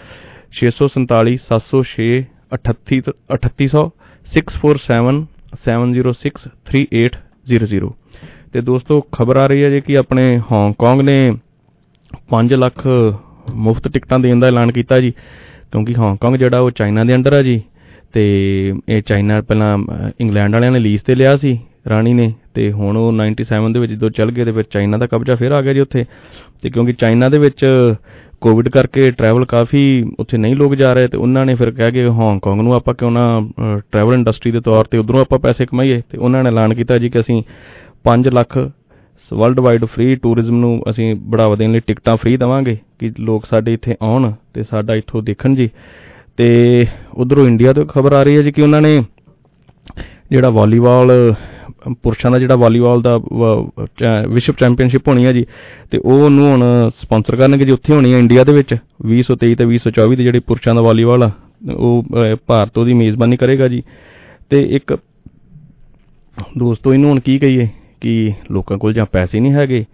647 0.61 1.37
706 1.45 2.25
38 2.57 3.01
3800 3.37 3.91
647 4.27 5.25
706 5.65 6.47
3800 6.71 7.91
ਤੇ 8.57 8.61
ਦੋਸਤੋ 8.63 9.01
ਖਬਰ 9.13 9.37
ਆ 9.37 9.47
ਰਹੀ 9.47 9.63
ਹੈ 9.65 9.69
ਜੀ 9.71 9.81
ਕਿ 9.81 9.97
ਆਪਣੇ 9.99 10.23
ਹਾਂਗਕਾਂਗ 10.53 11.01
ਨੇ 11.01 11.17
5 12.31 12.53
ਲੱਖ 12.57 12.87
ਮੁਫਤ 13.61 13.89
ਟਿਕਟਾਂ 13.89 14.19
ਦੇਣ 14.19 14.41
ਦਾ 14.41 14.47
ਐਲਾਨ 14.47 14.71
ਕੀਤਾ 14.73 15.01
ਜੀ 15.01 15.11
ਕਿਉਂਕਿ 15.73 15.95
ਹਾਂਗਕਾਂਗ 15.95 16.37
ਜਿਹੜਾ 16.37 16.61
ਉਹ 16.61 16.71
ਚਾਈਨਾ 16.71 17.05
ਦੇ 17.05 17.15
ਅੰਡਰ 17.15 17.33
ਆ 17.33 17.41
ਜੀ 17.43 17.61
ਤੇ 18.13 18.23
ਇਹ 18.89 19.03
ਚਾਈਨਾ 19.03 19.41
ਪਹਿਲਾਂ 19.43 19.77
ਅ, 19.79 20.11
ਇੰਗਲੈਂਡ 20.21 20.53
ਵਾਲਿਆਂ 20.53 20.73
ਨੇ 20.73 20.79
ਲੀਜ਼ 20.79 21.03
ਤੇ 21.05 21.15
ਲਿਆ 21.15 21.37
ਸੀ 21.37 21.59
ਰਾਣੀ 21.89 22.13
ਨੇ 22.15 22.33
ਤੇ 22.55 22.71
ਹੁਣ 22.73 22.97
ਉਹ 22.97 23.13
97 23.19 23.73
ਦੇ 23.73 23.81
ਵਿੱਚ 23.81 23.93
ਜਦੋਂ 23.93 24.11
ਚੱਲ 24.11 24.31
ਗਏ 24.31 24.45
ਤੇ 24.45 24.53
ਫਿਰ 24.53 24.65
ਚਾਈਨਾ 24.71 24.99
ਦਾ 24.99 25.07
ਕਬਜ਼ਾ 25.07 25.35
ਫਿਰ 25.35 25.53
ਆ 25.53 25.61
ਗਿਆ 25.63 25.73
ਜੀ 25.73 25.81
ਉੱਥੇ 25.81 26.05
ਤੇ 26.63 26.71
ਕਿਉਂਕਿ 26.71 26.93
ਚਾਈਨਾ 26.93 27.29
ਦੇ 27.29 27.39
ਵਿੱਚ 27.39 27.65
ਕੋਵਿਡ 28.41 28.69
ਕਰਕੇ 28.69 29.11
ਟਰੈਵਲ 29.11 29.45
ਕਾਫੀ 29.45 29.83
ਉੱਥੇ 30.19 30.39
ਨਹੀਂ 30.39 30.57
ਲੋਕ 30.57 30.75
ਜਾ 30.75 30.93
ਰਹੇ 30.93 31.09
ਤੇ 31.09 31.17
ਉਹਨਾਂ 31.19 31.45
ਨੇ 31.47 31.55
ਫਿਰ 31.55 31.71
ਕਹਿ 31.71 31.93
ਕੇ 31.93 32.05
ਹਾਂਗਕਾਂਗ 32.15 32.61
ਨੂੰ 32.61 32.75
ਆਪਾਂ 32.75 32.95
ਕਿਉਂ 32.95 33.11
ਨਾ 33.11 33.23
ਟਰੈਵਲ 33.93 34.15
ਇੰਡਸਟਰੀ 34.15 34.53
ਦੇ 34.53 34.61
ਤੌਰ 34.61 34.85
ਤੇ 34.85 34.99
ਉਧਰੋਂ 34.99 35.21
ਆਪਾਂ 35.21 35.39
ਪੈਸੇ 35.39 35.67
ਕਮਾਈਏ 35.67 36.01
ਤੇ 36.11 36.19
ਉਹਨਾਂ 36.19 36.43
ਨੇ 36.43 36.49
ਐਲਾਨ 36.49 36.75
ਕੀਤਾ 36.75 36.99
ਜੀ 36.99 37.09
ਕਿ 37.09 37.21
ਅਸੀਂ 37.21 37.43
5 38.07 38.31
lakh 38.33 38.59
world 39.33 39.61
wide 39.61 39.85
free 39.85 40.15
tourism 40.17 40.57
ਨੂੰ 40.57 40.83
ਅਸੀਂ 40.91 41.15
ਬੜਾਵਾ 41.15 41.55
ਦੇਣ 41.57 41.73
ਲਈ 41.73 41.81
ਟਿਕਟਾਂ 41.81 42.17
ਫ੍ਰੀ 42.17 42.37
ਦੇਵਾਂਗੇ 42.37 42.77
ਕਿ 42.99 43.11
ਲੋਕ 43.21 43.47
ਸਾਡੇ 43.47 43.73
ਇੱਥੇ 43.75 43.97
ਆਉਣ 44.03 44.33
ਤੇ 44.55 44.63
ਸਾਡਾ 44.63 44.95
ਇੱਥੋਂ 44.95 45.23
ਦੇਖਣ 45.23 45.55
ਜੀ। 45.55 45.71
ਤੇ 46.37 46.87
ਉਧਰੋਂ 47.15 47.47
ਇੰਡੀਆ 47.49 47.73
ਤੋਂ 47.73 47.85
ਖਬਰ 47.87 48.13
ਆ 48.13 48.23
ਰਹੀ 48.23 48.37
ਹੈ 48.37 48.43
ਜੀ 48.43 48.53
ਕਿ 48.53 48.63
ਉਹਨਾਂ 48.63 48.83
ਨੇ 48.83 49.03
ਜਿਹੜਾ 50.31 50.51
ਵਾਲੀਬਾਲ 50.51 51.35
ਪੁਰਸ਼ਾਂ 52.03 52.31
ਦਾ 52.31 52.39
ਜਿਹੜਾ 52.39 52.57
ਵਾਲੀਬਾਲ 52.57 53.03
ਦਾ 53.03 53.17
ਵ- 53.17 53.87
ਚੈ- 53.99 54.29
ਵਿਸ਼ਵ 54.29 54.55
ਚੈਂਪੀਅਨਸ਼ਿਪ 54.61 55.09
ਹੋਣੀ 55.09 55.25
ਹੈ 55.27 55.33
ਜੀ 55.33 55.47
ਤੇ 55.91 55.99
ਉਹ 55.99 56.13
ਉਹਨੂੰ 56.13 56.47
ਹੁਣ 56.47 56.91
ਸਪਾਂਸਰ 57.03 57.37
ਕਰਨਗੇ 57.37 57.65
ਜੀ 57.65 57.73
ਉੱਥੇ 57.73 57.93
ਹੋਣੀ 57.95 58.13
ਹੈ 58.15 58.19
ਇੰਡੀਆ 58.19 58.45
ਦੇ 58.45 58.53
ਵਿੱਚ। 58.53 58.75
2023 59.03 59.55
ਤੇ 59.55 59.65
2024 59.65 60.17
ਦੇ 60.17 60.25
ਜਿਹੜੇ 60.25 60.41
ਪੁਰਸ਼ਾਂ 60.41 60.75
ਦਾ 60.75 60.81
ਵਾਲੀਬਾਲ 60.81 61.23
ਆ 61.23 61.31
ਉਹ 61.75 62.03
ਅ, 62.03 62.37
ਭਾਰਤ 62.47 62.79
ਉਹਦੀ 62.79 62.93
ਮੇਜ਼ਬਾਨੀ 62.93 63.37
ਕਰੇਗਾ 63.37 63.69
ਜੀ। 63.69 63.83
ਤੇ 64.51 64.61
ਇੱਕ 64.61 64.97
ਦੋਸਤੋ 66.59 66.95
ਇਹਨੂੰ 66.95 67.11
ਹੁਣ 67.11 67.21
ਕੀ 67.21 67.39
ਕਹੀਏ? 67.39 67.69
ਕਿ 68.01 68.33
ਲੋਕਾਂ 68.53 68.79
ਕੋਲ 68.79 68.93
ਜਾਂ 68.93 69.07
ਪੈਸੇ 69.07 69.41
ਨਹੀਂ 69.41 69.53
ਹੈਗੇ, 69.53 69.85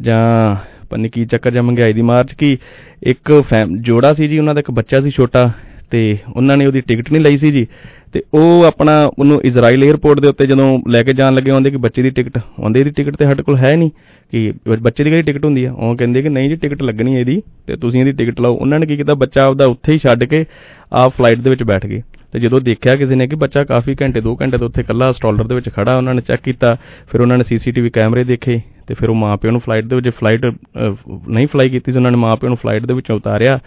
ਜਾਂ 0.00 0.56
ਪਤਾ 0.90 1.08
ਕੀ 1.08 1.24
ਚੱਕਰ 1.24 1.50
ਜਾਂ 1.50 1.62
ਮਹਿੰਗਾਈ 1.62 1.92
ਦੀ 1.92 2.02
ਮਾਰ 2.02 2.24
'ਚ 2.24 2.34
ਕਿ, 2.34 2.56
ਇੱਕ 3.02 3.32
ਫੈਮ, 3.48 3.76
ਜੋੜਾ 3.78 4.12
ਸੀ 4.12 4.28
ਜੀ, 4.28 4.38
ਉਹਨਾਂ 4.38 4.54
ਦਾ 4.54 4.60
ਇੱਕ 4.60 4.70
ਬੱਚਾ 4.70 5.00
ਸੀ 5.00 5.10
ਛੋਟਾ, 5.10 5.50
ਤੇ 5.90 6.18
ਉਹਨਾਂ 6.36 6.56
ਨੇ 6.56 6.66
ਉਹਦੀ 6.66 6.80
ਟਿਕਟ 6.80 7.10
ਨਹੀਂ 7.12 7.22
ਲਈ 7.22 7.36
ਸੀ 7.36 7.50
ਜੀ, 7.52 7.66
ਤੇ 8.12 8.22
ਉਹ 8.34 8.64
ਆਪਣਾ 8.64 8.92
ਉਹਨੂੰ 9.18 9.40
ਇਜ਼ਰਾਈਲ 9.44 9.84
에ਅਰਪੋਰਟ 9.84 10.20
ਦੇ 10.20 10.28
ਉੱਤੇ 10.28 10.46
ਜਦੋਂ 10.46 10.66
ਲੈ 10.90 11.02
ਕੇ 11.02 11.12
ਜਾਣ 11.12 11.34
ਲੱਗੇ 11.34 11.50
ਆਉਂਦੇ 11.50 11.70
ਕਿ 11.70 11.76
ਬੱਚੇ 11.76 12.02
ਦੀ 12.02 12.10
ਟਿਕਟ 12.10 12.38
ਆਉਂਦੇ 12.38 12.84
ਦੀ 12.84 12.90
ਟਿਕਟ 12.90 13.16
ਤੇ 13.16 13.24
ਸਾਡੇ 13.24 13.42
ਕੋਲ 13.42 13.56
ਹੈ 13.56 13.74
ਨਹੀਂ, 13.76 13.90
ਕਿ 14.32 14.52
ਬੱਚੇ 14.80 15.04
ਦੀ 15.04 15.10
ਕਿਹੜੀ 15.10 15.22
ਟਿਕਟ 15.22 15.44
ਹੁੰਦੀ 15.44 15.64
ਆ? 15.64 15.72
ਉਹ 15.72 15.96
ਕਹਿੰਦੇ 15.96 16.22
ਕਿ 16.22 16.28
ਨਹੀਂ 16.28 16.48
ਜੀ, 16.50 16.56
ਟਿਕਟ 16.56 16.82
ਲੱਗਣੀ 16.82 17.14
ਹੈ 17.14 17.20
ਇਹਦੀ, 17.20 17.40
ਤੇ 17.66 17.76
ਤੁਸੀਂ 17.76 18.00
ਇਹਦੀ 18.00 18.12
ਟਿਕਟ 18.12 18.40
ਲਾਓ। 18.40 18.54
ਉਹਨਾਂ 18.54 18.78
ਨੇ 18.78 18.86
ਕੀ 18.86 18.96
ਕੀਤਾ, 18.96 19.14
ਬੱਚਾ 19.14 19.44
ਆਪਦਾ 19.44 19.66
ਉੱਥੇ 19.66 19.92
ਹੀ 19.92 19.98
ਛੱਡ 19.98 20.24
ਕੇ, 20.24 20.44
ਆਪ 20.92 21.12
ਫਲਾਈਟ 21.18 21.38
ਦੇ 21.38 21.50
ਵਿੱਚ 21.50 21.62
ਬੈਠ 21.62 21.86
ਗਏ। 21.86 22.02
ਤੇ 22.32 22.40
ਜਦੋਂ 22.40 22.60
ਦੇਖਿਆ 22.60 22.94
ਕਿਸੇ 22.96 23.14
ਨੇ 23.14 23.26
ਕਿ 23.26 23.36
ਬੱਚਾ 23.36 23.62
ਕਾਫੀ 23.64 23.94
ਘੰਟੇ 24.00 24.20
2 24.22 24.34
ਘੰਟੇ 24.40 24.58
ਤੋਂ 24.58 24.66
ਉੱਥੇ 24.68 24.80
ਇਕੱਲਾ 24.80 25.10
ਸਟਾਲਰ 25.12 25.46
ਦੇ 25.46 25.54
ਵਿੱਚ 25.54 25.68
ਖੜਾ, 25.68 25.96
ਉਹਨਾਂ 25.96 26.14
ਨੇ 26.14 26.20
ਚੈੱਕ 26.20 26.42
ਕੀਤਾ, 26.42 26.76
ਫਿਰ 27.10 27.20
ਉਹਨਾਂ 27.20 27.38
ਨੇ 27.38 27.44
ਸੀਸੀਟੀਵੀ 27.44 27.90
ਕੈਮਰੇ 27.90 28.24
ਦੇਖੇ 28.24 28.60
ਤੇ 28.86 28.94
ਫਿਰ 28.94 29.10
ਉਹ 29.10 29.14
ਮਾਪਿਆਂ 29.14 29.52
ਨੂੰ 29.52 29.60
ਫਲਾਈਟ 29.60 29.84
ਦੇ 29.84 29.96
ਵਿੱਚ 29.96 30.08
ਫਲਾਈਟ 30.18 30.44
ਨਹੀਂ 30.46 31.46
ਫਲਾਈ 31.46 31.68
ਕੀਤੀ 31.68 31.92
ਸੀ, 31.92 31.98
ਉਹਨਾਂ 31.98 32.10
ਨੇ 32.10 32.16
ਮਾਪਿਆਂ 32.18 32.50
ਨੂੰ 32.50 32.56
ਫਲਾਈਟ 32.56 32.86
ਦੇ 32.86 32.94
ਵਿੱਚੋਂ 32.94 33.16
ਉਤਾਰਿਆ 33.16 33.58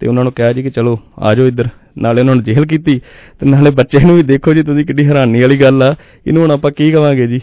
ਤੇ 0.00 0.06
ਉਹਨਾਂ 0.06 0.24
ਨੂੰ 0.24 0.32
ਕਿਹਾ 0.32 0.52
ਜੀ 0.52 0.62
ਕਿ 0.62 0.70
ਚਲੋ 0.70 0.98
ਆ 1.18 1.34
ਜਾਓ 1.34 1.46
ਇੱਧਰ, 1.46 1.68
ਨਾਲੇ 1.98 2.20
ਉਹਨਾਂ 2.20 2.34
ਨੂੰ 2.34 2.44
ਜੇਲ੍ਹ 2.44 2.66
ਕੀਤੀ 2.66 2.98
ਤੇ 3.40 3.46
ਨਾਲੇ 3.46 3.70
ਬੱਚੇ 3.80 3.98
ਨੂੰ 4.00 4.16
ਵੀ 4.16 4.22
ਦੇਖੋ 4.22 4.54
ਜੀ 4.54 4.62
ਤੁਸੀਂ 4.62 4.84
ਕਿੱਡੀ 4.84 5.06
ਹੈਰਾਨੀ 5.06 5.40
ਵਾਲੀ 5.42 5.60
ਗੱਲ 5.60 5.82
ਆ, 5.82 5.94
ਇਹਨੂੰ 6.26 6.42
ਹੁਣ 6.42 6.50
ਆਪਾਂ 6.50 6.70
ਕੀ 6.72 6.90
ਕਵਾਂਗੇ 6.92 7.26
ਜੀ 7.26 7.40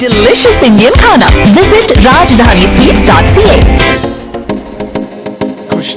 Delicious 0.00 0.62
Indian 0.62 0.94
Khana. 0.94 1.28
Visit 1.56 1.92
rajdhanifeast.ca. 1.98 3.54
ਕੁਛ 3.68 3.85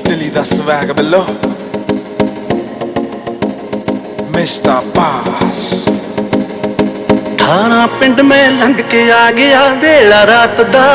ਦਿਲੀ 0.03 0.29
ਦਾ 0.29 0.43
ਸਵੈਗ 0.43 0.91
ਬਿੱਲੋ 0.91 1.25
ਮਿਸਟਰ 4.35 4.81
ਬਾਸ 4.95 5.69
ਥਾਣਾ 7.39 7.87
ਪਿੰਡ 7.99 8.21
ਮੈਂ 8.21 8.49
ਲੰਘ 8.51 8.73
ਕੇ 8.73 9.11
ਆ 9.11 9.31
ਗਿਆ 9.31 9.67
ਵੇਲਾ 9.67 10.25
ਰਾਤ 10.25 10.61
ਦਾ। 10.61 10.85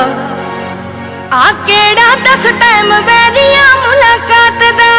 ਆ 1.32 1.50
ਕਿਹੜਾ 1.66 2.14
ਦਸ 2.24 2.50
ਟਾਈਮ 2.61 2.92
ਵੈਰੀਆਂ 3.00 3.68
ਮੁਲਾਕਾਤ 3.76 4.62
ਦਾ? 4.78 4.92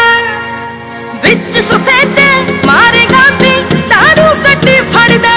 ਵਿੱਚ 1.24 1.58
ਸਫੇਦੇ 1.58 2.28
ਮਾਰੇਗਾ 2.66 3.24
ਵੀ 3.42 3.54
ਦਾਰੂ 3.90 4.28
ਕੱਟੀ 4.44 4.80
ਫੜਦਾ। 4.94 5.36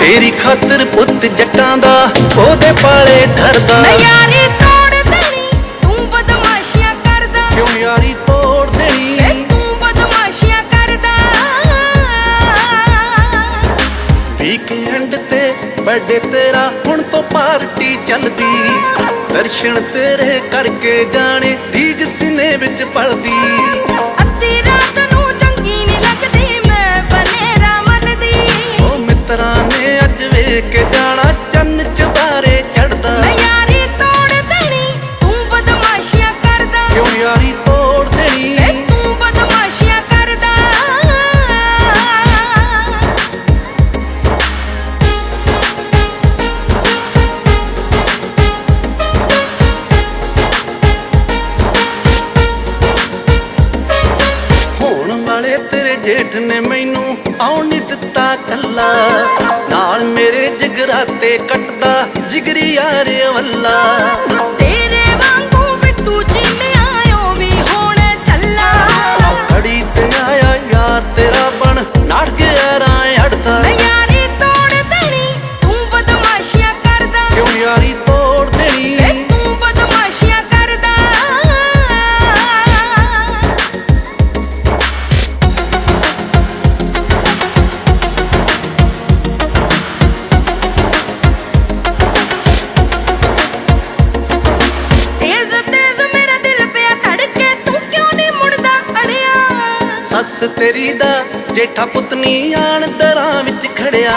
ਤੇਰੀ 0.00 0.30
ਖਾਤਰ 0.30 0.84
ਪੁੱਤ 0.84 1.26
ਜੱਟਾਂ 1.26 1.76
ਦਾ 1.76 2.10
ਉਹਦੇ 2.38 2.72
ਪਾਲੇ 2.72 3.26
ਧਰਦਾ। 3.36 3.80
ਮੈਂ 3.80 3.98
ਯਾਰੀ 3.98 4.48
ਬਰਥਡੇ 15.90 16.18
ਤੇਰਾ 16.32 16.60
ਹੁਣ 16.86 17.00
ਤੋਂ 17.02 17.22
ਪਾਰਟੀ 17.22 17.96
ਚੱਲਦੀ। 18.08 18.50
ਦਰਸ਼ਨ 19.32 19.80
ਤੇਰੇ 19.94 20.38
ਕਰਕੇ 20.52 20.92
ਜਾਣੇ 21.04 21.56
ਰੀਜ 21.72 22.02
ਸਿਨੇ 22.18 22.44
ਵਿੱਚ 22.56 22.82
ਪਲਦੀ। 22.94 23.32
ਅੱਧੀ 24.22 24.52
ਰਾਤ 24.66 24.98
ਨੂੰ 25.12 25.24
ਚੰਗੀ 25.38 25.74
ਨਹੀਂ 25.86 25.98
ਲੱਗਦੀ 25.98 26.60
ਮੈਂ 26.68 27.02
ਬਨੇਰਾ 27.04 27.72
ਮੰਨਦੀ। 27.88 28.32
ਉਹ 28.82 28.98
ਮਿੱਤਰਾਂ 28.98 29.54
ਨੇ 29.64 29.98
ਅੱਜ 29.98 30.22
ਵੇਖ 30.34 30.70
ਕੇ 30.72 30.84
ਜਿਗਰਾਤੇ 60.80 61.38
ਕੱਟਦਾ 61.38 62.08
ਜਿਗਰੀ 62.30 62.74
ਯਾਰ 62.74 63.08
ਵੱਲਾ। 63.34 63.72
ਤੇਰੇ 64.58 65.14
ਵਾਂਗੂ 65.14 65.76
ਬਿੱਟੂ 65.76 66.22
ਚੀਮਿਆਇਓ 66.22 67.34
ਵੀ 67.34 67.50
ਹੁਣ 67.50 67.96
ਚੱਲਾ। 68.26 68.70
ਖੜੀ 69.50 69.84
ਤੇ 69.94 70.08
ਆਇਆ 70.22 70.54
ਯਾਰ 70.72 71.02
ਤੇਰਾ 71.16 71.50
ਬਣ 71.50 71.84
ਨੜ 71.98 72.28
ਗਿਆ 72.28 72.78
ਰਾਂ 72.78 73.26
ਅੜਦਾ 73.26 73.58
ਯਾਰੀ 73.70 74.09
ਜੇਠਾ 101.60 101.84
ਪੁੱਤਨੀ 101.86 102.52
ਆਣ 102.52 102.86
ਦਰਾਂ 102.90 103.42
ਵਿੱਚ 103.44 103.66
ਖੜਿਆ। 103.76 104.12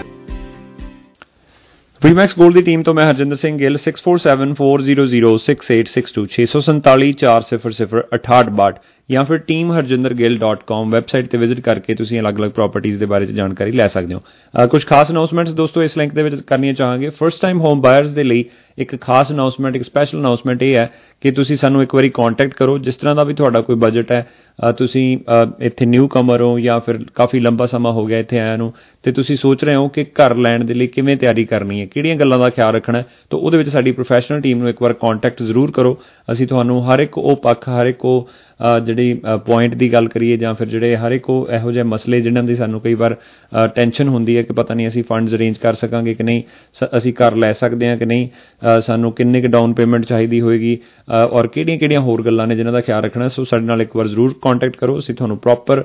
प्रीमैक्स 2.01 2.36
गोल्ड 2.38 2.55
की 2.55 2.61
टीम 2.61 2.84
तो 2.84 2.93
मैं 2.93 3.05
हरजिंदर 3.05 3.36
सिंह 3.36 3.57
गिल 3.57 3.78
6474006862 3.78 6.28
647 6.36 7.13
चार 7.22 7.41
सिफर 7.41 7.72
सिफर 7.72 8.09
अठाठ 8.13 8.49
बाट 8.59 8.78
ਜਾਂ 9.11 9.25
ਫਿਰ 9.25 9.37
teamharjindergill.com 9.37 10.89
ਵੈਬਸਾਈਟ 10.89 11.27
ਤੇ 11.27 11.37
ਵਿਜ਼ਿਟ 11.37 11.59
ਕਰਕੇ 11.59 11.95
ਤੁਸੀਂ 11.95 12.19
ਅਲੱਗ-ਅਲੱਗ 12.19 12.51
ਪ੍ਰਾਪਰਟੀਆਂ 12.51 12.97
ਦੇ 12.97 13.05
ਬਾਰੇ 13.05 13.25
ਚ 13.25 13.31
ਜਾਣਕਾਰੀ 13.31 13.71
ਲੈ 13.71 13.87
ਸਕਦੇ 13.87 14.13
ਹੋ। 14.13 14.19
ਅਹ 14.19 14.67
ਕੁਝ 14.67 14.85
ਖਾਸ 14.85 15.11
ਅਨਾਉਂਸਮੈਂਟਸ 15.11 15.51
ਦੋਸਤੋ, 15.51 15.83
ਇਸ 15.83 15.97
ਲਿੰਕ 15.97 16.13
ਦੇ 16.13 16.23
ਵਿੱਚ 16.23 16.35
ਕਰਨੀਆਂ 16.35 16.73
ਚਾਹਾਂਗੇ। 16.73 17.09
ਫਰਸਟ 17.09 17.41
ਟਾਈਮ 17.41 17.61
ਹੋਮ 17.61 17.81
ਬਾਇਰਸ 17.81 18.09
ਦੇ 18.09 18.23
ਲਈ 18.23 18.45
ਇੱਕ 18.77 19.01
ਖਾਸ 19.01 19.31
ਅਨਾਉਂਸਮੈਂਟ 19.31 19.75
ਇੱਕ 19.75 19.83
ਸਪੈਸ਼ਲ 19.83 20.19
ਅਨਾਉਂਸਮੈਂਟ 20.19 20.63
ਇਹ 20.63 20.75
ਹੈ 20.75 20.89
ਕਿ 21.21 21.31
ਤੁਸੀਂ 21.31 21.57
ਸਾਨੂੰ 21.57 21.83
ਇੱਕ 21.83 21.95
ਵਾਰੀ 21.95 22.09
ਕੰਟੈਕਟ 22.09 22.53
ਕਰੋ। 22.53 22.77
ਜਿਸ 22.77 22.95
ਤਰ੍ਹਾਂ 22.95 23.15
ਦਾ 23.15 23.23
ਵੀ 23.23 23.33
ਤੁਹਾਡਾ 23.33 23.61
ਕੋਈ 23.61 23.75
ਬਜਟ 23.75 24.11
ਹੈ 24.11 24.27
ਅਹ 24.67 24.71
ਤੁਸੀਂ 24.71 25.17
ਅਹ 25.17 25.63
ਇੱਥੇ 25.63 25.85
ਨਿਊ 25.85 26.07
ਕਮਰ 26.07 26.41
ਹੋ 26.41 26.59
ਜਾਂ 26.59 26.79
ਫਿਰ 26.79 26.99
ਕਾਫੀ 27.15 27.39
ਲੰਬਾ 27.39 27.65
ਸਮਾਂ 27.65 27.91
ਹੋ 27.91 28.05
ਗਿਆ 28.05 28.19
ਇੱਥੇ 28.19 28.39
ਆਇਆ 28.39 28.57
ਨੂੰ, 28.57 28.73
ਤੇ 29.03 29.11
ਤੁਸੀਂ 29.11 29.35
ਸੋਚ 29.35 29.63
ਰਹੇ 29.63 29.75
ਹੋ 29.75 29.87
ਕਿ 29.87 30.03
ਘਰ 30.03 30.35
ਲੈਣ 30.35 30.63
ਦੇ 30.63 30.73
ਲਈ 30.73 30.87
ਕਿਵੇਂ 30.87 31.17
ਤਿਆਰੀ 31.17 31.45
ਕਰਨੀ 31.45 31.81
ਹੈ, 31.81 31.85
ਕਿਹੜੀਆਂ 31.85 32.15
ਗੱਲਾਂ 32.15 32.39
ਦਾ 32.39 32.49
ਖਿਆਲ 32.49 32.75
ਰੱਖਣਾ 32.75 32.97
ਹੈ, 32.97 33.05
ਤਾਂ 33.29 33.39
ਉਹਦੇ 33.39 33.57
ਵਿੱਚ 33.57 33.69
ਸਾਡੀ 33.69 33.91
ਪ੍ਰੋਫੈਸ਼ਨਲ 33.91 34.41
ਟੀਮ 34.41 34.59
ਨੂੰ 34.59 34.69
ਇੱਕ 34.69 34.81
ਵਾਰ 34.81 34.93
ਕੰਟੈਕਟ 34.93 35.43
ਜ਼ਰੂਰ 35.43 35.71
ਕਰੋ। 35.71 35.99
ਅਸੀਂ 36.28 36.47
ਤੁਹਾਨੂੰ 36.47 36.82
ਹਰ 36.86 36.99
ਇੱਕ 36.99 37.17
ਉਹ 37.17 37.36
ਪੱਖ 37.38 37.67
ਹਰ 37.69 37.86
ਇੱਕ 37.86 38.05
ਉਹ 38.05 38.28
ਅ, 38.59 38.80
ਜਿਹੜੀ 38.80 39.13
ਪੁਆਇੰਟ 39.45 39.73
ਦੀ 39.76 39.91
ਗੱਲ 39.93 40.07
ਕਰੀਏ 40.07 40.36
ਜਾਂ 40.38 40.53
ਫਿਰ 40.53 40.67
ਜਿਹੜੇ 40.67 40.95
ਹਰ 40.95 41.11
ਇੱਕ 41.11 41.30
ਉਹ 41.30 41.47
ਇਹੋ 41.51 41.71
ਜਿਹੇ 41.71 41.84
ਮਸਲੇ 41.84 42.19
ਜਿਨ੍ਹਾਂ 42.21 42.43
ਦੀ 42.43 42.55
ਸਾਨੂੰ 42.55 42.80
ਕਈ 42.82 42.93
ਵਾਰ 42.93 43.15
ਟੈਨਸ਼ਨ 43.76 44.07
ਹੁੰਦੀ 44.07 44.38
ਹੈ 44.38 44.41
ਕਿ 44.41 44.53
ਪਤਾ 44.53 44.73
ਨਹੀਂ 44.73 44.88
ਅਸੀਂ 44.88 45.03
ਫੰਡਸ 45.03 45.34
ਅਰੇਂਜ 45.36 45.57
ਕਰ 45.57 45.73
ਸਕਾਂਗੇ 45.73 46.13
ਕਿ 46.13 46.23
ਨਹੀਂ 46.23 46.41
ਸ- 46.73 46.88
ਅਸੀਂ 46.97 47.13
ਕਰ 47.13 47.36
ਲੈ 47.36 47.51
ਸਕਦੇ 47.53 47.88
ਹਾਂ 47.89 47.97
ਕਿ 47.97 48.05
ਨਹੀਂ 48.05 48.28
ਅ, 48.28 48.80
ਸਾਨੂੰ 48.80 49.11
ਕਿੰਨੇ 49.11 49.41
ਕੁ 49.41 49.47
ਡਾਊਨ 49.47 49.73
ਪੇਮੈਂਟ 49.73 50.05
ਚਾਹੀਦੀ 50.05 50.41
ਹੋਏਗੀ 50.41 50.76
ਅ, 50.76 50.80
ਔਰ 51.32 51.47
ਕਿਹੜੀਆਂ-ਕਿਹੜੀਆਂ 51.47 52.01
ਹੋਰ 52.01 52.23
ਗੱਲਾਂ 52.23 52.47
ਨੇ 52.47 52.55
ਜਿਨ੍ਹਾਂ 52.55 52.73
ਦਾ 52.73 52.82
ਖਿਆਲ 52.82 53.03
ਰੱਖਣਾ 53.03 53.28
ਸੋ 53.28 53.43
ਸਾਡੇ 53.43 53.65
ਨਾਲ 53.65 53.82
ਇੱਕ 53.82 53.95
ਵਾਰ 53.95 54.07
ਜ਼ਰੂਰ 54.07 54.34
ਕੰਟੈਕਟ 54.41 54.76
ਕਰੋ 54.78 54.97
ਅਸੀਂ 54.99 55.15
ਤੁਹਾਨੂੰ 55.15 55.38
ਪ੍ਰੋਪਰ 55.38 55.84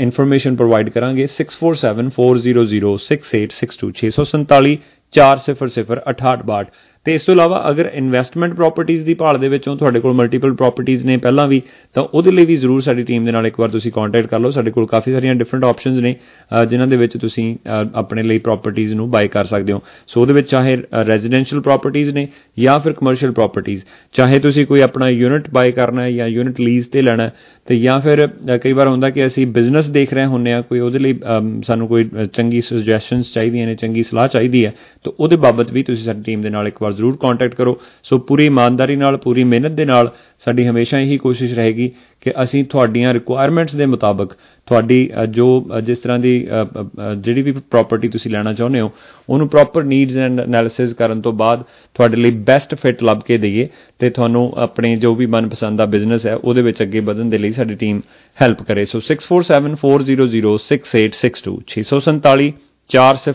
ਇਨਫੋਰਮੇਸ਼ਨ 0.00 0.56
ਪ੍ਰੋਵਾਈਡ 0.56 0.88
ਕਰਾਂਗੇ। 0.88 1.26
6474006862 1.36 2.92
647 3.06 4.74
400 5.14 5.54
6862 5.56 6.66
ਤੇ 7.06 7.14
ਇਸ 7.14 7.22
ਤੋਂ 7.22 7.34
ਇਲਾਵਾ 7.34 7.62
ਅਗਰ 7.70 7.90
ਇਨਵੈਸਟਮੈਂਟ 7.94 8.54
ਪ੍ਰਾਪਰਟੀਆਂ 8.54 9.04
ਦੀ 9.04 9.14
ਭਾਲ 9.14 9.38
ਦੇ 9.38 9.48
ਵਿੱਚੋਂ 9.48 9.76
ਤੁਹਾਡੇ 9.76 10.00
ਕੋਲ 10.00 10.12
ਮਲਟੀਪਲ 10.14 10.52
ਪ੍ਰਾਪਰਟੀਆਂ 10.54 10.98
ਨੇ 11.04 11.16
ਪਹਿਲਾਂ 11.16 11.46
ਵੀ 11.48 11.60
ਤਾਂ 11.94 12.02
ਉਹਦੇ 12.14 12.30
ਲਈ 12.30 12.44
ਵੀ 12.44 12.56
ਜ਼ਰੂਰ 12.56 12.80
ਸਾਡੀ 12.80 13.02
ਟੀਮ 13.02 13.24
ਦੇ 13.24 13.32
ਨਾਲ 13.32 13.46
ਇੱਕ 13.46 13.58
ਵਾਰ 13.60 13.68
ਤੁਸੀਂ 13.68 13.92
ਕੰਟੈਕਟ 13.92 14.26
ਕਰ 14.26 14.38
ਲਓ। 14.38 14.50
ਸਾਡੇ 14.50 14.70
ਕੋਲ 14.70 14.86
ਕਾਫੀ 14.86 15.12
ਸਾਰੀਆਂ 15.12 15.34
ਡਿਫਰੈਂਟ 15.34 15.64
ਆਪਸ਼ਨਸ 15.64 15.98
ਨੇ 16.02 16.14
ਅ, 16.52 16.64
ਜਿਨ੍ਹਾਂ 16.64 16.86
ਦੇ 16.88 16.96
ਵਿੱਚ 16.96 17.16
ਤੁਸੀਂ 17.16 17.54
ਅ, 17.56 17.86
ਆਪਣੇ 17.94 18.22
ਲਈ 18.22 18.38
ਪ੍ਰਾਪਰਟੀਆਂ 18.38 18.94
ਨੂੰ 18.96 19.10
ਬਾਈ 19.10 19.28
ਕਰ 19.28 19.44
ਸਕਦੇ 19.44 19.72
ਹੋ। 19.72 19.80
ਸੋ 20.06 20.20
ਉਹਦੇ 20.20 20.32
ਵਿੱਚ 20.32 20.48
ਚਾਹੇ 20.50 20.76
ਰੈਜ਼ੀਡੈਂਸ਼ੀਅਲ 21.08 21.60
ਪ੍ਰਾਪਰਟੀਆਂ 21.60 22.12
ਨੇ 22.12 22.26
ਜਾਂ 22.58 22.78
ਫਿਰ 22.80 22.92
ਕਮਰਸ਼ੀਅਲ 22.92 23.32
ਪ੍ਰਾਪਰਟੀਆਂ 23.32 23.78
ਚਾਹੇ 24.12 24.38
ਤੁਸੀਂ 24.38 24.66
ਕੋਈ 24.66 24.80
ਆਪਣਾ 24.80 25.08
ਯੂਨਿਟ 25.08 25.48
ਬਾਈ 25.54 25.72
ਕਰਨਾ 25.72 26.02
ਹੈ 26.02 26.10
ਜਾਂ 26.10 26.28
ਯੂਨਿਟ 26.28 26.60
ਲੀਜ਼ 26.60 26.86
ਤੇ 26.88 27.02
ਲੈਣਾ 27.02 27.22
ਹੈ 27.22 27.32
ਤੇ 27.66 27.78
ਜਾਂ 27.78 28.00
ਫਿਰ 28.00 28.26
ਅ, 28.26 28.56
ਕਈ 28.56 28.72
ਵਾਰ 28.72 28.88
ਹੁੰਦਾ 28.88 29.10
ਕਿ 29.10 29.26
ਅਸੀਂ 29.26 29.46
ਬਿਜ਼ਨਸ 29.46 29.88
ਦੇਖ 29.88 30.14
ਰਹੇ 30.14 30.24
ਹੁੰਨੇ 30.26 30.52
ਆ 30.52 30.60
ਕੋਈ 30.60 30.80
ਉਹਦੇ 30.80 30.98
ਲਈ 30.98 31.18
ਅਮ, 31.38 31.60
ਸਾਨੂੰ 31.62 31.88
ਕੋਈ 31.88 32.08
ਅ, 32.22 32.24
ਚੰਗੀ 32.24 32.60
ਸੁਜੈਸ਼ਨਸ 32.60 33.32
ਚਾਹੀਦੀਆਂ 33.32 33.66
ਨੇ 33.66 33.74
ਚੰਗੀ 33.74 34.02
ਸਲਾਹ 34.02 34.28
ਚਾਹੀਦੀ 34.28 34.64
ਹੈ 34.64 34.72
ਤਾਂ 35.04 35.12
ਉਹਦੇ 35.20 35.36
ਬਾਬਤ 35.36 35.70
ਵੀ 35.72 35.82
ਤੁਸੀਂ 35.82 36.04
ਸਾਡੀ 36.04 36.22
ਟੀਮ 36.22 36.42
ਦੇ 36.42 36.50
ਨਾਲ 36.50 36.68
ਇੱਕ 36.68 36.82
ਵਾਰ 36.82 36.91
ਜ਼ਰੂਰ 36.92 37.16
ਕੰਟੈਕਟ 37.16 37.54
ਕਰੋ। 37.54 37.80
ਸੋ 38.02 38.18
ਪੂਰੀ 38.18 38.46
ਇਮਾਨਦਾਰੀ 38.46 38.96
ਨਾਲ 38.96 39.16
ਪੂਰੀ 39.16 39.44
ਮਿਹਨਤ 39.44 39.70
ਦੇ 39.70 39.84
ਨਾਲ 39.84 40.10
ਸਾਡੀ 40.40 40.66
ਹਮੇਸ਼ਾ 40.66 40.98
ਇਹੀ 40.98 41.18
ਕੋਸ਼ਿਸ਼ 41.18 41.54
ਰਹੇਗੀ 41.54 41.90
ਕਿ 42.20 42.32
ਅਸੀਂ 42.42 42.64
ਤੁਹਾਡੀਆਂ 42.64 43.14
ਰਿਕੁਆਇਰਮੈਂਟਸ 43.14 43.76
ਦੇ 43.76 43.86
ਮੁਤਾਬਕ 43.86 44.30
ਤੁਹਾਡੀ 44.66 45.10
ਅ, 45.22 45.24
ਜੋ 45.24 45.68
ਅ, 45.78 45.80
ਜਿਸ 45.80 45.98
ਤਰ੍ਹਾਂ 45.98 46.18
ਦੀ 46.18 46.46
ਅ, 46.46 46.50
ਅ, 46.50 46.52
ਅ, 46.52 47.14
ਜਿਹੜੀ 47.14 47.42
ਵੀ 47.42 47.52
ਪ੍ਰਾਪਰਟੀ 47.52 48.08
ਤੁਸੀਂ 48.08 48.30
ਲੈਣਾ 48.30 48.52
ਚਾਹੁੰਦੇ 48.52 48.80
ਹੋ 48.80 48.92
ਉਹਨੂੰ 49.28 49.48
ਪ੍ਰੋਪਰ 49.48 49.84
ਨੀਡਸ 49.84 50.16
ਐਂਡ 50.16 50.40
ਐਨਾਲਿਸਿਸ 50.40 50.94
ਕਰਨ 50.94 51.20
ਤੋਂ 51.20 51.32
ਬਾਅਦ 51.32 51.62
ਤੁਹਾਡੇ 51.94 52.16
ਲਈ 52.16 52.30
ਬੈਸਟ 52.30 52.74
ਫਿਟ 52.74 53.02
ਲੱਭ 53.02 53.18
ਕੇ 53.18 53.38
ਦਈਏ 53.38 53.68
ਤੇ 53.98 54.10
ਤੁਹਾਨੂੰ 54.10 54.52
ਆਪਣੇ 54.56 54.96
ਜੋ 54.96 55.14
ਵੀ 55.14 55.26
ਮਨਪਸੰਦ 55.26 55.78
ਦਾ 55.78 55.86
ਬਿਜ਼ਨਸ 55.86 56.26
ਹੈ 56.26 56.34
ਉਹਦੇ 56.34 56.62
ਵਿੱਚ 56.62 56.82
ਅੱਗੇ 56.82 57.00
ਵਧਣ 57.00 57.24
ਦੇ 57.24 57.38
ਲਈ 57.38 57.52
ਸਾਡੀ 57.52 57.74
ਟੀਮ 57.74 58.00
ਹੈਲਪ 58.42 58.62
ਕਰੇ। 58.62 58.84
ਸੋ 58.84 59.00
6474006862 59.00 61.58
647 61.68 62.50
400 62.92 63.34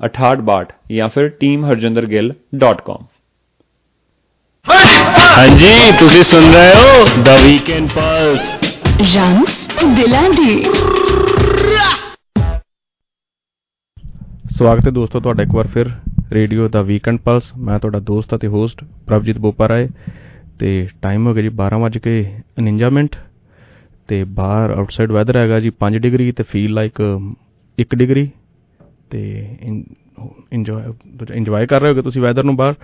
6862 0.00 0.76
ਜਾਂ 0.92 1.08
ਫਿਰ 1.08 1.30
teamharjindergill.com 1.40 3.08
ਹਾਂਜੀ 5.36 5.72
ਤੁਸੀਂ 5.98 6.22
ਸੁਣ 6.22 6.52
ਰਹੇ 6.52 6.72
ਹੋ 6.74 7.04
ਦ 7.24 7.36
ਵੀਕਐਂਡ 7.44 7.88
ਪਲਸ 7.90 8.54
ਰੰਗ 9.16 9.94
ਦਿਲਾਂ 9.96 10.28
ਦੀ 10.30 10.52
ਸਵਾਗਤ 14.52 14.86
ਹੈ 14.86 14.90
ਦੋਸਤੋ 14.90 15.20
ਤੁਹਾਡਾ 15.20 15.42
ਇੱਕ 15.42 15.54
ਵਾਰ 15.54 15.66
ਫਿਰ 15.68 15.90
ਰੇਡੀਓ 16.32 16.68
ਦਾ 16.68 16.82
ਵੀਕਐਂਡ 16.82 17.18
ਪਲਸ 17.20 17.52
ਮੈਂ 17.58 17.78
ਤੁਹਾਡਾ 17.78 17.98
ਦੋਸਤ 18.06 18.34
ਅਤੇ 18.34 18.48
ਹੋਸਟ 18.48 18.84
ਪ੍ਰਭਜੀਤ 19.06 19.38
ਬੋਪਾ 19.38 19.68
ਰਾਏ 19.68 19.88
ਤੇ 20.60 20.70
ਟਾਈਮ 21.02 21.26
ਹੋ 21.26 21.32
ਗਿਆ 21.34 21.42
ਜੀ 21.42 21.50
12:49 21.58 22.90
ਮਿੰਟ 22.90 23.16
ਤੇ 24.08 24.22
ਬਾਹਰ 24.36 24.70
ਆਊਟਸਾਈਡ 24.70 25.12
ਵੈਦਰ 25.12 25.36
ਹੈਗਾ 25.36 25.60
ਜੀ 25.60 25.72
5 25.80 25.98
ਡਿਗਰੀ 26.00 26.30
ਤੇ 26.32 26.42
ਫੀਲ 26.44 26.74
ਲਾਈਕ 26.74 27.00
1 27.78 27.96
ਡਿਗਰੀ। 27.96 28.28
ਤੇ 29.12 29.46
ਇੰਜੋਏ 30.52 30.82
ਇੰਜੋਏ 31.34 31.66
ਕਰ 31.66 31.80
ਰਹੇ 31.80 31.90
ਹੋਗੇ 31.90 32.02
ਤੁਸੀਂ 32.02 32.22
ਵੈਦਰ 32.22 32.44
ਨੂੰ 32.44 32.56
ਬਾਹਰ। 32.56 32.74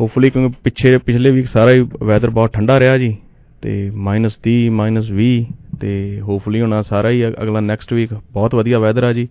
ਹੋਪਫੁਲੀ 0.00 0.30
ਕਿਉਂਕਿ 0.30 0.56
ਪਿੱਛੇ 0.64 0.98
ਪਿਛਲੇ 0.98 1.30
ਵੀਕ 1.30 1.46
ਸਾਰਾ 1.46 1.70
ਹੀ 1.72 1.80
ਵੈਦਰ 2.02 2.30
ਬਹੁਤ 2.30 2.52
ਠੰਡਾ 2.52 2.80
ਰਿਹਾ 2.80 2.98
ਜੀ। 2.98 3.16
ਤੇ 3.62 3.90
-30 3.90 4.68
-20 4.70 5.44
ਤੇ 5.80 6.20
ਹੋਪਫੁਲੀ 6.20 6.60
ਹੁਣ 6.60 6.72
ਆਹ 6.72 6.82
ਸਾਰਾ 6.82 7.10
ਹੀ 7.10 7.26
ਅ- 7.26 7.42
ਅਗਲਾ 7.42 7.60
ਨੈਕਸਟ 7.60 7.92
ਵੀਕ 7.92 8.14
ਬਹੁਤ 8.32 8.54
ਵਧੀਆ 8.54 8.78
ਵੈਦਰ 8.78 9.04
ਆ 9.04 9.12
ਜੀ। 9.12 9.28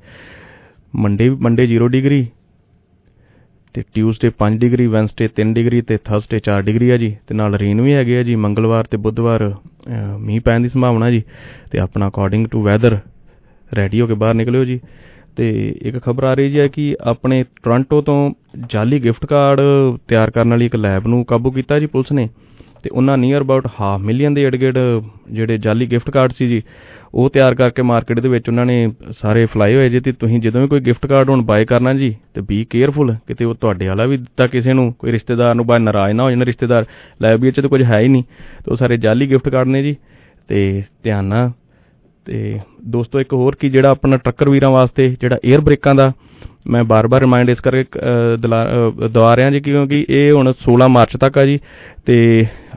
ਮੰਡੇ 0.95 1.29
ਮੰਡੇ 1.29 1.67
0 1.67 1.87
ਡਿਗਰੀ 1.87 2.27
ਤੇ 3.73 3.83
ਟਿਊਜ਼ਡੇ 3.93 4.31
5 4.37 4.57
ਡਿਗਰੀ 4.57 4.87
ਵੈਨਸਡੇ 4.87 5.29
3 5.41 5.53
ਡਿਗਰੀ 5.53 5.81
ਤੇ 5.81 5.97
ਥਰਸਡੇ 5.97 6.39
4 6.39 6.61
ਡਿਗਰੀ 6.61 6.89
ਆ 6.89 6.97
ਜੀ। 6.97 7.17
ਤੇ 7.27 7.35
ਨਾਲ 7.35 7.55
ਰੇਨ 7.55 7.81
ਵੀ 7.81 7.93
ਹੈਗੇ 7.93 8.17
ਆ 8.19 8.23
ਜੀ 8.23 8.35
ਮੰਗਲਵਾਰ 8.35 8.83
ਤੇ 8.83 8.97
ਬੁੱਧਵਾਰ 8.97 9.51
ਅ, 9.51 10.17
ਮੀਂਹ 10.17 10.41
ਪੈਣ 10.41 10.59
ਦੀ 10.59 10.69
ਸੰਭਾਵਨਾ 10.69 11.11
ਜੀ। 11.11 11.23
ਤੇ 11.71 11.79
ਆਪਣਾ 11.79 12.07
ਅਕੋਰਡਿੰਗ 12.07 12.47
ਟੂ 12.47 12.63
ਵੈਦਰ 12.63 12.97
ਰੈਡੀ 13.77 14.01
ਹੋ 14.01 14.07
ਕੇ 14.07 14.13
ਬਾਹਰ 14.13 14.33
ਨਿਕਲਿਓ 14.33 14.65
ਜੀ। 14.65 14.79
ਤੇ 15.37 15.49
ਇੱਕ 15.81 15.97
ਖਬਰ 15.99 16.23
ਆ 16.23 16.33
ਰਹੀ 16.33 16.49
ਜੀ 16.49 16.59
ਹੈ 16.59 16.67
ਕਿ 16.67 16.95
ਆਪਣੇ 17.01 17.43
ਟੋਰਾਂਟੋ 17.63 18.01
ਤੋਂ 18.01 18.31
ਜਾਲੀ 18.69 18.99
ਗਿਫਟ 19.03 19.25
ਕਾਰਡ 19.25 19.59
ਤਿਆਰ 20.07 20.31
ਕਰਨ 20.31 20.49
ਵਾਲੀ 20.49 20.65
ਇੱਕ 20.65 20.75
ਲੈਬ 20.75 21.07
ਨੂੰ 21.07 21.23
ਕਾਬੂ 21.25 21.51
ਕੀਤਾ 21.51 21.79
ਜੀ 21.79 21.85
ਪੁਲਿਸ 21.85 22.11
ਨੇ 22.11 22.27
ਤੇ 22.83 22.89
ਉਹਨਾਂ 22.89 23.17
ਨੀਅਰ 23.17 23.41
ਅਬਾਊਟ 23.41 23.67
ਹਾਫ 23.79 24.01
ਮਿਲੀਅਨ 24.01 24.33
ਦੇ 24.33 24.41
ਏਡ-ਗੇੜ 24.43 24.73
ਜਿਹੜੇ 25.31 25.57
ਜਾਲੀ 25.57 25.85
ਗਿਫਟ 25.87 26.09
ਕਾਰਡ 26.09 26.31
ਸੀ 26.31 26.47
ਜੀ, 26.47 26.61
ਉਹ 27.13 27.29
ਤਿਆਰ 27.29 27.55
ਕਰਕੇ 27.55 27.81
ਮਾਰਕੀਟ 27.81 28.19
ਦੇ 28.19 28.29
ਵਿੱਚ 28.29 28.49
ਉਹਨਾਂ 28.49 28.65
ਨੇ 28.65 28.87
ਸਾਰੇ 29.11 29.45
ਫਲਾਈ 29.45 29.75
ਹੋਏ 29.75 29.89
ਜੀ 29.89 29.99
ਤੇ 29.99 30.11
ਤੁਸੀਂ 30.11 30.39
ਜਦੋਂ 30.41 30.61
ਵੀ 30.61 30.67
ਕੋਈ 30.67 30.79
ਗਿਫਟ 30.79 31.05
ਕਾਰਡ 31.05 31.29
ਹੁਣ 31.29 31.41
ਬਾਏ 31.41 31.65
ਕਰਨਾ 31.65 31.93
ਜੀ 31.93 32.13
ਤੇ 32.33 32.41
ਬੀ 32.41 32.63
ਕੇਅਰਫੁਲ 32.69 33.15
ਕਿਤੇ 33.27 33.45
ਉਹ 33.45 33.55
ਤੁਹਾਡੇ 33.55 33.87
ਵਾਲਾ 33.87 34.05
ਵੀ 34.05 34.17
ਦਿੱਤਾ 34.17 34.47
ਕਿਸੇ 34.47 34.73
ਨੂੰ, 34.73 34.91
ਕੋਈ 34.93 35.11
ਰਿਸ਼ਤੇਦਾਰ 35.11 35.55
ਨੂੰ 35.55 35.65
ਬਾਅਦ 35.65 35.81
ਨਾਰਾਜ਼ 35.81 36.13
ਨਾ 36.13 36.23
ਹੋ 36.23 36.29
ਜਾਣ 36.31 36.43
ਰਿਸ਼ਤੇਦਾਰ 36.43 36.85
ਲੈ 37.21 37.35
ਵੀ 37.37 37.47
ਇਹ 37.47 37.51
'ਚ 37.51 37.61
ਤਾਂ 37.61 37.69
ਕੁਝ 37.69 37.81
ਹੈ 37.83 37.99
ਹੀ 37.99 38.07
ਨਹੀਂ 38.07 38.23
ਤੇ 38.57 38.71
ਉਹ 38.71 38.75
ਸਾਰੇ 38.77 38.97
ਜਾਲੀ 38.97 39.29
ਗਿਫਟ 39.29 39.49
ਕਾਰਡ 39.49 39.67
ਨੇ 39.67 39.83
ਜੀ 39.83 39.95
ਤੇ 40.49 40.83
ਧਿਆਨ 41.03 41.25
ਨਾਲ 41.25 41.51
ਤੇ 42.25 42.59
ਦੋਸਤੋ 42.87 43.19
ਇੱਕ 43.19 43.33
ਹੋਰ 43.33 43.55
ਕੀ 43.55 43.69
ਜਿਹੜਾ 43.69 43.89
ਆਪਣਾ 43.89 44.17
ਟਰੱਕਰ 44.17 44.49
ਵੀਰਾਂ 44.49 44.69
ਵਾਸਤੇ 44.71 45.07
ਜਿਹੜਾ 45.21 45.37
에ਅਰ 45.47 45.61
ਬ੍ਰੇਕਾਂ 45.61 45.95
ਦਾ 45.95 46.11
ਮੈਂ 46.67 46.83
ਬਾਰ-ਬਾਰ 46.83 47.21
ਰਿਮਾਈਂਡ 47.21 47.49
ਇਸ 47.49 47.61
ਕਰਕੇ 47.61 47.83
ਅ, 47.99 48.35
ਦਿਲਾ 48.37 48.63
ਅ, 48.65 49.07
ਦਵਾ 49.07 49.35
ਰਿਹਾ 49.35 49.49
ਜੀ 49.49 49.59
ਕਿਉਂਕਿ 49.59 50.05
ਇਹ 50.09 50.31
ਹੁਣ 50.31 50.51
16 50.63 50.87
ਮਾਰਚ 50.89 51.15
ਤੱਕ 51.17 51.37
ਆ 51.37 51.45
ਜੀ 51.45 51.59
ਤੇ 52.05 52.17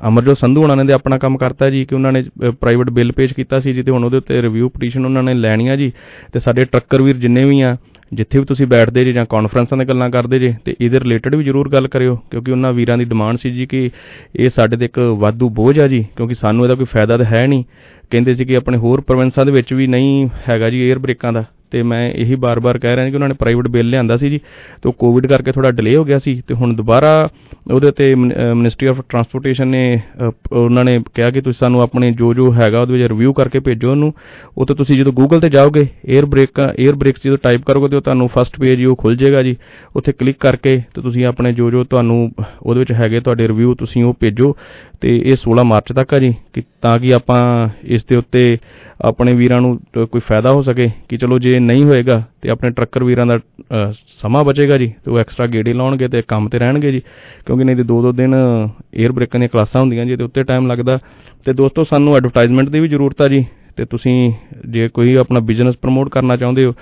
ਅਮਰਜੋਤ 0.09 0.39
ਸੰਧੂ 0.39 0.63
ਉਹਨਾਂ 0.63 0.77
ਨੇ 0.77 0.85
ਤੇ 0.85 0.93
ਆਪਣਾ 0.93 1.19
ਕੰਮ 1.19 1.37
ਕਰਤਾ 1.37 1.69
ਜੀ 1.71 1.85
ਕਿ 1.85 1.95
ਉਹਨਾਂ 1.95 2.13
ਨੇ 2.13 2.23
ਪ੍ਰਾਈਵੇਟ 2.61 2.91
ਬਿੱਲ 2.91 3.13
ਪੇਸ਼ 3.13 3.35
ਕੀਤਾ 3.35 3.61
ਸੀ 3.61 3.73
ਜੀ 3.73 3.83
ਤੇ 3.83 3.91
ਹੁਣ 3.91 4.05
ਉਹਦੇ 4.05 4.17
ਉੱਤੇ 4.17 4.41
ਰਿਵਿਊ 4.43 4.69
ਪਟੀਸ਼ਨ 4.69 5.05
ਉਹਨਾਂ 5.05 5.23
ਨੇ 5.23 5.35
ਲੈਣੀ 5.35 5.69
ਆ 5.69 5.77
ਜੀ 5.77 5.93
ਤੇ 6.33 6.39
ਸਾਡੇ 6.41 6.65
ਟਰੱਕਰ 6.65 7.03
ਵੀਰ 7.03 7.17
ਜਿੰਨੇ 7.17 7.45
ਵੀ 7.45 7.61
ਆ 7.61 7.77
ਜਿੱਥੇ 8.13 8.39
ਵੀ 8.39 8.45
ਤੁਸੀਂ 8.45 8.67
ਬੈਠਦੇ 8.67 9.05
ਜੇ 9.05 9.13
ਜਾਂ 9.13 9.25
ਕਾਨਫਰੰਸਾਂ 9.27 9.79
ਦੇ 9.79 9.85
ਗੱਲਾਂ 9.85 10.11
ਕਰਦੇ 10.11 10.39
ਜੇ, 10.39 10.55
ਤੇ 10.65 10.77
ਇਹਦੇ 10.81 11.01
ਰਿਲੇਟਡ 11.01 11.35
ਵੀ 11.35 11.45
ਜਰੂਰ 11.45 11.69
ਗੱਲ 11.69 11.89
ਕਰਿਓ, 11.89 12.17
ਕਿਉਂਕਿ 12.31 12.53
ਉਹਨਾਂ 12.53 12.73
ਵੀਰਾਂ 12.73 12.99
ਦੀ 12.99 13.05
ਡਿਮਾਂਡ 13.05 13.37
ਸੀ 13.37 13.51
ਜੀ 13.51 13.67
ਕਿ 13.67 13.91
ਇਹ 14.37 14.51
ਸਾਡੇ 14.51 14.77
ਤੇ 14.77 14.85
ਇੱਕ 14.85 14.99
ਵਾਧੂ 14.99 15.49
ਬੋਝ 15.49 15.79
ਆ 15.81 15.89
ਜੀ, 15.89 16.07
ਕਿਉਂਕਿ 16.17 16.35
ਸਾਨੂੰ 16.35 16.65
ਇਹਦਾ 16.65 16.75
ਕੋਈ 16.75 16.87
ਫਾਇਦਾ 16.93 17.17
ਤਾਂ 17.17 17.27
ਹੈ 17.27 17.47
ਨਹੀਂ। 17.47 17.65
ਕਹਿੰਦੇ 18.11 18.35
ਸੀ 18.35 18.45
ਕਿ 18.45 18.57
ਆਪਣੇ 18.57 18.77
ਹੋਰ 18.77 19.01
ਪ੍ਰੋਵਿੰਸਾਂ 19.01 19.47
ਦੇ 19.47 19.53
ਵਿੱਚ 19.53 19.75
ਵੀ 19.75 19.87
ਨਹੀਂ 19.87 20.29
ਹੈਗਾ 20.49 20.71
ਜੀ 20.71 20.91
에ਅਰ 20.91 20.99
ਬ੍ਰੇਕਾਂ 20.99 21.33
ਦਾ। 21.33 21.45
ਤੇ 21.71 21.83
ਮੈਂ 21.83 22.11
ਇਹੀ 22.11 22.35
ਬਾਰ-ਬਾਰ 22.35 22.79
ਕਹਿ 22.79 22.97
ਰਿਹਾ 22.97 23.09
ਕਿ 23.09 23.15
ਉਹਨਾਂ 23.15 23.29
ਨੇ 23.29 23.35
ਪ੍ਰਾਈਵੇਟ 23.35 23.69
ਬਿੱਲ 23.69 23.89
ਲਿਆਂਦਾ 23.89 24.17
ਸੀ 24.17 24.31
ਜੀ 24.31 24.39
ਤੇ 24.83 24.89
ਉਹ 24.89 24.93
ਕੋਵਿਡ 24.93 25.27
ਕਰਕੇ 25.27 25.53
ਥੋੜਾ 25.53 25.71
ਡਿਲੇ 25.71 25.97
ਹੋ 25.97 26.05
ਗਿਆ 26.05 26.19
ਸੀ 26.19 26.43
ਤੇ 26.47 26.55
ਹੁਣ 26.55 26.75
ਦੁਬਾਰਾ 26.75 27.29
ਉਹਦੇ 27.73 27.91
ਤੇ 27.91 28.15
ਮਿਨਿਸਟਰੀ 28.15 28.89
ਆਫ 28.89 29.01
ਟਰਾਂਸਪੋਰਟੇਸ਼ਨ 29.09 29.69
ਨੇ 29.69 30.01
ਅ, 30.29 30.31
ਉਹਨਾਂ 30.53 30.85
ਨੇ 30.85 30.99
ਕਿਹਾ 31.15 31.31
ਕਿ 31.31 31.41
ਤੁਸੀਂ 31.41 31.59
ਸਾਨੂੰ 31.59 31.81
ਆਪਣੇ 31.83 32.11
ਜੋ 32.11 32.33
ਜੋ 32.35 32.53
ਹੈਗਾ 32.55 32.81
ਉਹਦੇ 32.81 32.93
ਵਿੱਚ 32.93 33.05
ਰਿਵਿਊ 33.05 33.33
ਕਰਕੇ 33.33 33.61
ਭੇਜੋ 33.61 33.91
ਉਹਨੂੰ। 33.91 34.13
ਉਹ 34.59 34.67
ਤੇ 34.67 34.75
ਤੁਸੀਂ 34.75 34.97
ਜਦੋਂ 34.97 35.13
ਗੂਗਲ 35.13 35.41
ਤੇ 35.41 35.49
ਜਾਓਗੇ 35.49 35.87
에ਅਰ 36.15 36.25
ਬ੍ਰੇਕ 36.27 36.61
에ਅਰ 36.61 36.95
ਬ੍ਰੇਕਸ 36.95 37.21
ਜਦੋਂ 37.25 37.39
ਟਾਈਪ 37.43 37.63
ਕਰੋਗੇ 37.67 37.89
ਤੇ 37.89 37.97
ਉਹ 37.97 38.01
ਤੁਹਾਨੂੰ 38.03 38.29
ਫਸਟ 38.29 38.61
ਪੇਜ 38.61 38.79
ਹੀ 38.81 38.85
ਉਹ 38.85 38.97
ਖੁੱਲ 38.97 39.17
ਜਾਏਗਾ 39.17 39.43
ਜੀ। 39.43 39.57
ਉੱਥੇ 39.97 40.13
ਕਲਿੱਕ 40.13 40.39
ਕਰਕੇ 40.41 40.77
ਤੇ 40.95 41.03
ਤੁਸੀਂ 41.03 41.25
ਆਪਣੇ 41.27 41.53
ਜੋ 41.53 41.71
ਜੋ 41.71 41.85
ਤੁਹਾਨੂੰ 41.85 42.31
ਉਹਦੇ 42.63 42.79
ਵਿੱਚ 42.81 42.93
ਹੈਗੇ 42.93 43.21
ਤੁਹਾਡੇ 43.21 43.49
ਰਿਵਿਊ 43.49 43.75
ਤੁਸੀਂ 43.75 44.05
ਉਹ 44.05 44.15
ਭੇਜੋ। 44.21 44.57
ਤੇ 45.01 45.17
ਇਹ 45.17 45.37
16 45.37 45.65
ਮਾਰਚ 45.65 45.93
ਤੱਕ 45.93 46.15
ਆ 46.15 46.19
ਜੀ 46.19 46.35
ਕਿ 46.53 46.63
ਤਾਂ 46.83 46.99
ਕਿ 46.99 47.15
ਆਪਾਂ 47.15 47.69
ਇਸ 47.85 48.05
ਦੇ 48.05 48.17
ਉੱਤੇ 48.17 48.59
ਆਪਣੇ 49.01 49.33
ਵੀਰਾਂ 49.35 49.61
ਨੂੰ 49.61 49.77
ਅ, 49.97 50.05
ਕੋਈ 50.05 50.21
ਫਾਇਦਾ 50.21 50.53
ਹੋ 50.53 50.63
ਸਕੇ 50.63 50.91
ਕਿ 51.09 51.17
ਚਲੋ 51.17 51.39
ਜੇ 51.39 51.59
ਨਹੀਂ 51.61 51.85
ਹੋਏਗਾ 51.85 52.23
ਤੇ 52.43 52.51
ਆਪਣੇ 52.51 52.71
ਟਰੱਕਰ 52.71 53.05
ਵੀਰਾਂ 53.05 53.27
ਦਾ 53.27 53.37
ਅ, 53.37 53.93
ਸਮਾਂ 54.07 54.45
ਬਚੇਗਾ 54.45 54.79
ਜੀ 54.79 54.87
ਤੇ 55.05 55.11
ਉਹ 55.11 55.19
ਐਕਸਟਰਾ 55.19 55.47
ਗੇੜੇ 55.47 55.73
ਲਾਉਣਗੇ 55.73 56.09
ਤੇ 56.09 56.23
ਕੰਮ 56.29 56.49
ਤੇ 56.49 56.59
ਰਹਿਣਗੇ 56.59 56.93
ਜੀ। 56.93 57.01
ਕਿਉਂਕਿ 57.47 57.65
ਨਹੀਂ 57.65 57.77
ਤੇ 57.77 57.83
ਦੋ 57.83 58.01
ਦੋ 58.03 58.13
ਦਿਨ 58.13 58.35
에ਅਰ 58.35 59.13
ਬ੍ਰੇਕਾਂ 59.13 59.41
ਦੀਆਂ 59.41 59.49
ਕਲਾਸਾਂ 59.49 59.81
ਹੁੰਦੀਆਂ 59.81 60.05
ਜੀ 60.07 60.17
ਤੇ 60.17 60.25
ਉੱਤੇ 60.25 60.43
ਟਾਈਮ 60.43 60.67
ਲੱਗਦਾ। 60.67 60.99
ਤੇ 61.45 61.53
ਦੋਸਤੋ 61.53 61.85
ਸਾਨੂੰ 61.85 62.17
ਐਡਵਰਟਾਈਜ਼ਮੈਂਟ 62.17 62.69
ਦੀ 62.69 62.81
ਵੀ 62.81 62.89
ਜ਼ਰੂਰਤ 62.89 63.21
ਆ 63.23 63.29
ਜੀ 63.29 63.45
ਤੇ 63.77 63.85
ਤੁਸੀਂ 63.85 64.33
ਜੇ 64.69 64.89
ਕੋਈ 64.89 65.15
ਆਪਣਾ 65.15 65.41
ਬਿਜ਼ਨਸ 65.41 65.77
ਪ੍ਰਮੋਟ 65.77 66.09
ਕਰਨਾ 66.09 66.37
ਚਾਹੁੰਦੇ 66.37 66.65
ਹੋ 66.65 66.75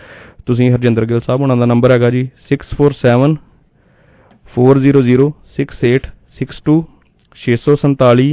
ਤੁਸੀਂ 0.46 0.70
ਹਰਜਿੰਦਰ 0.70 1.04
ਗਿੱਲ 1.04 1.20
ਸਾਹਿਬ 1.20 1.40
ਉਹਨਾਂ 1.40 1.56
ਦਾ 1.56 1.66
ਨੰਬਰ 1.66 1.92
ਹੈਗਾ 1.92 2.10
ਜੀ 2.10 2.22
647 2.48 3.34
400 4.46 5.26
6862 5.56 6.76
647 7.36 8.26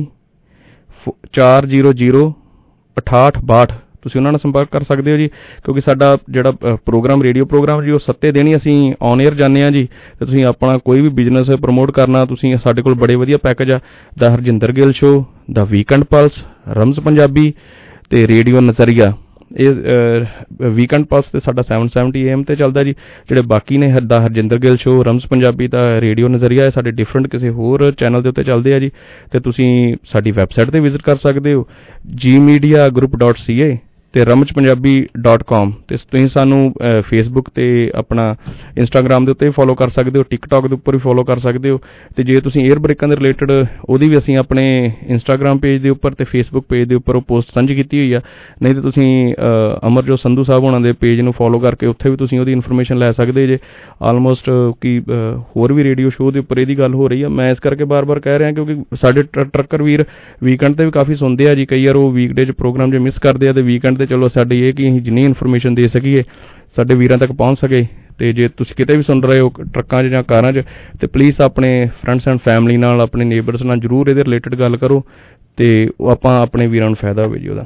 400 1.34 2.24
6862 3.02 3.78
ਤੁਸੀਂ 4.02 4.20
ਉਹਨਾਂ 4.20 4.32
ਨਾਲ 4.32 4.40
ਸੰਪਰਕ 4.40 4.70
ਕਰ 4.72 4.84
ਸਕਦੇ 4.84 5.12
ਹੋ 5.12 5.18
ਜੀ 5.18 5.28
ਕਿਉਂਕਿ 5.64 5.82
ਸਾਡਾ 5.82 6.18
ਜਿਹੜਾ 6.30 6.50
ਅ, 6.50 6.76
ਪ੍ਰੋਗਰਾਮ 6.86 7.22
ਰੇਡੀਓ 7.22 7.46
ਪ੍ਰੋਗਰਾਮ 7.46 7.84
ਜੀ 7.84 7.92
ਉਹ 7.92 8.00
ਸੱਤੇ 8.00 8.32
ਦਿਨ 8.32 8.48
ਹੀ 8.48 8.56
ਅਸੀਂ 8.56 8.94
ਔਨ 9.02 9.22
에ਅਰ 9.22 9.34
ਜਾਂਦੇ 9.34 9.64
ਆ 9.64 9.70
ਜੀ 9.70 9.88
ਤੇ 10.20 10.26
ਤੁਸੀਂ 10.26 10.46
ਆਪਣਾ 10.46 10.78
ਕੋਈ 10.78 11.02
ਵੀ 11.02 11.10
ਬਿਜ਼ਨਸ 11.10 11.50
ਪ੍ਰਮੋਟ 11.52 11.92
ਕਰਨਾ 11.92 12.26
ਤੁਸੀਂ 12.26 12.58
ਸਾਡੇ 12.58 12.82
ਕੋਲ 12.82 12.94
ਬੜੇ 12.94 13.16
ਵਧੀਆ 13.16 13.38
ਪੈਕੇਜ 13.38 13.72
ਆ 13.72 13.80
ਦਾ 14.20 14.30
ਹਰਜਿੰਦਰ 14.36 14.72
ਗਿੱਲ 14.72 14.92
ਸ਼ੋ 14.92 15.26
ਦਾ 15.54 15.64
ਵੀਕਐਂਡ 15.64 16.04
ਪਲਸ 16.04 16.44
ਰਮਜ਼ 16.70 17.00
ਪੰਜਾਬੀ 17.00 17.54
ਤੇ 18.10 18.28
ਰੇਡੀਓ 18.28 18.62
ਨਜ਼ਰੀਆ। 18.62 19.14
ਇਹ 19.58 19.70
ਵੀਕਐਂਡ 20.70 21.06
ਪਲਸ 21.06 21.26
ਤੇ 21.26 21.40
ਸਾਡਾ 21.40 21.62
770 21.62 22.32
AM 22.32 22.44
ਤੇ 22.44 22.56
ਚੱਲਦਾ 22.56 22.84
ਜੀ। 22.84 22.92
ਜਿਹੜੇ 23.30 23.42
ਬਾਕੀ 23.42 23.78
ਨੇ 23.78 23.92
ਹਰ- 23.92 24.06
ਦਾ 24.06 24.26
ਹਰਜਿੰਦਰ 24.26 24.58
ਗਿੱਲ 24.58 24.78
ਸ਼ੋ 24.78 25.04
ਰਮਜ਼ 25.04 25.28
ਪੰਜਾਬੀ 25.28 25.68
ਦਾ 25.68 26.02
ਰੇਡੀਓ 26.02 26.28
ਨਜ਼ਰੀਆ 26.28 26.64
ਹੈ, 26.64 26.70
ਸਾਡੇ 26.70 26.92
ਡਿਫਰੈਂਟ 26.92 27.28
ਕਿਸੇ 27.28 27.50
ਹੋਰ 27.50 27.94
ਚੈਨਲ 27.98 28.22
ਦੇ 28.22 28.30
ਉੱਤੇ 28.30 28.44
ਚੱਲਦੇ 28.44 28.74
ਆ 28.74 28.80
ਜੀ। 28.80 28.92
ਤੇ 29.32 29.40
ਤੁਸੀਂ 29.40 29.96
ਸਾਡੀ 30.06 30.32
ਵੈਬਸਾਈਟ 30.32 30.70
ਤੇ 30.70 30.80
ਵਿਜ਼ਿਟ 30.80 31.02
ਕਰ 31.02 31.16
ਸਕਦੇ 31.16 31.54
ਹੋ। 31.54 31.66
Gmediagroup.ca 32.26 33.78
ਤੇ 34.14 34.22
ramachpunjabi.com 34.24 35.72
ਤੇ 35.88 35.96
ਤੁਸੀਂ 35.98 36.28
ਸਾਨੂੰ 36.28 36.60
ਫੇਸਬੁੱਕ 37.04 37.50
ਤੇ 37.50 37.66
ਆਪਣਾ 37.96 38.24
ਇੰਸਟਾਗ੍ਰam 38.78 39.26
ਦੇ 39.26 39.32
ਉੱਤੇ 39.32 39.50
ਫੋਲੋ 39.52 39.76
ਕਰ 39.76 39.90
ਸਕਦੇ 39.90 40.20
ਹੋ 40.20 40.24
ਟਿਕਟੌਕ 40.30 40.68
ਦੇ 40.68 40.74
ਉੱਪਰ 40.74 40.94
ਵੀ 40.94 41.00
ਫੋਲੋ 41.00 41.24
ਕਰ 41.24 41.40
ਸਕਦੇ 41.40 41.70
ਹੋ 41.70 41.80
ਤੇ 42.18 42.24
ਜੇ 42.24 42.40
ਤੁਸੀਂ 42.42 42.66
에ਅਰ 42.66 42.80
ਬ੍ਰੇਕਾਂ 42.80 43.08
ਦੇ 43.10 43.16
ਰਿਲੇਟਡ 43.16 43.52
ਉਹਦੀ 43.84 44.08
ਵੀ 44.10 44.18
ਅਸੀਂ 44.18 44.38
ਆਪਣੇ 44.38 44.64
ਇੰਸਟਾਗ੍ਰam 45.08 45.60
ਪੇਜ 45.60 45.82
ਦੇ 45.82 45.90
ਉੱਪਰ 45.90 46.14
ਤੇ 46.14 46.24
ਫੇਸਬੁੱਕ 46.26 46.66
ਪੇਜ 46.70 46.88
ਦੇ 46.90 46.96
ਉੱਪਰ 46.96 47.16
ਉਹ 47.16 47.22
ਪੋਸਟ 47.28 47.54
ਸਾਂਝੀ 47.54 47.76
ਕੀਤੀ 47.76 48.00
ਹੋਈ 48.00 48.14
ਆ 48.14 48.22
ਨਹੀਂ 48.62 48.76
ਤੇ 48.76 48.82
ਤੁਸੀਂ 48.82 49.10
ਅ, 49.34 49.80
ਅਮਰਜੋਤ 49.88 50.20
ਸੰਧੂ 50.20 50.44
ਸਾਹਿਬ 50.44 50.64
ਹੋਣਾ 50.64 50.80
ਦੇ 50.80 50.94
ਪੇਜ 51.00 51.22
ਨੂੰ 51.22 51.34
ਫੋਲੋ 51.34 51.60
ਕਰਕੇ 51.60 51.86
ਉੱਥੇ 51.86 52.10
ਵੀ 52.10 52.16
ਤੁਸੀਂ 52.18 52.40
ਉਹਦੀ 52.40 52.52
ਇਨਫੋਰਮੇਸ਼ਨ 52.52 52.98
ਲੈ 52.98 53.12
ਸਕਦੇ 53.12 53.46
ਜੇ 53.48 53.58
ਆਲਮੋਸਟ 54.04 54.50
ਕਿ 54.82 54.98
ਅ, 55.00 55.38
ਹੋਰ 55.56 55.74
ਵੀ 55.74 55.84
ਰੇਡੀਓ 55.84 56.10
ਸ਼ੋਅ 56.10 56.32
ਦੇ 56.32 56.40
ਉੱਪਰ 56.40 56.58
ਇਹਦੀ 56.58 56.78
ਗੱਲ 56.78 56.94
ਹੋ 56.94 57.08
ਰਹੀ 57.08 57.22
ਆ 57.22 57.30
ਮੈਂ 57.32 57.50
ਇਸ 57.52 57.60
ਕਰਕੇ 57.60 57.84
ਬਾਰ-ਬਾਰ 57.86 58.20
ਕਹਿ 58.20 58.40
ਰਿਹਾ 58.40 58.52
ਕਿਉਂਕਿ 58.54 58.76
ਸਾਡੇ 58.96 59.24
ਟਰ- 59.24 59.48
ਟਰੱਕਰ 59.50 59.84
ਵੀਰ 59.84 60.06
ਵੀਕਐਂਡ 60.44 60.76
ਤੇ 60.76 60.86
ਵੀ 60.86 60.92
ਕਾਫੀ 60.92 61.16
ਸੁਣਦੇ 61.16 61.50
ਆ 61.50 61.56
ਜੀ 61.56 61.66
ਕਈ 61.66 61.86
ਵਾਰ 61.86 61.96
ਉਹ 61.96 62.12
ਵੀਕਡੇ 62.12 62.46
'ਚ 62.46 62.52
ਪ੍ਰੋਗਰਾਮ 62.54 62.92
ਜੇ 62.92 63.00
ਮਿਸ 63.00 63.20
ਕਰਦੇ 63.20 63.48
ਆ 63.48 63.54
ਤੇ 63.54 63.62
ਵੀਕਐਂਡ 63.64 63.98
ਤੇ 64.00 64.06
ਚਲੋ 64.06 64.28
ਸਾਡੀ 64.28 64.60
ਇਹ 64.68 64.74
ਕਿ 64.74 64.90
ਅਸੀਂ 64.90 65.02
ਜਿੰਨੀ 65.02 65.26
ਇਨਫੋਰਮੇਸ਼ਨ 65.26 65.76
ਦੇ 65.76 65.88
ਸਕੀਏ, 65.88 66.24
ਸਾਡੇ 66.76 66.96
ਵੀਰਾਂ 66.96 67.18
ਤੱਕ 67.18 67.32
ਪਹੁੰਚ 67.32 67.60
ਸਕੇ 67.60 67.86
ਤੇ 68.18 68.32
ਜੇ 68.34 68.48
ਤੁਸੀਂ 68.48 68.76
ਕਿਤੇ 68.76 68.96
ਵੀ 68.98 69.04
ਸੁਣ 69.04 69.22
ਰਹੇ 69.24 69.40
ਹੋ 69.40 69.50
ਟਰੱਕਾਂ 69.74 70.04
'ਚ 70.04 70.08
ਜਾਂ 70.08 70.24
ਕਾਰਾਂ 70.24 70.54
'ਚ, 70.54 70.64
ਤੇ 71.02 71.08
ਪਲੀਜ਼ 71.08 71.42
ਆਪਣੇ 71.42 71.70
ਫਰੈਂਡਸ 72.02 72.28
ਐਂਡ 72.28 72.40
ਫੈਮਿਲੀ 72.40 72.78
ਨਾਲ, 72.78 73.02
ਆਪਣੇ 73.02 73.26
ਨੇਬਰਸ 73.26 73.64
ਨਾਲ 73.64 73.80
ਜਰੂਰ 73.80 74.10
ਇਹਦੇ 74.10 74.24
ਰਿਲੇਟਡ 74.24 74.56
ਗੱਲ 74.56 74.78
ਕਰੋ 74.78 75.04
ਤੇ 75.58 75.90
ਉਹ 76.00 76.10
ਆਪਾਂ 76.10 76.40
ਆਪਣੇ 76.42 76.68
ਵੀਰਾਂ 76.68 76.88
ਨੂੰ 76.88 76.96
ਫਾਇਦਾ 76.96 77.26
ਹੋਵੇ 77.26 77.40
ਜੀ 77.40 77.48
ਉਹਦਾ। 77.48 77.66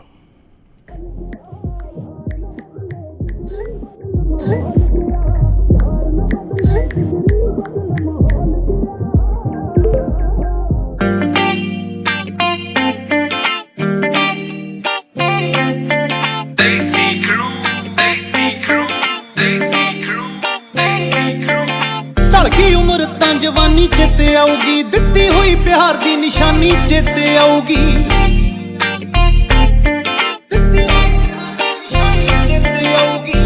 ਢਲ 22.44 22.50
ਗਈ 22.50 22.74
ਉਮਰ 22.74 23.04
ਤਾਂ 23.20 23.34
ਜਵਾਨੀ 23.34 23.88
ਚੇਤੇ 23.88 24.36
ਆਊਗੀ? 24.36 24.84
ਦਿੱਤੀ 24.84 25.28
ਹੋਈ 25.30 25.56
ਪਿਆਰ 25.56 25.98
ਦੀ 25.98 26.16
ਨਿਸ਼ਾਨੀ 26.16 26.72
ਚੇਤੇ 26.90 27.38
ਆਊਗੀ। 27.38 27.76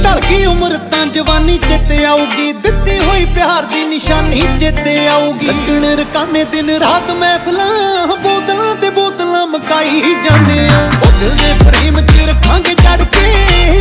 ਢਲ 0.03 0.19
ਗਈ 0.19 0.45
ਉਮਰ 0.45 0.77
ਤਾਂ 0.91 1.05
ਜਵਾਨੀ 1.05 1.57
ਚੇਤੇ 1.57 2.05
ਆਊਗੀ? 2.05 2.51
ਦਿੱਤੀ 2.53 2.97
ਹੋਈ 2.99 3.25
ਪਿਆਰ 3.25 3.65
ਦੀ 3.65 3.83
ਨਿਸ਼ਾਨੀ 3.83 4.41
ਚੇਤੇ 4.59 5.07
ਆਊਗੀ। 5.07 5.47
ਲੱਗਣ 5.47 5.85
ਰਕਾਨੇ 5.85 6.43
ਦਿਨ 6.43 6.69
ਰਾਤ 6.69 7.11
ਮਹਿਫਲਾਂ, 7.11 8.07
ਬੋਤਲਾਂ 8.07 8.75
ਤੇ 8.75 8.89
ਬੋਤਲਾਂ 8.89 9.47
ਮਕਾਈ 9.47 10.15
ਜਾਂਦੇ 10.23 10.67
ਆ। 10.67 10.91
ਉਹ 11.03 11.11
ਦਿਲ 11.19 11.35
ਦੇ 11.35 11.53
ਫਰੇਮ 11.53 11.99
'ਚ 11.99 12.27
ਰੱਖਾਂਗੇ 12.27 12.73
ਜੜ 12.73 13.03
ਕੇ, 13.03 13.27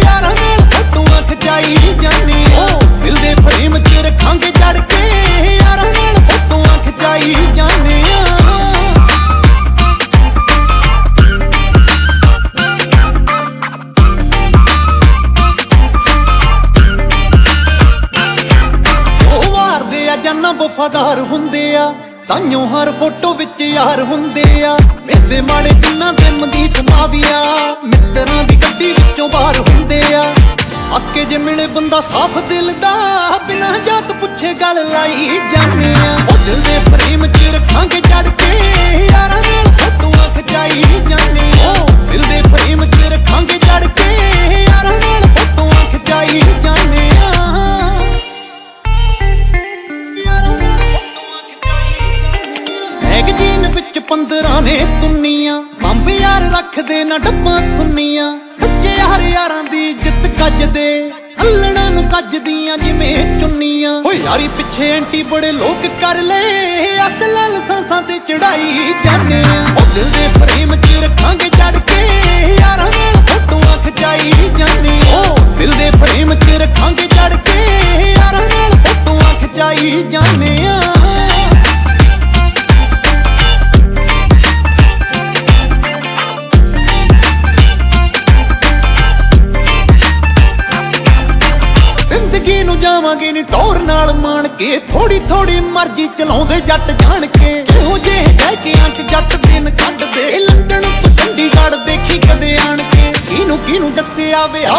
ਯਾਰਾਂ 0.04 0.34
ਨਾਲ 0.34 0.70
ਫੋਟੋਆਂ 0.70 1.22
ਖਿਚਾਈ 1.22 1.76
ਜਾਂਦੇ 2.02 2.35
ਆ 3.06 3.10
ਦਿਲ 3.10 3.18
ਦੇ 3.18 3.34
ਫਰੇਮ 3.34 3.78
'ਚ 3.78 3.88
ਰੱਖਾਂਗੇ 3.94 4.50
ਜੜ 4.50 4.78
ਕੇ। 4.78 4.96
ਯਾਰਾਂ 5.54 5.84
ਨਾਲ 5.84 6.14
ਫੋਟੋਆਂ 6.14 6.78
ਖਿਚਾਈ 6.78 7.34
ਜਾਂਦੇ 7.54 8.02
ਆ। 8.12 8.26
ਉਹ 19.26 19.50
ਵਾਰਦੇ 19.50 20.10
ਆ 20.10 20.16
ਜਾਨਾਂ 20.16 20.54
ਵਫਾਦਾਰ 20.54 21.20
ਹੁੰਦੇ 21.20 21.76
ਆ। 21.76 21.94
ਤਾਈਓ 22.28 22.66
ਹਰ 22.66 22.92
ਫੋਟੋ 22.92 23.34
ਵਿੱਚ 23.34 23.60
ਯਾਰ 23.60 24.02
ਹੁੰਦੇ 24.02 24.64
ਆ। 24.64 24.78
ਮੇਦੇ 25.06 25.40
ਮਾੜੇ 25.40 25.70
ਜਿੰਨਾਂ 25.70 26.12
ਦੇ 26.12 26.30
ਮਦੀਤ 26.30 26.90
ਮਾਵੀਆ। 26.90 27.44
ਮਿੱਤਰਾਂ 27.84 28.44
ਦੀ 28.44 28.56
ਗੱਡੀ 28.56 28.92
ਵਿੱਚੋਂ 28.92 29.28
ਬਾਹਰ 29.28 29.58
ਹੁੰਦੇ 29.58 30.02
ਆ। 30.14 30.34
ਹੱਸ 30.92 31.02
ਕੇ 31.14 31.24
ਜੇ 31.24 31.38
ਮਿਲੇ 31.38 31.66
ਬੰਦਾ 31.66 32.00
ਸਾਫ਼ 32.00 32.38
ਦਿਲ 32.48 32.72
ਦਾ, 32.72 32.92
ਬਿਨਾਂ 33.48 33.72
ਜਾਤ 33.78 34.12
ਪੁੱਛੇ 34.12 34.52
ਗੱਲ 34.54 34.76
ਲਾਈ 34.92 35.40
ਜਾਂਦੇ 35.52 35.92
ਆ। 35.94 36.14
ਉਹ 36.28 36.36
ਦਿਲ 36.46 36.60
ਦੇ 36.60 36.78
ਫਰੇਮ 36.90 37.26
'ਚ 37.26 37.54
ਰੱਖਾਂਗੇ 37.54 38.00
ਜੜ 38.00 38.28
ਕੇ, 38.28 38.50
ਯਾਰਾਂ 39.12 39.42
ਨਾਲ 39.42 39.66
ਫੋਟੋਆਂ 39.72 40.28
ਖਿਚਾਈ 40.34 40.82
ਜਾਂਦੇ 41.08 41.50
ਆ। 41.62 41.70
ਉਹ 41.70 41.90
ਦਿਲ 42.12 42.22
ਦੇ 42.22 42.40
ਫਰੇਮ 42.42 42.84
'ਚ 42.84 43.12
ਰੱਖਾਂਗੇ 43.12 43.58
ਜੜ 43.58 43.86
ਕੇ, 43.98 44.08
ਯਾਰਾਂ 44.62 44.98
ਨਾਲ 45.00 45.28
ਫੋਟੋਆਂ 45.36 45.84
ਖਿਚਾਈ 45.90 46.40
ਜਾਂਦੇ 46.64 47.08
ਆ। 47.18 47.32
ਮੈਗਜ਼ੀਨ 53.04 53.68
ਵਿੱਚ 53.68 53.98
15 54.08 54.60
ਨੇ 54.60 54.78
ਤੁੰਨੀਆਂ 55.02 55.62
ਬੰਬ 55.82 56.08
ਯਾਰ 56.10 56.50
ਰੱਖਦੇ 56.50 57.04
ਨਾ 57.04 57.18
ਡੱਬਾਂ 57.18 57.60
ਸੁੰਨੀਆਂ। 57.60 58.32
ਸੱਚੇ 58.66 58.94
ਯਾਰ 58.96 59.20
ਯਾਰਾਂ 59.22 59.62
ਦੀ 59.64 59.88
ਇੱਜ਼ਤ 59.90 60.26
ਕੱਜਦੇ 60.38 60.86
ਹੱਲਣਾ 61.40 61.88
ਨੂੰ 61.90 62.02
ਕੱਜਦੀਆਂ 62.04 62.76
ਜਿਵੇਂ 62.78 63.40
ਚੁੰਨੀਆਂ। 63.40 63.92
ਓ 64.06 64.12
ਯਾਰੀ। 64.12 64.48
ਪਿੱਛੇ 64.48 64.90
ਐਂਟੀ 64.90 65.22
ਬੜੇ 65.22 65.52
ਲੋਕ 65.52 65.86
ਕਰ 66.00 66.20
ਲਏ 66.22 66.96
ਅਸਲ 66.96 67.32
ਲਾਇਸੈਂਸਾਂ 67.34 68.00
ਤੇ 68.02 68.18
ਚੜਾਈ 68.28 68.92
ਆ। 69.08 69.52
ਉਹ 69.76 69.86
ਦਿਲ 69.94 70.10
ਦੇ 70.10 70.28
ਫਰੇਮ 70.38 70.74
'ਚ 70.74 71.02
ਰੱਖਾਂਗੇ 71.02 71.48
ਜੜ 71.48 71.78
ਕੇ 71.90 72.00
ਯਾਰਾਂ 72.60 72.90
ਨਾਲ 72.90 73.24
ਫੋਟੋਆਂ 73.26 73.76
ਖਿਚਾਈ 73.84 74.32
ਆ। 74.62 75.16
ਉਹ 75.16 75.38
ਦਿਲ 75.58 75.74
ਦੇ 75.74 75.90
ਫਰੇਮ 75.90 76.34
'ਚ 76.34 76.60
ਰੱਖਾਂਗੇ 76.62 77.06
ਜੜ 77.06 77.32
ਕੇ 77.46 77.58
ਯਾਰਾਂ 78.10 78.46
ਨਾਲ 78.48 78.78
ਫੋਟੋਆਂ 78.86 79.34
ਖਿਚਾਈ 79.34 80.04
ਜਾਂਦੇ 80.10 80.56
ਆ। 80.66 80.80
ਜਾਵਾਂਗੇ 92.96 93.30
ਨੀ 93.32 93.42
ਟੌਰ 93.42 93.78
ਨਾਲ 93.78 94.12
ਮਾਣ 94.14 94.46
ਕੇ। 94.58 94.78
ਥੋੜੀ 94.90 95.18
ਥੋੜੀ 95.30 95.58
ਮਰਜ਼ੀ 95.72 96.06
ਚਲਾਉਂਦੇ 96.18 96.60
ਜੱਟ 96.60 96.90
ਜਾਣ 97.00 97.26
ਕੇ। 97.26 97.52
ਕਿਉਂ 97.62 97.98
ਜੇ 97.98 98.14
ਜੈ 98.32 98.54
ਕੇ 98.64 98.72
ਅੰਕ 98.84 99.00
ਜੱਟ 99.10 99.34
ਦਿਨ 99.46 99.70
ਕੱਢਦੇ। 99.70 100.24
ਲੰਡਨ 100.38 100.84
ਤੋਂ 101.02 101.10
ਚੰਡੀਗੜ੍ਹ 101.16 101.76
ਦੇਖੀ 101.86 102.18
ਕਦੇ 102.18 102.56
ਆਣ 102.58 102.82
ਕੇ। 102.82 103.12
ਕਿਹਨੂੰ 103.28 103.58
ਕਿਹਨੂੰ 103.58 103.92
ਦੱਸਿਆ 103.94 104.46
ਵੇ 104.46 104.64
ਆ 104.66 104.78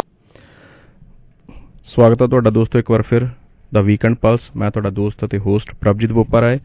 ਸਵਾਗਤ 1.87 2.21
ਹੈ 2.21 2.27
ਤੁਹਾਡਾ 2.27 2.49
ਦੋਸਤੋ 2.49 2.79
ਇੱਕ 2.79 2.91
ਵਾਰ 2.91 3.01
ਫਿਰ। 3.01 3.27
ਦਾ 3.73 3.81
ਵੀਕਐਂਡ 3.81 4.15
ਪਲਸ 4.21 4.49
ਮੈਂ 4.57 4.71
ਤੁਹਾਡਾ 4.71 4.89
ਦੋਸਤ 4.89 5.25
ਅਤੇ 5.25 5.37
ਹੋਸਟ 5.45 5.71
ਪ੍ਰਭਜੀਤ 5.81 6.11
ਬੋਪਾ 6.13 6.41
ਰਾਏ 6.41 6.59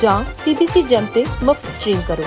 ਜਾਂ 0.00 0.18
CBC 0.44 0.82
ਜਨ 0.88 1.06
ਤੇ 1.14 1.24
ਮੁਫਤ 1.42 1.66
ਸਟ੍ਰੀਮ 1.80 2.00
ਕਰੋ। 2.08 2.24